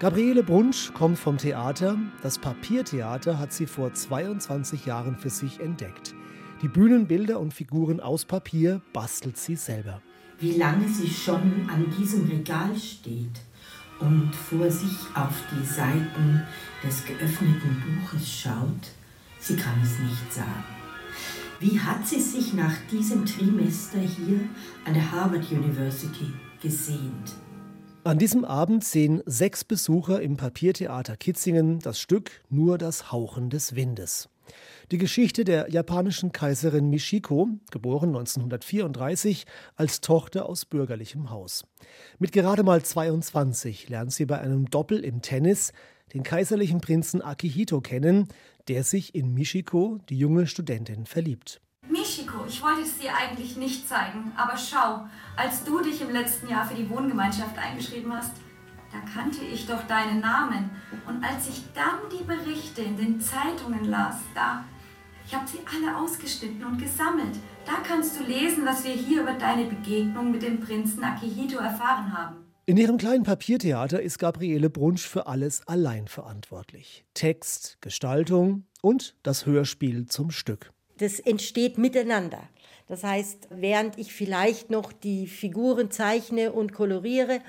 Gabriele 0.00 0.42
Brunsch 0.42 0.92
kommt 0.92 1.18
vom 1.18 1.38
Theater. 1.38 1.96
Das 2.22 2.38
Papiertheater 2.38 3.38
hat 3.38 3.52
sie 3.52 3.66
vor 3.66 3.94
22 3.94 4.84
Jahren 4.84 5.16
für 5.16 5.30
sich 5.30 5.60
entdeckt. 5.60 6.14
Die 6.62 6.68
Bühnenbilder 6.68 7.38
und 7.40 7.54
Figuren 7.54 8.00
aus 8.00 8.24
Papier 8.24 8.82
bastelt 8.92 9.38
sie 9.38 9.56
selber. 9.56 10.02
Wie 10.38 10.52
lange 10.52 10.88
sie 10.88 11.08
schon 11.08 11.68
an 11.68 11.86
diesem 11.98 12.26
Regal 12.26 12.76
steht 12.76 13.40
und 14.00 14.32
vor 14.34 14.70
sich 14.70 14.98
auf 15.14 15.34
die 15.52 15.64
Seiten 15.64 16.42
des 16.82 17.04
geöffneten 17.04 17.82
Buches 17.82 18.28
schaut, 18.28 18.92
sie 19.38 19.56
kann 19.56 19.80
es 19.82 19.98
nicht 19.98 20.32
sagen. 20.32 20.64
Wie 21.60 21.78
hat 21.78 22.06
sie 22.06 22.20
sich 22.20 22.52
nach 22.52 22.74
diesem 22.90 23.24
Trimester 23.24 24.00
hier 24.00 24.40
an 24.84 24.94
der 24.94 25.12
Harvard 25.12 25.50
University 25.50 26.32
gesehnt? 26.60 27.36
An 28.02 28.18
diesem 28.18 28.44
Abend 28.44 28.84
sehen 28.84 29.22
sechs 29.24 29.64
Besucher 29.64 30.20
im 30.20 30.36
Papiertheater 30.36 31.16
Kitzingen 31.16 31.78
das 31.78 31.98
Stück 31.98 32.42
Nur 32.50 32.76
das 32.76 33.12
Hauchen 33.12 33.48
des 33.48 33.76
Windes. 33.76 34.28
Die 34.90 34.98
Geschichte 34.98 35.44
der 35.44 35.70
japanischen 35.70 36.32
Kaiserin 36.32 36.90
Michiko, 36.90 37.48
geboren 37.70 38.10
1934 38.10 39.46
als 39.76 40.02
Tochter 40.02 40.46
aus 40.46 40.66
bürgerlichem 40.66 41.30
Haus. 41.30 41.64
Mit 42.18 42.32
gerade 42.32 42.62
mal 42.62 42.82
22 42.82 43.88
lernt 43.88 44.12
sie 44.12 44.26
bei 44.26 44.38
einem 44.38 44.68
Doppel 44.68 45.02
im 45.02 45.22
Tennis 45.22 45.72
den 46.12 46.22
kaiserlichen 46.22 46.82
Prinzen 46.82 47.22
Akihito 47.22 47.80
kennen, 47.80 48.28
der 48.68 48.84
sich 48.84 49.14
in 49.14 49.32
Michiko, 49.32 50.00
die 50.10 50.18
junge 50.18 50.46
Studentin, 50.46 51.06
verliebt. 51.06 51.62
Michiko, 51.88 52.44
ich 52.46 52.62
wollte 52.62 52.82
es 52.82 52.98
dir 52.98 53.10
eigentlich 53.16 53.56
nicht 53.56 53.88
zeigen, 53.88 54.32
aber 54.36 54.58
schau, 54.58 55.06
als 55.34 55.64
du 55.64 55.82
dich 55.82 56.02
im 56.02 56.10
letzten 56.10 56.48
Jahr 56.48 56.66
für 56.66 56.74
die 56.74 56.88
Wohngemeinschaft 56.90 57.56
eingeschrieben 57.58 58.12
hast, 58.12 58.32
da 58.92 59.00
kannte 59.10 59.44
ich 59.44 59.66
doch 59.66 59.82
deinen 59.86 60.20
Namen. 60.20 60.70
Und 61.08 61.24
als 61.24 61.48
ich 61.48 61.62
dann 61.74 61.98
die 62.12 62.22
Berichte 62.22 62.82
in 62.82 62.96
den 62.96 63.20
Zeitungen 63.20 63.86
las, 63.86 64.18
da, 64.34 64.64
ich 65.26 65.34
habe 65.34 65.48
sie 65.48 65.58
alle 65.64 65.96
ausgeschnitten 65.96 66.64
und 66.64 66.78
gesammelt. 66.78 67.36
Da 67.64 67.82
kannst 67.86 68.18
du 68.18 68.24
lesen, 68.24 68.64
was 68.64 68.84
wir 68.84 68.92
hier 68.92 69.22
über 69.22 69.34
deine 69.34 69.64
Begegnung 69.64 70.30
mit 70.30 70.42
dem 70.42 70.60
Prinzen 70.60 71.02
Akihito 71.02 71.58
erfahren 71.58 72.12
haben. 72.16 72.36
In 72.66 72.76
ihrem 72.76 72.96
kleinen 72.96 73.24
Papiertheater 73.24 74.00
ist 74.00 74.18
Gabriele 74.18 74.70
Brunsch 74.70 75.06
für 75.06 75.26
alles 75.26 75.66
allein 75.66 76.08
verantwortlich. 76.08 77.04
Text, 77.12 77.78
Gestaltung 77.80 78.64
und 78.80 79.16
das 79.22 79.44
Hörspiel 79.44 80.06
zum 80.06 80.30
Stück 80.30 80.74
das 80.98 81.20
entsteht 81.20 81.78
miteinander. 81.78 82.48
Das 82.86 83.02
heißt, 83.02 83.48
während 83.50 83.98
ich 83.98 84.12
vielleicht 84.12 84.70
noch 84.70 84.92
die 84.92 85.26
Figuren 85.26 85.90
zeichne 85.90 86.52
und 86.52 86.72
koloriere, 86.72 87.40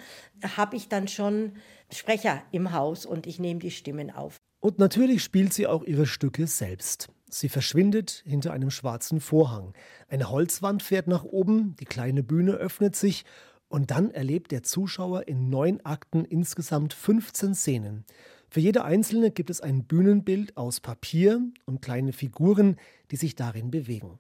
habe 0.56 0.78
ich 0.78 0.88
dann 0.88 1.08
schon 1.08 1.54
Sprecher 1.92 2.42
im 2.52 2.72
Haus 2.72 3.06
und 3.06 3.28
ich 3.28 3.40
nehme 3.40 3.60
die 3.60 3.72
Stimmen 3.72 4.12
auf. 4.12 4.38
Und 4.62 4.80
natürlich 4.80 5.24
spielt 5.24 5.54
sie 5.54 5.68
auch 5.68 5.84
ihre 5.84 6.06
Stücke 6.06 6.48
selbst. 6.48 7.10
Sie 7.38 7.50
verschwindet 7.50 8.24
hinter 8.26 8.54
einem 8.54 8.72
schwarzen 8.72 9.20
Vorhang. 9.20 9.74
Eine 10.08 10.30
Holzwand 10.30 10.82
fährt 10.82 11.08
nach 11.08 11.26
oben, 11.26 11.76
die 11.82 11.86
kleine 11.86 12.24
Bühne 12.24 12.54
öffnet 12.54 12.96
sich 12.96 13.26
und 13.68 13.92
dann 13.92 14.10
erlebt 14.10 14.54
der 14.54 14.64
Zuschauer 14.64 15.28
in 15.28 15.50
neun 15.50 15.82
Akten 15.82 16.24
insgesamt 16.24 16.94
15 16.94 17.54
Szenen. 17.54 18.06
Für 18.48 18.62
jede 18.62 18.86
einzelne 18.86 19.32
gibt 19.32 19.50
es 19.50 19.60
ein 19.60 19.84
Bühnenbild 19.84 20.56
aus 20.56 20.80
Papier 20.80 21.42
und 21.66 21.82
kleine 21.82 22.14
Figuren, 22.14 22.78
die 23.12 23.18
sich 23.18 23.36
darin 23.36 23.70
bewegen. 23.70 24.18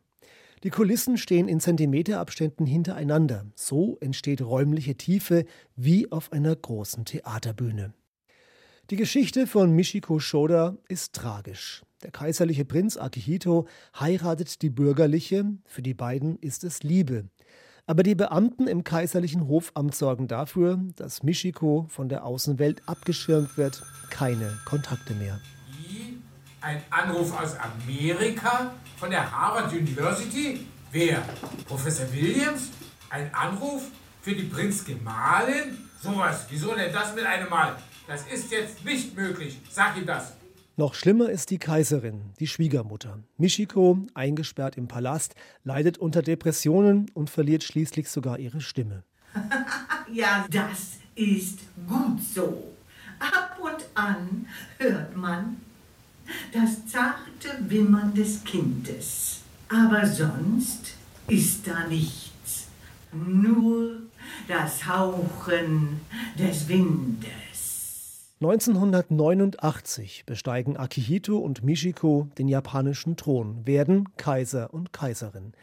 Die 0.63 0.69
Kulissen 0.69 1.17
stehen 1.17 1.47
in 1.47 1.61
Zentimeterabständen 1.61 2.65
hintereinander. 2.65 3.45
So 3.55 3.97
entsteht 4.01 4.41
räumliche 4.41 4.95
Tiefe 4.95 5.45
wie 5.77 6.11
auf 6.11 6.33
einer 6.33 6.53
großen 6.53 7.05
Theaterbühne. 7.05 7.93
Die 8.91 8.97
Geschichte 8.97 9.47
von 9.47 9.71
Michiko 9.71 10.19
Shoda 10.19 10.77
ist 10.87 11.13
tragisch. 11.13 11.81
Der 12.03 12.11
kaiserliche 12.11 12.65
Prinz 12.65 12.97
Akihito 12.97 13.67
heiratet 13.99 14.61
die 14.61 14.69
bürgerliche, 14.69 15.45
für 15.65 15.81
die 15.81 15.95
beiden 15.95 16.37
ist 16.37 16.63
es 16.63 16.83
Liebe. 16.83 17.25
Aber 17.87 18.03
die 18.03 18.13
Beamten 18.13 18.67
im 18.67 18.83
kaiserlichen 18.83 19.47
Hofamt 19.47 19.95
sorgen 19.95 20.27
dafür, 20.27 20.79
dass 20.97 21.23
Michiko 21.23 21.87
von 21.89 22.09
der 22.09 22.25
Außenwelt 22.25 22.87
abgeschirmt 22.87 23.57
wird, 23.57 23.81
keine 24.11 24.55
Kontakte 24.65 25.15
mehr. 25.15 25.41
Ein 26.61 26.83
Anruf 26.91 27.35
aus 27.41 27.55
Amerika 27.57 28.71
von 28.97 29.09
der 29.09 29.31
Harvard 29.31 29.73
University? 29.73 30.59
Wer? 30.91 31.23
Professor 31.67 32.05
Williams? 32.13 32.69
Ein 33.09 33.33
Anruf 33.33 33.87
für 34.21 34.35
die 34.35 34.43
Prinzgemahlin? 34.43 35.75
Sowas, 36.03 36.45
wieso 36.49 36.75
denn 36.75 36.93
das 36.93 37.15
mit 37.15 37.25
einem 37.25 37.49
Mal? 37.49 37.75
Das 38.07 38.25
ist 38.27 38.51
jetzt 38.51 38.85
nicht 38.85 39.15
möglich. 39.15 39.59
Sag 39.69 39.97
ihm 39.97 40.05
das. 40.05 40.33
Noch 40.77 40.93
schlimmer 40.93 41.29
ist 41.29 41.51
die 41.51 41.57
Kaiserin, 41.57 42.33
die 42.39 42.47
Schwiegermutter. 42.47 43.19
Michiko, 43.37 43.99
eingesperrt 44.13 44.77
im 44.77 44.87
Palast, 44.87 45.33
leidet 45.63 45.97
unter 45.97 46.21
Depressionen 46.21 47.09
und 47.13 47.29
verliert 47.29 47.63
schließlich 47.63 48.09
sogar 48.09 48.39
ihre 48.39 48.59
Stimme. 48.59 49.03
ja, 50.11 50.45
das 50.51 50.97
ist 51.15 51.59
gut 51.87 52.21
so. 52.21 52.75
Ab 53.19 53.57
und 53.61 53.85
an 53.95 54.47
hört 54.77 55.15
man 55.15 55.61
das 56.51 56.85
zarte 56.87 57.57
Wimmern 57.69 58.13
des 58.13 58.43
Kindes. 58.43 59.39
Aber 59.69 60.05
sonst 60.05 60.93
ist 61.27 61.65
da 61.67 61.87
nichts. 61.87 62.67
Nur 63.13 64.01
das 64.47 64.85
Hauchen 64.85 66.01
des 66.37 66.67
Windes. 66.67 67.44
1989 68.41 70.25
besteigen 70.25 70.75
Akihito 70.75 71.37
und 71.37 71.63
Michiko 71.63 72.27
den 72.37 72.49
japanischen 72.49 73.15
Thron, 73.15 73.65
werden 73.65 74.09
Kaiser 74.17 74.73
und 74.73 74.91
Kaiserin. 74.91 75.53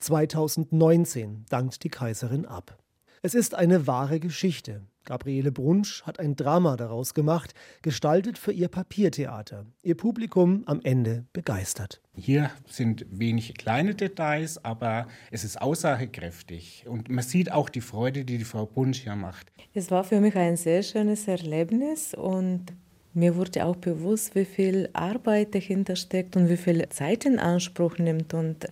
2019 0.00 1.46
dankt 1.48 1.82
die 1.84 1.88
Kaiserin 1.88 2.44
ab. 2.44 2.76
Es 3.22 3.34
ist 3.34 3.54
eine 3.54 3.86
wahre 3.86 4.20
Geschichte. 4.20 4.82
Gabriele 5.06 5.50
Brunsch 5.50 6.02
hat 6.02 6.20
ein 6.20 6.36
Drama 6.36 6.76
daraus 6.76 7.14
gemacht, 7.14 7.54
gestaltet 7.80 8.36
für 8.36 8.52
ihr 8.52 8.68
Papiertheater. 8.68 9.64
Ihr 9.82 9.96
Publikum 9.96 10.64
am 10.66 10.82
Ende 10.82 11.24
begeistert. 11.32 12.02
Hier 12.20 12.50
sind 12.66 13.06
wenig 13.10 13.54
kleine 13.54 13.94
Details, 13.94 14.64
aber 14.64 15.06
es 15.30 15.44
ist 15.44 15.62
aussagekräftig. 15.62 16.84
Und 16.88 17.08
man 17.08 17.22
sieht 17.22 17.52
auch 17.52 17.68
die 17.68 17.80
Freude, 17.80 18.24
die 18.24 18.38
die 18.38 18.44
Frau 18.44 18.66
Brunsch 18.66 19.02
hier 19.04 19.14
macht. 19.14 19.46
Es 19.72 19.92
war 19.92 20.02
für 20.02 20.20
mich 20.20 20.34
ein 20.34 20.56
sehr 20.56 20.82
schönes 20.82 21.28
Erlebnis 21.28 22.14
und 22.14 22.72
mir 23.14 23.36
wurde 23.36 23.64
auch 23.64 23.76
bewusst, 23.76 24.34
wie 24.34 24.44
viel 24.44 24.88
Arbeit 24.94 25.54
dahinter 25.54 25.94
steckt 25.94 26.36
und 26.36 26.48
wie 26.48 26.56
viel 26.56 26.88
Zeit 26.88 27.24
in 27.24 27.38
Anspruch 27.38 27.98
nimmt. 27.98 28.34
Und 28.34 28.66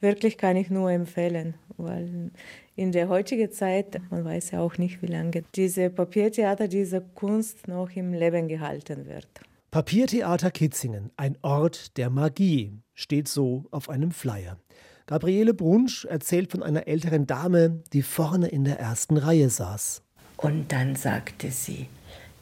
wirklich 0.00 0.36
kann 0.36 0.56
ich 0.56 0.68
nur 0.68 0.90
empfehlen, 0.90 1.54
weil 1.78 2.30
in 2.76 2.92
der 2.92 3.08
heutigen 3.08 3.50
Zeit, 3.52 4.00
man 4.10 4.24
weiß 4.24 4.50
ja 4.50 4.60
auch 4.60 4.76
nicht, 4.76 5.00
wie 5.00 5.06
lange 5.06 5.44
diese 5.54 5.88
Papiertheater, 5.88 6.68
diese 6.68 7.00
Kunst 7.14 7.68
noch 7.68 7.90
im 7.96 8.12
Leben 8.12 8.48
gehalten 8.48 9.06
wird. 9.06 9.28
Papiertheater 9.72 10.50
Kitzingen, 10.50 11.12
ein 11.16 11.38
Ort 11.40 11.96
der 11.96 12.10
Magie, 12.10 12.82
steht 12.92 13.26
so 13.26 13.64
auf 13.70 13.88
einem 13.88 14.10
Flyer. 14.10 14.58
Gabriele 15.06 15.54
Brunsch 15.54 16.04
erzählt 16.04 16.50
von 16.50 16.62
einer 16.62 16.86
älteren 16.86 17.26
Dame, 17.26 17.82
die 17.94 18.02
vorne 18.02 18.48
in 18.48 18.64
der 18.64 18.78
ersten 18.78 19.16
Reihe 19.16 19.48
saß. 19.48 20.02
Und 20.36 20.72
dann 20.72 20.94
sagte 20.94 21.50
sie, 21.50 21.88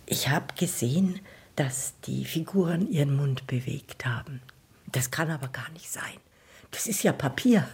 ich 0.06 0.28
habe 0.28 0.52
gesehen, 0.58 1.20
dass 1.54 1.94
die 2.04 2.24
Figuren 2.24 2.90
ihren 2.90 3.14
Mund 3.14 3.46
bewegt 3.46 4.04
haben. 4.06 4.42
Das 4.90 5.12
kann 5.12 5.30
aber 5.30 5.46
gar 5.46 5.70
nicht 5.70 5.88
sein. 5.88 6.18
Das 6.72 6.88
ist 6.88 7.04
ja 7.04 7.12
Papier. 7.12 7.68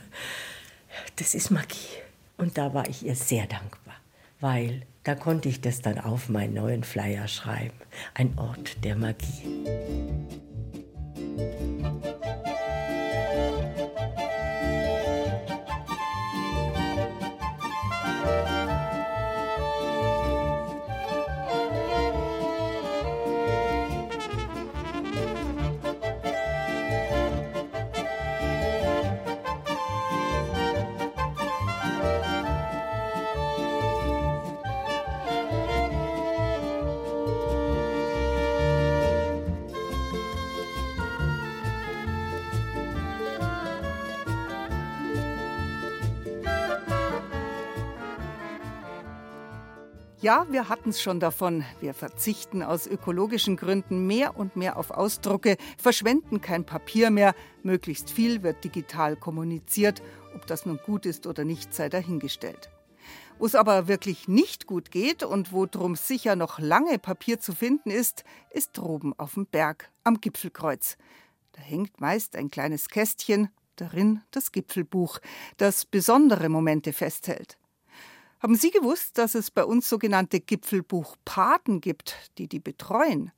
Das 1.17 1.35
ist 1.35 1.51
Magie. 1.51 1.97
Und 2.37 2.59
da 2.59 2.75
war 2.75 2.87
ich 2.91 3.07
ihr 3.07 3.17
sehr 3.17 3.47
dankbar, 3.47 3.95
weil 4.47 4.83
da 5.03 5.17
konnte 5.17 5.49
ich 5.49 5.61
das 5.61 5.83
dann 5.83 5.99
auf 5.99 6.29
meinen 6.29 6.55
neuen 6.55 6.85
Flyer 6.85 7.27
schreiben. 7.27 7.75
Ein 8.15 8.39
Ort 8.39 8.85
der 8.85 8.95
Magie. 8.95 9.43
Ja, 50.27 50.45
wir 50.51 50.69
hatten 50.69 50.91
es 50.91 51.01
schon 51.01 51.21
davon. 51.21 51.65
Wir 51.79 51.95
verzichten 51.95 52.65
aus 52.65 52.89
ökologischen 52.89 53.57
Gründen 53.57 54.09
mehr 54.09 54.37
und 54.37 54.57
mehr 54.57 54.77
auf 54.77 54.91
Ausdrucke, 54.91 55.57
verschwenden 55.79 56.41
kein 56.41 56.67
Papier 56.67 57.13
mehr, 57.13 57.33
möglichst 57.63 58.11
viel 58.11 58.43
wird 58.43 58.65
digital 58.65 59.15
kommuniziert, 59.15 60.03
ob 60.35 60.45
das 60.49 60.67
nun 60.67 60.81
gut 60.85 61.07
ist 61.07 61.29
oder 61.29 61.45
nicht, 61.45 61.73
sei 61.73 61.89
dahingestellt. 61.89 62.71
Wo 63.39 63.47
es 63.47 63.55
aber 63.55 63.87
wirklich 63.87 64.27
nicht 64.27 64.67
gut 64.67 64.91
geht 64.91 65.23
und 65.23 65.53
wo 65.53 65.65
drum 65.65 65.95
sicher 65.95 66.35
noch 66.35 66.59
lange 66.59 66.99
Papier 66.99 67.39
zu 67.39 67.53
finden 67.53 67.93
ist, 67.93 68.25
ist 68.51 68.77
droben 68.77 69.15
auf 69.19 69.35
dem 69.35 69.47
Berg 69.47 69.93
am 70.03 70.21
Gipfelkreuz. 70.21 70.97
Da 71.53 71.61
hängt 71.61 72.01
meist 72.01 72.35
ein 72.35 72.51
kleines 72.51 72.89
Kästchen, 72.89 73.49
darin 73.77 74.23
das 74.33 74.51
Gipfelbuch, 74.51 75.21
das 75.57 75.85
besondere 75.85 76.49
Momente 76.49 76.93
festhält. 76.93 77.59
Haben 78.41 78.55
Sie 78.55 78.71
gewusst, 78.71 79.17
dass 79.19 79.35
es 79.35 79.51
bei 79.51 79.65
uns 79.65 79.89
sogenannte 79.89 80.41
Gipfelbuchpaten 80.41 81.81
gibt, 81.81 82.17
die 82.37 82.49
die 82.49 82.61
betreuen? 82.61 83.33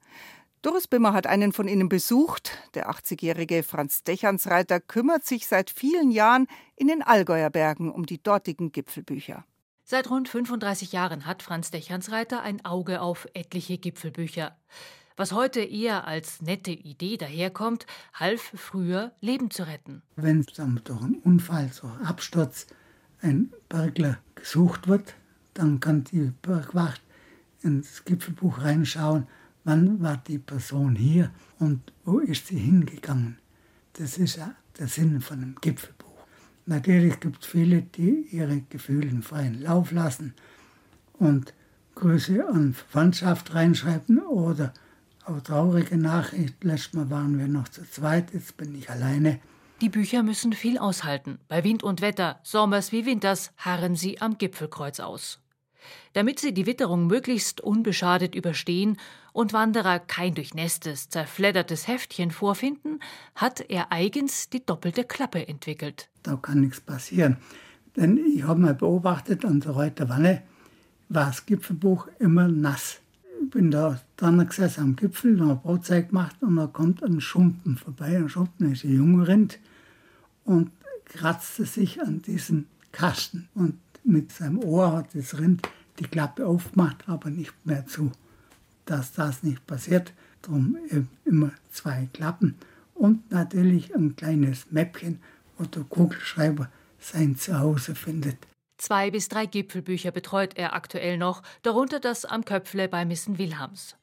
Doris 0.60 0.88
Bimmer 0.88 1.12
hat 1.12 1.28
einen 1.28 1.52
von 1.52 1.68
ihnen 1.68 1.88
besucht. 1.88 2.50
Der 2.74 2.90
80-jährige 2.90 3.62
Franz 3.62 4.02
Dechansreiter 4.02 4.80
kümmert 4.80 5.24
sich 5.24 5.46
seit 5.46 5.70
vielen 5.70 6.10
Jahren 6.10 6.48
in 6.74 6.88
den 6.88 7.02
Allgäuer 7.02 7.48
Bergen 7.48 7.92
um 7.92 8.06
die 8.06 8.20
dortigen 8.20 8.72
Gipfelbücher. 8.72 9.44
Seit 9.84 10.10
rund 10.10 10.28
35 10.28 10.90
Jahren 10.90 11.26
hat 11.26 11.44
Franz 11.44 11.70
Dechansreiter 11.70 12.42
ein 12.42 12.64
Auge 12.64 13.00
auf 13.00 13.28
etliche 13.34 13.78
Gipfelbücher. 13.78 14.56
Was 15.16 15.32
heute 15.32 15.60
eher 15.60 16.06
als 16.06 16.42
nette 16.42 16.72
Idee 16.72 17.16
daherkommt, 17.16 17.86
half 18.14 18.52
früher, 18.54 19.12
Leben 19.20 19.50
zu 19.50 19.66
retten. 19.66 20.02
Wenn 20.16 20.44
dann 20.56 20.80
durch 20.84 21.02
einen 21.02 21.20
Unfall, 21.20 21.70
so 21.72 21.86
Absturz, 22.04 22.66
ein 23.20 23.52
Bergler 23.68 24.18
gesucht 24.34 24.88
wird, 24.88 25.14
dann 25.54 25.80
kann 25.80 26.04
die 26.04 26.32
Bergwacht 26.42 27.02
ins 27.62 28.04
Gipfelbuch 28.04 28.62
reinschauen, 28.62 29.26
wann 29.64 30.00
war 30.00 30.16
die 30.16 30.38
Person 30.38 30.94
hier 30.94 31.30
und 31.58 31.92
wo 32.04 32.18
ist 32.18 32.46
sie 32.46 32.58
hingegangen. 32.58 33.38
Das 33.94 34.18
ist 34.18 34.36
ja 34.36 34.54
der 34.78 34.88
Sinn 34.88 35.20
von 35.20 35.38
einem 35.38 35.56
Gipfelbuch. 35.60 36.08
Natürlich 36.66 37.18
gibt 37.20 37.42
es 37.42 37.48
viele, 37.48 37.82
die 37.82 38.26
ihre 38.30 38.60
Gefühle 38.68 39.22
freien 39.22 39.60
Lauf 39.62 39.90
lassen 39.90 40.34
und 41.14 41.54
Grüße 41.94 42.46
an 42.46 42.74
Verwandtschaft 42.74 43.54
reinschreiben 43.54 44.20
oder 44.20 44.72
auch 45.24 45.40
traurige 45.40 45.96
Nachricht. 45.96 46.62
Letztes 46.62 46.92
Mal 46.92 47.10
waren 47.10 47.38
wir 47.38 47.48
noch 47.48 47.68
zu 47.68 47.82
zweit, 47.90 48.32
jetzt 48.32 48.56
bin 48.56 48.74
ich 48.74 48.88
alleine. 48.88 49.40
Die 49.80 49.90
Bücher 49.90 50.24
müssen 50.24 50.54
viel 50.54 50.76
aushalten. 50.76 51.38
Bei 51.46 51.62
Wind 51.62 51.84
und 51.84 52.00
Wetter, 52.00 52.40
Sommers 52.42 52.90
wie 52.90 53.06
Winters, 53.06 53.52
harren 53.58 53.94
sie 53.94 54.20
am 54.20 54.36
Gipfelkreuz 54.36 54.98
aus. 54.98 55.38
Damit 56.14 56.40
sie 56.40 56.52
die 56.52 56.66
Witterung 56.66 57.06
möglichst 57.06 57.60
unbeschadet 57.60 58.34
überstehen 58.34 58.96
und 59.32 59.52
Wanderer 59.52 60.00
kein 60.00 60.34
durchnässtes, 60.34 61.10
zerfleddertes 61.10 61.86
Heftchen 61.86 62.32
vorfinden, 62.32 62.98
hat 63.36 63.60
er 63.70 63.92
eigens 63.92 64.50
die 64.50 64.66
doppelte 64.66 65.04
Klappe 65.04 65.46
entwickelt. 65.46 66.08
Da 66.24 66.34
kann 66.34 66.60
nichts 66.62 66.80
passieren. 66.80 67.36
Denn 67.94 68.18
ich 68.34 68.42
habe 68.42 68.60
mal 68.60 68.74
beobachtet, 68.74 69.44
an 69.44 69.60
der 69.60 69.70
Reuter 69.70 70.08
Wanne 70.08 70.42
war 71.08 71.26
das 71.26 71.46
Gipfelbuch 71.46 72.08
immer 72.18 72.48
nass. 72.48 72.98
Ich 73.40 73.50
bin 73.50 73.70
da 73.70 74.00
dran 74.16 74.44
gesessen 74.44 74.82
am 74.82 74.96
Gipfel, 74.96 75.40
habe 75.40 75.60
Brotzeit 75.60 76.08
gemacht 76.08 76.34
und 76.40 76.56
da 76.56 76.66
kommt 76.66 77.04
ein 77.04 77.20
Schumpen 77.20 77.76
vorbei. 77.76 78.16
Ein 78.16 78.28
Schumpen 78.28 78.72
ist 78.72 78.82
ein 78.82 78.96
junger 78.96 79.28
Rind 79.28 79.60
und 80.48 80.70
kratzte 81.04 81.66
sich 81.66 82.00
an 82.00 82.22
diesen 82.22 82.66
Kasten. 82.90 83.48
Und 83.54 83.78
mit 84.02 84.32
seinem 84.32 84.58
Ohr 84.64 84.92
hat 84.92 85.14
das 85.14 85.38
Rind 85.38 85.68
die 85.98 86.04
Klappe 86.04 86.46
aufgemacht, 86.46 87.04
aber 87.06 87.30
nicht 87.30 87.54
mehr 87.64 87.86
zu. 87.86 88.12
Dass 88.86 89.12
das 89.12 89.42
nicht 89.42 89.66
passiert, 89.66 90.12
darum 90.40 90.78
immer 91.24 91.52
zwei 91.70 92.08
Klappen 92.12 92.54
und 92.94 93.30
natürlich 93.30 93.94
ein 93.94 94.16
kleines 94.16 94.70
Mäppchen, 94.70 95.20
wo 95.58 95.64
der 95.64 95.84
Kugelschreiber 95.84 96.70
sein 96.98 97.36
Zuhause 97.36 97.94
findet. 97.94 98.38
Zwei 98.78 99.10
bis 99.10 99.28
drei 99.28 99.44
Gipfelbücher 99.44 100.12
betreut 100.12 100.56
er 100.56 100.72
aktuell 100.74 101.18
noch, 101.18 101.42
darunter 101.62 102.00
das 102.00 102.24
am 102.24 102.44
Köpfle 102.44 102.88
bei 102.88 103.04
Missen 103.04 103.36
Wilhelms. 103.36 103.96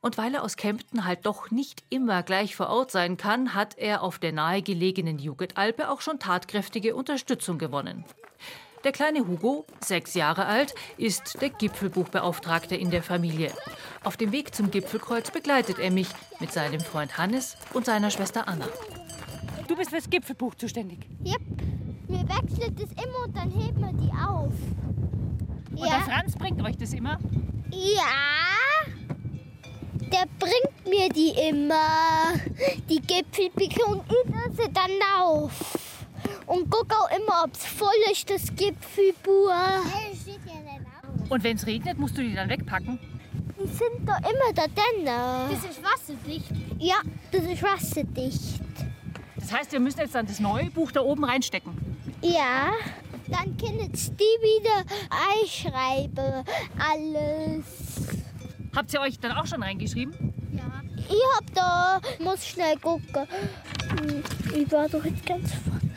Und 0.00 0.16
weil 0.16 0.34
er 0.34 0.44
aus 0.44 0.56
Kempten 0.56 1.04
halt 1.04 1.26
doch 1.26 1.50
nicht 1.50 1.82
immer 1.90 2.22
gleich 2.22 2.54
vor 2.54 2.68
Ort 2.68 2.90
sein 2.90 3.16
kann, 3.16 3.54
hat 3.54 3.76
er 3.76 4.02
auf 4.02 4.18
der 4.18 4.32
nahegelegenen 4.32 5.18
Jugendalpe 5.18 5.90
auch 5.90 6.00
schon 6.00 6.20
tatkräftige 6.20 6.94
Unterstützung 6.94 7.58
gewonnen. 7.58 8.04
Der 8.84 8.92
kleine 8.92 9.26
Hugo, 9.26 9.66
sechs 9.80 10.14
Jahre 10.14 10.46
alt, 10.46 10.72
ist 10.96 11.40
der 11.40 11.50
Gipfelbuchbeauftragte 11.50 12.76
in 12.76 12.90
der 12.90 13.02
Familie. 13.02 13.52
Auf 14.04 14.16
dem 14.16 14.30
Weg 14.30 14.54
zum 14.54 14.70
Gipfelkreuz 14.70 15.32
begleitet 15.32 15.80
er 15.80 15.90
mich 15.90 16.08
mit 16.38 16.52
seinem 16.52 16.80
Freund 16.80 17.18
Hannes 17.18 17.56
und 17.74 17.86
seiner 17.86 18.10
Schwester 18.10 18.46
Anna. 18.46 18.68
Du 19.66 19.76
bist 19.76 19.90
fürs 19.90 20.08
Gipfelbuch 20.08 20.54
zuständig? 20.54 21.00
Yep. 21.26 21.40
Wir 22.06 22.20
wechseln 22.20 22.76
das 22.76 23.04
immer 23.04 23.24
und 23.26 23.36
dann 23.36 23.50
heben 23.50 23.80
wir 23.80 23.92
die 23.92 24.12
auf. 24.12 24.54
Und 25.72 25.78
ja. 25.78 25.98
der 25.98 26.00
Franz 26.00 26.36
bringt 26.36 26.62
euch 26.62 26.76
das 26.76 26.92
immer? 26.92 27.18
Ja. 27.72 28.67
Der 30.10 30.24
bringt 30.38 30.86
mir 30.86 31.08
die 31.10 31.30
immer, 31.48 32.32
die 32.88 33.00
Gipfelbücher, 33.00 33.86
und 33.88 34.02
ich 34.08 34.56
sie 34.56 34.72
dann 34.72 34.90
auf. 35.20 35.78
Und 36.46 36.70
guck 36.70 36.90
auch 36.92 37.10
immer, 37.10 37.44
ob 37.44 37.52
es 37.52 37.66
voll 37.66 37.90
ist, 38.10 38.30
das 38.30 38.46
Gipfelbuch. 38.56 39.52
Und 41.28 41.44
wenn 41.44 41.56
es 41.56 41.66
regnet, 41.66 41.98
musst 41.98 42.16
du 42.16 42.22
die 42.22 42.34
dann 42.34 42.48
wegpacken? 42.48 42.98
Die 43.60 43.66
sind 43.66 44.06
da 44.06 44.16
immer 44.18 44.52
da 44.54 44.64
drin. 44.66 45.04
Das 45.04 45.70
ist 45.70 45.82
wasserdicht? 45.82 46.50
Ja, 46.78 46.96
das 47.30 47.44
ist 47.44 47.62
wasserdicht. 47.62 48.60
Das 49.36 49.52
heißt, 49.52 49.72
wir 49.72 49.80
müssen 49.80 50.00
jetzt 50.00 50.14
dann 50.14 50.26
das 50.26 50.40
neue 50.40 50.70
Buch 50.70 50.90
da 50.90 51.00
oben 51.00 51.24
reinstecken? 51.24 51.72
Ja, 52.22 52.72
dann 53.26 53.56
können 53.58 53.92
die 53.92 54.20
wieder 54.20 54.84
einschreiben, 55.10 56.44
alles. 56.78 58.27
Habt 58.78 58.94
ihr 58.94 59.00
euch 59.00 59.18
dann 59.18 59.32
auch 59.32 59.44
schon 59.44 59.60
reingeschrieben? 59.60 60.14
Ja. 60.52 60.62
Ich 60.96 61.20
hab 61.36 61.52
da, 61.52 62.00
muss 62.22 62.46
schnell 62.46 62.76
gucken. 62.76 63.26
Ich 64.54 64.70
war 64.70 64.88
doch 64.88 65.04
jetzt 65.04 65.26
ganz 65.26 65.52
vorne. 65.52 65.90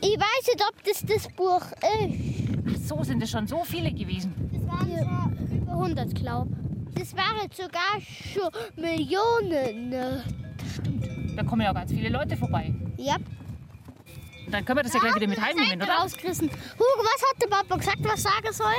Ich 0.00 0.16
weiß 0.16 0.46
nicht, 0.46 0.64
ob 0.68 0.84
das 0.84 1.02
das 1.04 1.28
Buch 1.34 1.64
ist. 1.98 2.70
Ach 2.70 2.88
so, 2.88 3.02
sind 3.02 3.20
es 3.24 3.30
schon 3.32 3.48
so 3.48 3.64
viele 3.64 3.90
gewesen? 3.90 4.32
Das 4.52 4.68
waren 4.68 4.88
ja. 4.88 5.56
über 5.56 5.72
100, 5.72 6.14
glaube 6.14 6.50
ich. 6.94 7.00
Das 7.00 7.16
waren 7.16 7.50
sogar 7.50 8.00
schon 8.00 8.50
Millionen. 8.76 9.90
Das 9.90 10.74
stimmt. 10.74 11.36
Da 11.36 11.42
kommen 11.42 11.62
ja 11.62 11.70
auch 11.72 11.74
ganz 11.74 11.90
viele 11.90 12.08
Leute 12.08 12.36
vorbei. 12.36 12.72
Ja. 12.98 13.16
Dann 14.48 14.64
können 14.64 14.78
wir 14.78 14.84
das 14.84 14.92
ja, 14.92 15.00
ja 15.00 15.06
gleich 15.06 15.16
wieder 15.16 15.26
mit 15.26 15.40
heimnehmen, 15.40 15.82
oder? 15.82 15.92
Rauskrissen. 15.92 16.48
Hugo, 16.48 17.02
was 17.02 17.20
hat 17.32 17.42
der 17.42 17.48
Papa 17.48 17.76
gesagt, 17.78 17.98
was 18.04 18.22
sagen 18.22 18.52
soll? 18.52 18.76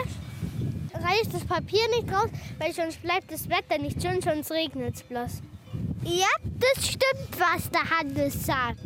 Reiß 0.95 1.29
das 1.31 1.45
Papier 1.45 1.87
nicht 1.89 2.11
raus, 2.11 2.29
weil 2.57 2.73
sonst 2.73 3.01
bleibt 3.01 3.31
das 3.31 3.49
Wetter 3.49 3.77
nicht 3.77 4.01
schön, 4.01 4.21
sonst 4.21 4.51
regnet 4.51 4.95
es 4.95 5.03
bloß. 5.03 5.41
Ja, 6.03 6.27
das 6.59 6.87
stimmt, 6.87 7.29
was 7.37 7.69
der 7.69 7.89
Hannes 7.89 8.45
sagt. 8.45 8.77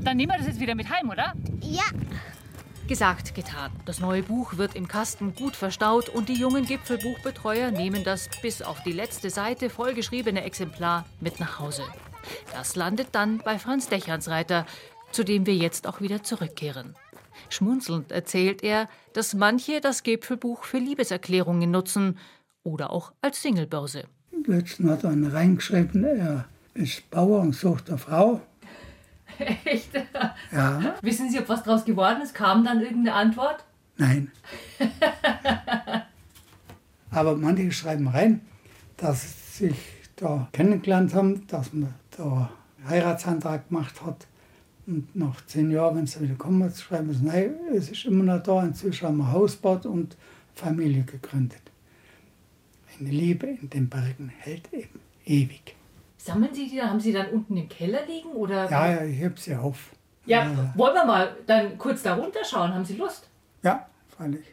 Dann 0.00 0.16
nehmen 0.16 0.32
wir 0.32 0.38
das 0.38 0.46
jetzt 0.46 0.60
wieder 0.60 0.74
mit 0.74 0.88
heim, 0.90 1.10
oder? 1.10 1.34
Ja. 1.62 1.84
Gesagt, 2.86 3.34
getan. 3.34 3.70
Das 3.84 4.00
neue 4.00 4.22
Buch 4.22 4.56
wird 4.56 4.74
im 4.74 4.88
Kasten 4.88 5.34
gut 5.34 5.56
verstaut 5.56 6.08
und 6.08 6.28
die 6.28 6.34
jungen 6.34 6.64
Gipfelbuchbetreuer 6.64 7.70
nehmen 7.70 8.02
das 8.02 8.30
bis 8.40 8.62
auf 8.62 8.82
die 8.82 8.92
letzte 8.92 9.28
Seite 9.30 9.68
vollgeschriebene 9.68 10.42
Exemplar 10.42 11.04
mit 11.20 11.38
nach 11.38 11.58
Hause. 11.58 11.82
Das 12.52 12.76
landet 12.76 13.08
dann 13.12 13.38
bei 13.38 13.58
Franz 13.58 13.88
Dechansreiter, 13.88 14.66
zu 15.12 15.22
dem 15.22 15.46
wir 15.46 15.54
jetzt 15.54 15.86
auch 15.86 16.00
wieder 16.00 16.22
zurückkehren. 16.22 16.94
Schmunzelnd 17.48 18.12
erzählt 18.12 18.62
er, 18.62 18.88
dass 19.12 19.34
manche 19.34 19.80
das 19.80 20.02
Gipfelbuch 20.02 20.64
für 20.64 20.78
Liebeserklärungen 20.78 21.70
nutzen 21.70 22.18
oder 22.62 22.90
auch 22.90 23.12
als 23.22 23.42
Singlebörse. 23.42 24.04
Letztens 24.46 24.90
hat 24.90 25.04
einer 25.04 25.32
reingeschrieben, 25.32 26.04
er 26.04 26.46
ist 26.74 27.10
Bauer 27.10 27.40
und 27.40 27.54
sucht 27.54 27.88
eine 27.88 27.98
Frau. 27.98 28.40
Echt? 29.64 29.90
Ja. 30.52 30.94
Wissen 31.02 31.30
Sie, 31.30 31.38
ob 31.38 31.48
was 31.48 31.62
draus 31.62 31.84
geworden 31.84 32.22
ist? 32.22 32.34
Kam 32.34 32.64
dann 32.64 32.80
irgendeine 32.80 33.14
Antwort? 33.14 33.64
Nein. 33.96 34.30
Aber 37.10 37.36
manche 37.36 37.72
schreiben 37.72 38.08
rein, 38.08 38.42
dass 38.96 39.56
sie 39.56 39.68
sich 39.68 39.78
da 40.16 40.48
kennengelernt 40.52 41.14
haben, 41.14 41.46
dass 41.48 41.72
man 41.72 41.94
da 42.16 42.50
einen 42.78 42.88
Heiratsantrag 42.88 43.68
gemacht 43.68 44.02
hat. 44.04 44.27
Und 44.88 45.14
nach 45.14 45.44
zehn 45.44 45.70
Jahren, 45.70 45.96
wenn 45.96 46.04
es 46.04 46.18
wieder 46.18 46.34
kommt, 46.34 46.74
schreiben 46.74 47.12
sie, 47.12 47.18
also, 47.18 47.26
nein, 47.26 47.54
es 47.74 47.90
ist 47.90 48.06
immer 48.06 48.24
noch 48.24 48.42
da. 48.42 48.62
Inzwischen 48.62 49.06
haben 49.06 49.18
wir 49.18 49.30
Haus 49.30 49.56
gebaut 49.56 49.84
und 49.84 50.16
Familie 50.54 51.02
gegründet. 51.02 51.60
Eine 52.98 53.10
Liebe 53.10 53.48
in 53.48 53.68
den 53.68 53.90
Bergen 53.90 54.32
hält 54.38 54.72
eben 54.72 54.98
ewig. 55.26 55.76
Sammeln 56.16 56.54
Sie 56.54 56.70
die 56.70 56.78
dann? 56.78 56.88
Haben 56.88 57.00
Sie 57.00 57.12
dann 57.12 57.26
unten 57.28 57.58
im 57.58 57.68
Keller 57.68 58.06
liegen? 58.06 58.30
Oder? 58.30 58.70
Ja, 58.70 58.90
ja, 58.90 59.04
ich 59.04 59.20
heb 59.20 59.38
sie 59.38 59.54
auf. 59.54 59.90
Ja, 60.24 60.44
ja, 60.44 60.72
wollen 60.74 60.94
wir 60.94 61.04
mal 61.04 61.36
dann 61.46 61.76
kurz 61.76 62.02
da 62.02 62.14
runterschauen? 62.14 62.72
Haben 62.72 62.86
Sie 62.86 62.96
Lust? 62.96 63.28
Ja, 63.62 63.86
freilich. 64.16 64.46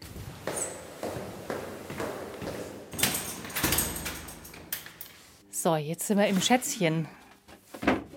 So, 5.50 5.78
jetzt 5.78 6.06
sind 6.06 6.18
wir 6.18 6.28
im 6.28 6.42
Schätzchen. 6.42 7.08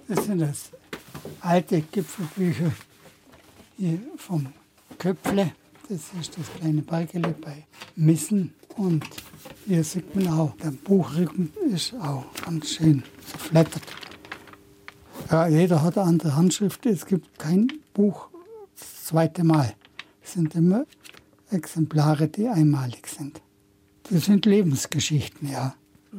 Was 0.08 0.24
sind 0.24 0.40
das? 0.40 0.72
Alte 1.40 1.80
Gipfelbücher 1.80 2.72
hier 3.76 4.00
vom 4.16 4.46
Köpfle. 4.98 5.52
Das 5.88 6.00
ist 6.20 6.36
das 6.36 6.46
kleine 6.58 6.82
Bergele 6.82 7.34
bei 7.40 7.64
Missen. 7.96 8.52
Und 8.76 9.04
hier 9.66 9.82
sieht 9.82 10.14
man 10.14 10.28
auch, 10.28 10.56
der 10.56 10.70
Buchrücken 10.70 11.52
ist 11.70 11.94
auch 11.94 12.24
ganz 12.44 12.70
schön 12.70 13.02
verflattert. 13.20 13.82
Ja, 15.30 15.46
jeder 15.46 15.82
hat 15.82 15.98
eine 15.98 16.06
andere 16.06 16.36
Handschrift. 16.36 16.86
Es 16.86 17.06
gibt 17.06 17.38
kein 17.38 17.72
Buch 17.94 18.28
das 18.78 19.06
zweite 19.06 19.44
Mal. 19.44 19.74
Es 20.22 20.34
sind 20.34 20.54
immer 20.54 20.84
Exemplare, 21.50 22.28
die 22.28 22.48
einmalig 22.48 23.06
sind. 23.06 23.40
Das 24.10 24.26
sind 24.26 24.46
Lebensgeschichten, 24.46 25.50
ja. 25.50 25.74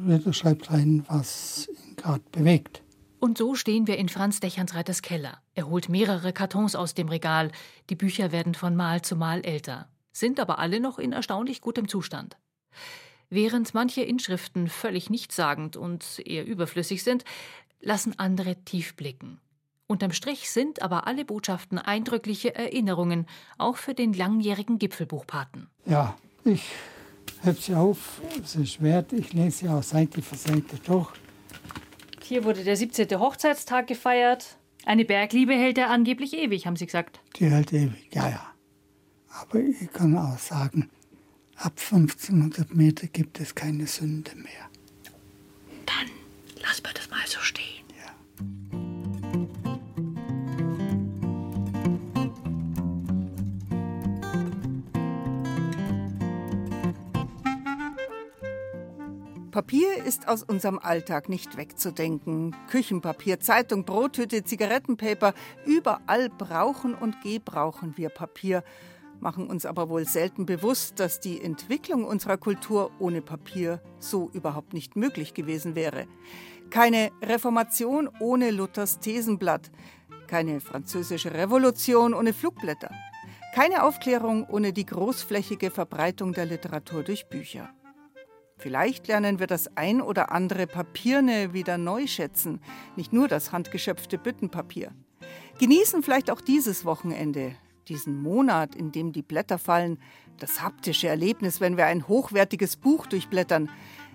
Jeder 0.06 0.32
schreibt 0.32 0.70
rein, 0.70 1.04
was 1.08 1.68
ihn 1.68 1.96
gerade 1.96 2.22
bewegt. 2.30 2.82
Und 3.20 3.36
so 3.36 3.54
stehen 3.54 3.86
wir 3.86 3.98
in 3.98 4.08
Franz 4.08 4.40
Dechernreiters 4.40 5.02
Keller. 5.02 5.42
Er 5.54 5.68
holt 5.68 5.90
mehrere 5.90 6.32
Kartons 6.32 6.74
aus 6.74 6.94
dem 6.94 7.10
Regal. 7.10 7.52
Die 7.90 7.94
Bücher 7.94 8.32
werden 8.32 8.54
von 8.54 8.74
Mal 8.74 9.02
zu 9.02 9.14
Mal 9.14 9.44
älter, 9.44 9.90
sind 10.10 10.40
aber 10.40 10.58
alle 10.58 10.80
noch 10.80 10.98
in 10.98 11.12
erstaunlich 11.12 11.60
gutem 11.60 11.86
Zustand. 11.86 12.38
Während 13.28 13.74
manche 13.74 14.00
Inschriften 14.00 14.68
völlig 14.68 15.10
nichtssagend 15.10 15.76
und 15.76 16.20
eher 16.24 16.46
überflüssig 16.46 17.04
sind, 17.04 17.24
lassen 17.80 18.18
andere 18.18 18.56
tief 18.64 18.96
blicken. 18.96 19.38
Unterm 19.86 20.12
Strich 20.12 20.50
sind 20.50 20.80
aber 20.80 21.06
alle 21.06 21.26
Botschaften 21.26 21.78
eindrückliche 21.78 22.54
Erinnerungen, 22.54 23.26
auch 23.58 23.76
für 23.76 23.92
den 23.92 24.14
langjährigen 24.14 24.78
Gipfelbuchpaten. 24.78 25.68
Ja, 25.84 26.16
ich 26.44 26.64
heb 27.42 27.60
sie 27.60 27.74
auf, 27.74 28.22
es 28.42 28.56
ist 28.56 28.82
wert, 28.82 29.12
ich 29.12 29.34
lese 29.34 29.58
sie 29.58 29.68
auch 29.68 29.82
Seite 29.82 30.22
für 30.22 30.36
Seite 30.36 30.78
durch. 30.86 31.10
Hier 32.30 32.44
wurde 32.44 32.62
der 32.62 32.76
17. 32.76 33.08
Hochzeitstag 33.18 33.88
gefeiert. 33.88 34.56
Eine 34.84 35.04
Bergliebe 35.04 35.52
hält 35.52 35.76
er 35.78 35.90
angeblich 35.90 36.32
ewig, 36.32 36.64
haben 36.64 36.76
Sie 36.76 36.86
gesagt. 36.86 37.18
Die 37.34 37.50
hält 37.50 37.72
ewig, 37.72 38.08
ja, 38.12 38.28
ja. 38.28 38.54
Aber 39.30 39.58
ich 39.58 39.92
kann 39.92 40.16
auch 40.16 40.38
sagen, 40.38 40.88
ab 41.56 41.72
1500 41.76 42.72
Meter 42.72 43.08
gibt 43.08 43.40
es 43.40 43.56
keine 43.56 43.88
Sünde 43.88 44.36
mehr. 44.36 44.70
Dann 45.86 46.08
lassen 46.62 46.84
wir 46.84 46.94
das 46.94 47.10
mal 47.10 47.26
so 47.26 47.40
stehen. 47.40 47.69
Papier 59.60 60.02
ist 60.06 60.26
aus 60.26 60.42
unserem 60.42 60.78
Alltag 60.78 61.28
nicht 61.28 61.58
wegzudenken. 61.58 62.56
Küchenpapier, 62.70 63.40
Zeitung, 63.40 63.84
Brottüte, 63.84 64.42
Zigarettenpaper, 64.42 65.34
überall 65.66 66.30
brauchen 66.30 66.94
und 66.94 67.20
gebrauchen 67.20 67.92
wir 67.96 68.08
Papier, 68.08 68.64
machen 69.20 69.48
uns 69.48 69.66
aber 69.66 69.90
wohl 69.90 70.06
selten 70.06 70.46
bewusst, 70.46 70.98
dass 70.98 71.20
die 71.20 71.42
Entwicklung 71.42 72.06
unserer 72.06 72.38
Kultur 72.38 72.90
ohne 72.98 73.20
Papier 73.20 73.82
so 73.98 74.30
überhaupt 74.32 74.72
nicht 74.72 74.96
möglich 74.96 75.34
gewesen 75.34 75.74
wäre. 75.74 76.06
Keine 76.70 77.10
Reformation 77.20 78.08
ohne 78.18 78.52
Luthers 78.52 78.98
Thesenblatt, 79.00 79.70
keine 80.26 80.60
französische 80.60 81.34
Revolution 81.34 82.14
ohne 82.14 82.32
Flugblätter, 82.32 82.90
keine 83.54 83.82
Aufklärung 83.82 84.48
ohne 84.48 84.72
die 84.72 84.86
großflächige 84.86 85.70
Verbreitung 85.70 86.32
der 86.32 86.46
Literatur 86.46 87.02
durch 87.02 87.28
Bücher. 87.28 87.68
Vielleicht 88.60 89.08
lernen 89.08 89.38
wir 89.38 89.46
das 89.46 89.74
ein 89.76 90.02
oder 90.02 90.32
andere 90.32 90.66
Papierne 90.66 91.54
wieder 91.54 91.78
neu 91.78 92.06
schätzen, 92.06 92.60
nicht 92.94 93.10
nur 93.10 93.26
das 93.26 93.52
handgeschöpfte 93.52 94.18
Büttenpapier. 94.18 94.92
Genießen 95.58 96.02
vielleicht 96.02 96.30
auch 96.30 96.42
dieses 96.42 96.84
Wochenende, 96.84 97.54
diesen 97.88 98.20
Monat, 98.20 98.74
in 98.74 98.92
dem 98.92 99.12
die 99.12 99.22
Blätter 99.22 99.58
fallen, 99.58 99.98
das 100.38 100.62
haptische 100.62 101.08
Erlebnis, 101.08 101.60
wenn 101.60 101.78
wir 101.78 101.86
ein 101.86 102.06
hochwertiges 102.06 102.76
Buch 102.76 103.06
durchblättern. 103.06 103.70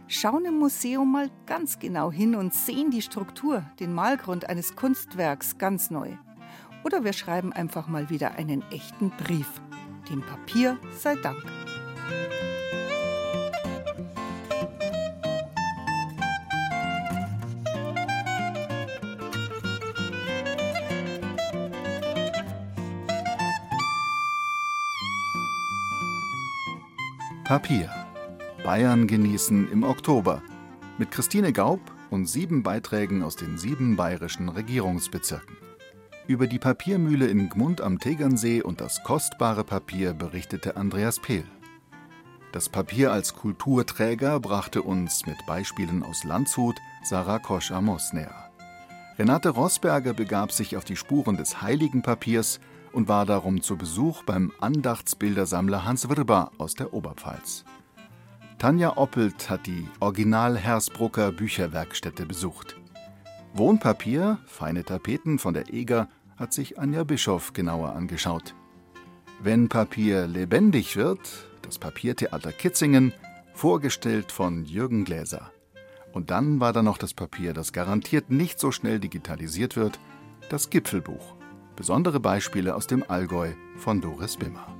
Schauen 0.08 0.46
im 0.46 0.60
Museum 0.60 1.12
mal 1.12 1.32
ganz 1.48 1.80
genau 1.80 2.12
hin 2.12 2.36
und 2.36 2.54
sehen 2.54 2.92
die 2.92 3.02
Struktur, 3.02 3.64
den 3.80 3.94
Malgrund 3.94 4.48
eines 4.48 4.76
Kunstwerks 4.76 5.58
ganz 5.58 5.90
neu. 5.90 6.12
Oder 6.84 7.04
wir 7.04 7.14
schreiben 7.14 7.52
einfach 7.52 7.88
mal 7.88 8.12
wieder 8.12 8.34
einen 8.34 8.64
echten 8.72 9.10
Brief. 9.10 9.50
Dem 10.08 10.22
Papier 10.22 10.78
sei 11.00 11.16
Dank. 11.16 11.44
Papier. 27.46 27.92
Bayern 28.64 29.06
genießen 29.06 29.72
im 29.72 29.84
Oktober. 29.84 30.42
Mit 30.98 31.12
Christine 31.12 31.54
Gaub 31.54 31.80
und 32.10 32.26
sieben 32.26 32.64
Beiträgen 32.64 33.22
aus 33.22 33.36
den 33.36 33.60
sieben 33.60 33.96
bayerischen 33.96 34.50
Regierungsbezirken. 34.50 35.56
Über 36.26 36.48
die 36.48 36.58
Papiermühle 36.58 37.28
in 37.28 37.48
Gmund 37.50 37.82
am 37.82 38.00
Tegernsee 38.00 38.64
und 38.64 38.82
das 38.82 39.04
kostbare 39.04 39.64
Papier 39.64 40.14
berichtete 40.14 40.76
Andreas 40.76 41.20
Pehl. 41.20 41.46
Das 42.52 42.68
Papier 42.68 43.12
als 43.12 43.36
Kulturträger 43.36 44.40
brachte 44.40 44.82
uns 44.82 45.28
mit 45.28 45.38
Beispielen 45.46 46.02
aus 46.02 46.24
Landshut 46.24 46.78
Sarah 47.04 47.38
Kosch-Amos 47.38 48.12
näher. 48.12 48.50
Renate 49.20 49.50
Rosberger 49.50 50.16
begab 50.16 50.52
sich 50.52 50.76
auf 50.78 50.84
die 50.84 50.96
Spuren 50.96 51.38
des 51.38 51.62
heiligen 51.62 52.02
Papiers 52.02 52.60
und 52.96 53.10
war 53.10 53.26
darum 53.26 53.62
zu 53.62 53.76
Besuch 53.76 54.24
beim 54.24 54.54
Andachtsbildersammler 54.62 55.84
Hans 55.84 56.08
Wirber 56.08 56.52
aus 56.58 56.76
der 56.76 56.94
Oberpfalz. 56.94 57.66
Tanja 58.58 58.96
Oppelt 58.96 59.50
hat 59.50 59.68
die 59.68 59.86
Original 60.00 60.58
Hersbrucker 60.58 61.34
Bücherwerkstätte 61.34 62.26
besucht. 62.26 62.78
Wohnpapier, 63.54 64.40
feine 64.46 64.86
Tapeten 64.86 65.40
von 65.40 65.54
der 65.54 65.74
Eger, 65.74 66.08
hat 66.38 66.54
sich 66.54 66.80
Anja 66.80 67.04
Bischoff 67.04 67.52
genauer 67.52 67.94
angeschaut. 67.94 68.56
Wenn 69.42 69.68
Papier 69.68 70.26
lebendig 70.26 70.96
wird, 70.96 71.50
das 71.62 71.78
Papiertheater 71.78 72.54
Kitzingen, 72.54 73.14
vorgestellt 73.54 74.32
von 74.32 74.64
Jürgen 74.64 75.04
Gläser. 75.04 75.52
Und 76.14 76.32
dann 76.32 76.62
war 76.62 76.72
da 76.72 76.82
noch 76.82 76.98
das 76.98 77.14
Papier, 77.14 77.54
das 77.54 77.74
garantiert 77.74 78.30
nicht 78.30 78.58
so 78.58 78.72
schnell 78.72 79.00
digitalisiert 79.00 79.76
wird, 79.76 80.00
das 80.50 80.70
Gipfelbuch. 80.70 81.35
Besondere 81.76 82.20
Beispiele 82.20 82.74
aus 82.76 82.88
dem 82.88 83.04
Allgäu 83.08 83.54
von 83.78 84.00
Doris 84.00 84.38
Bimmer. 84.38 84.75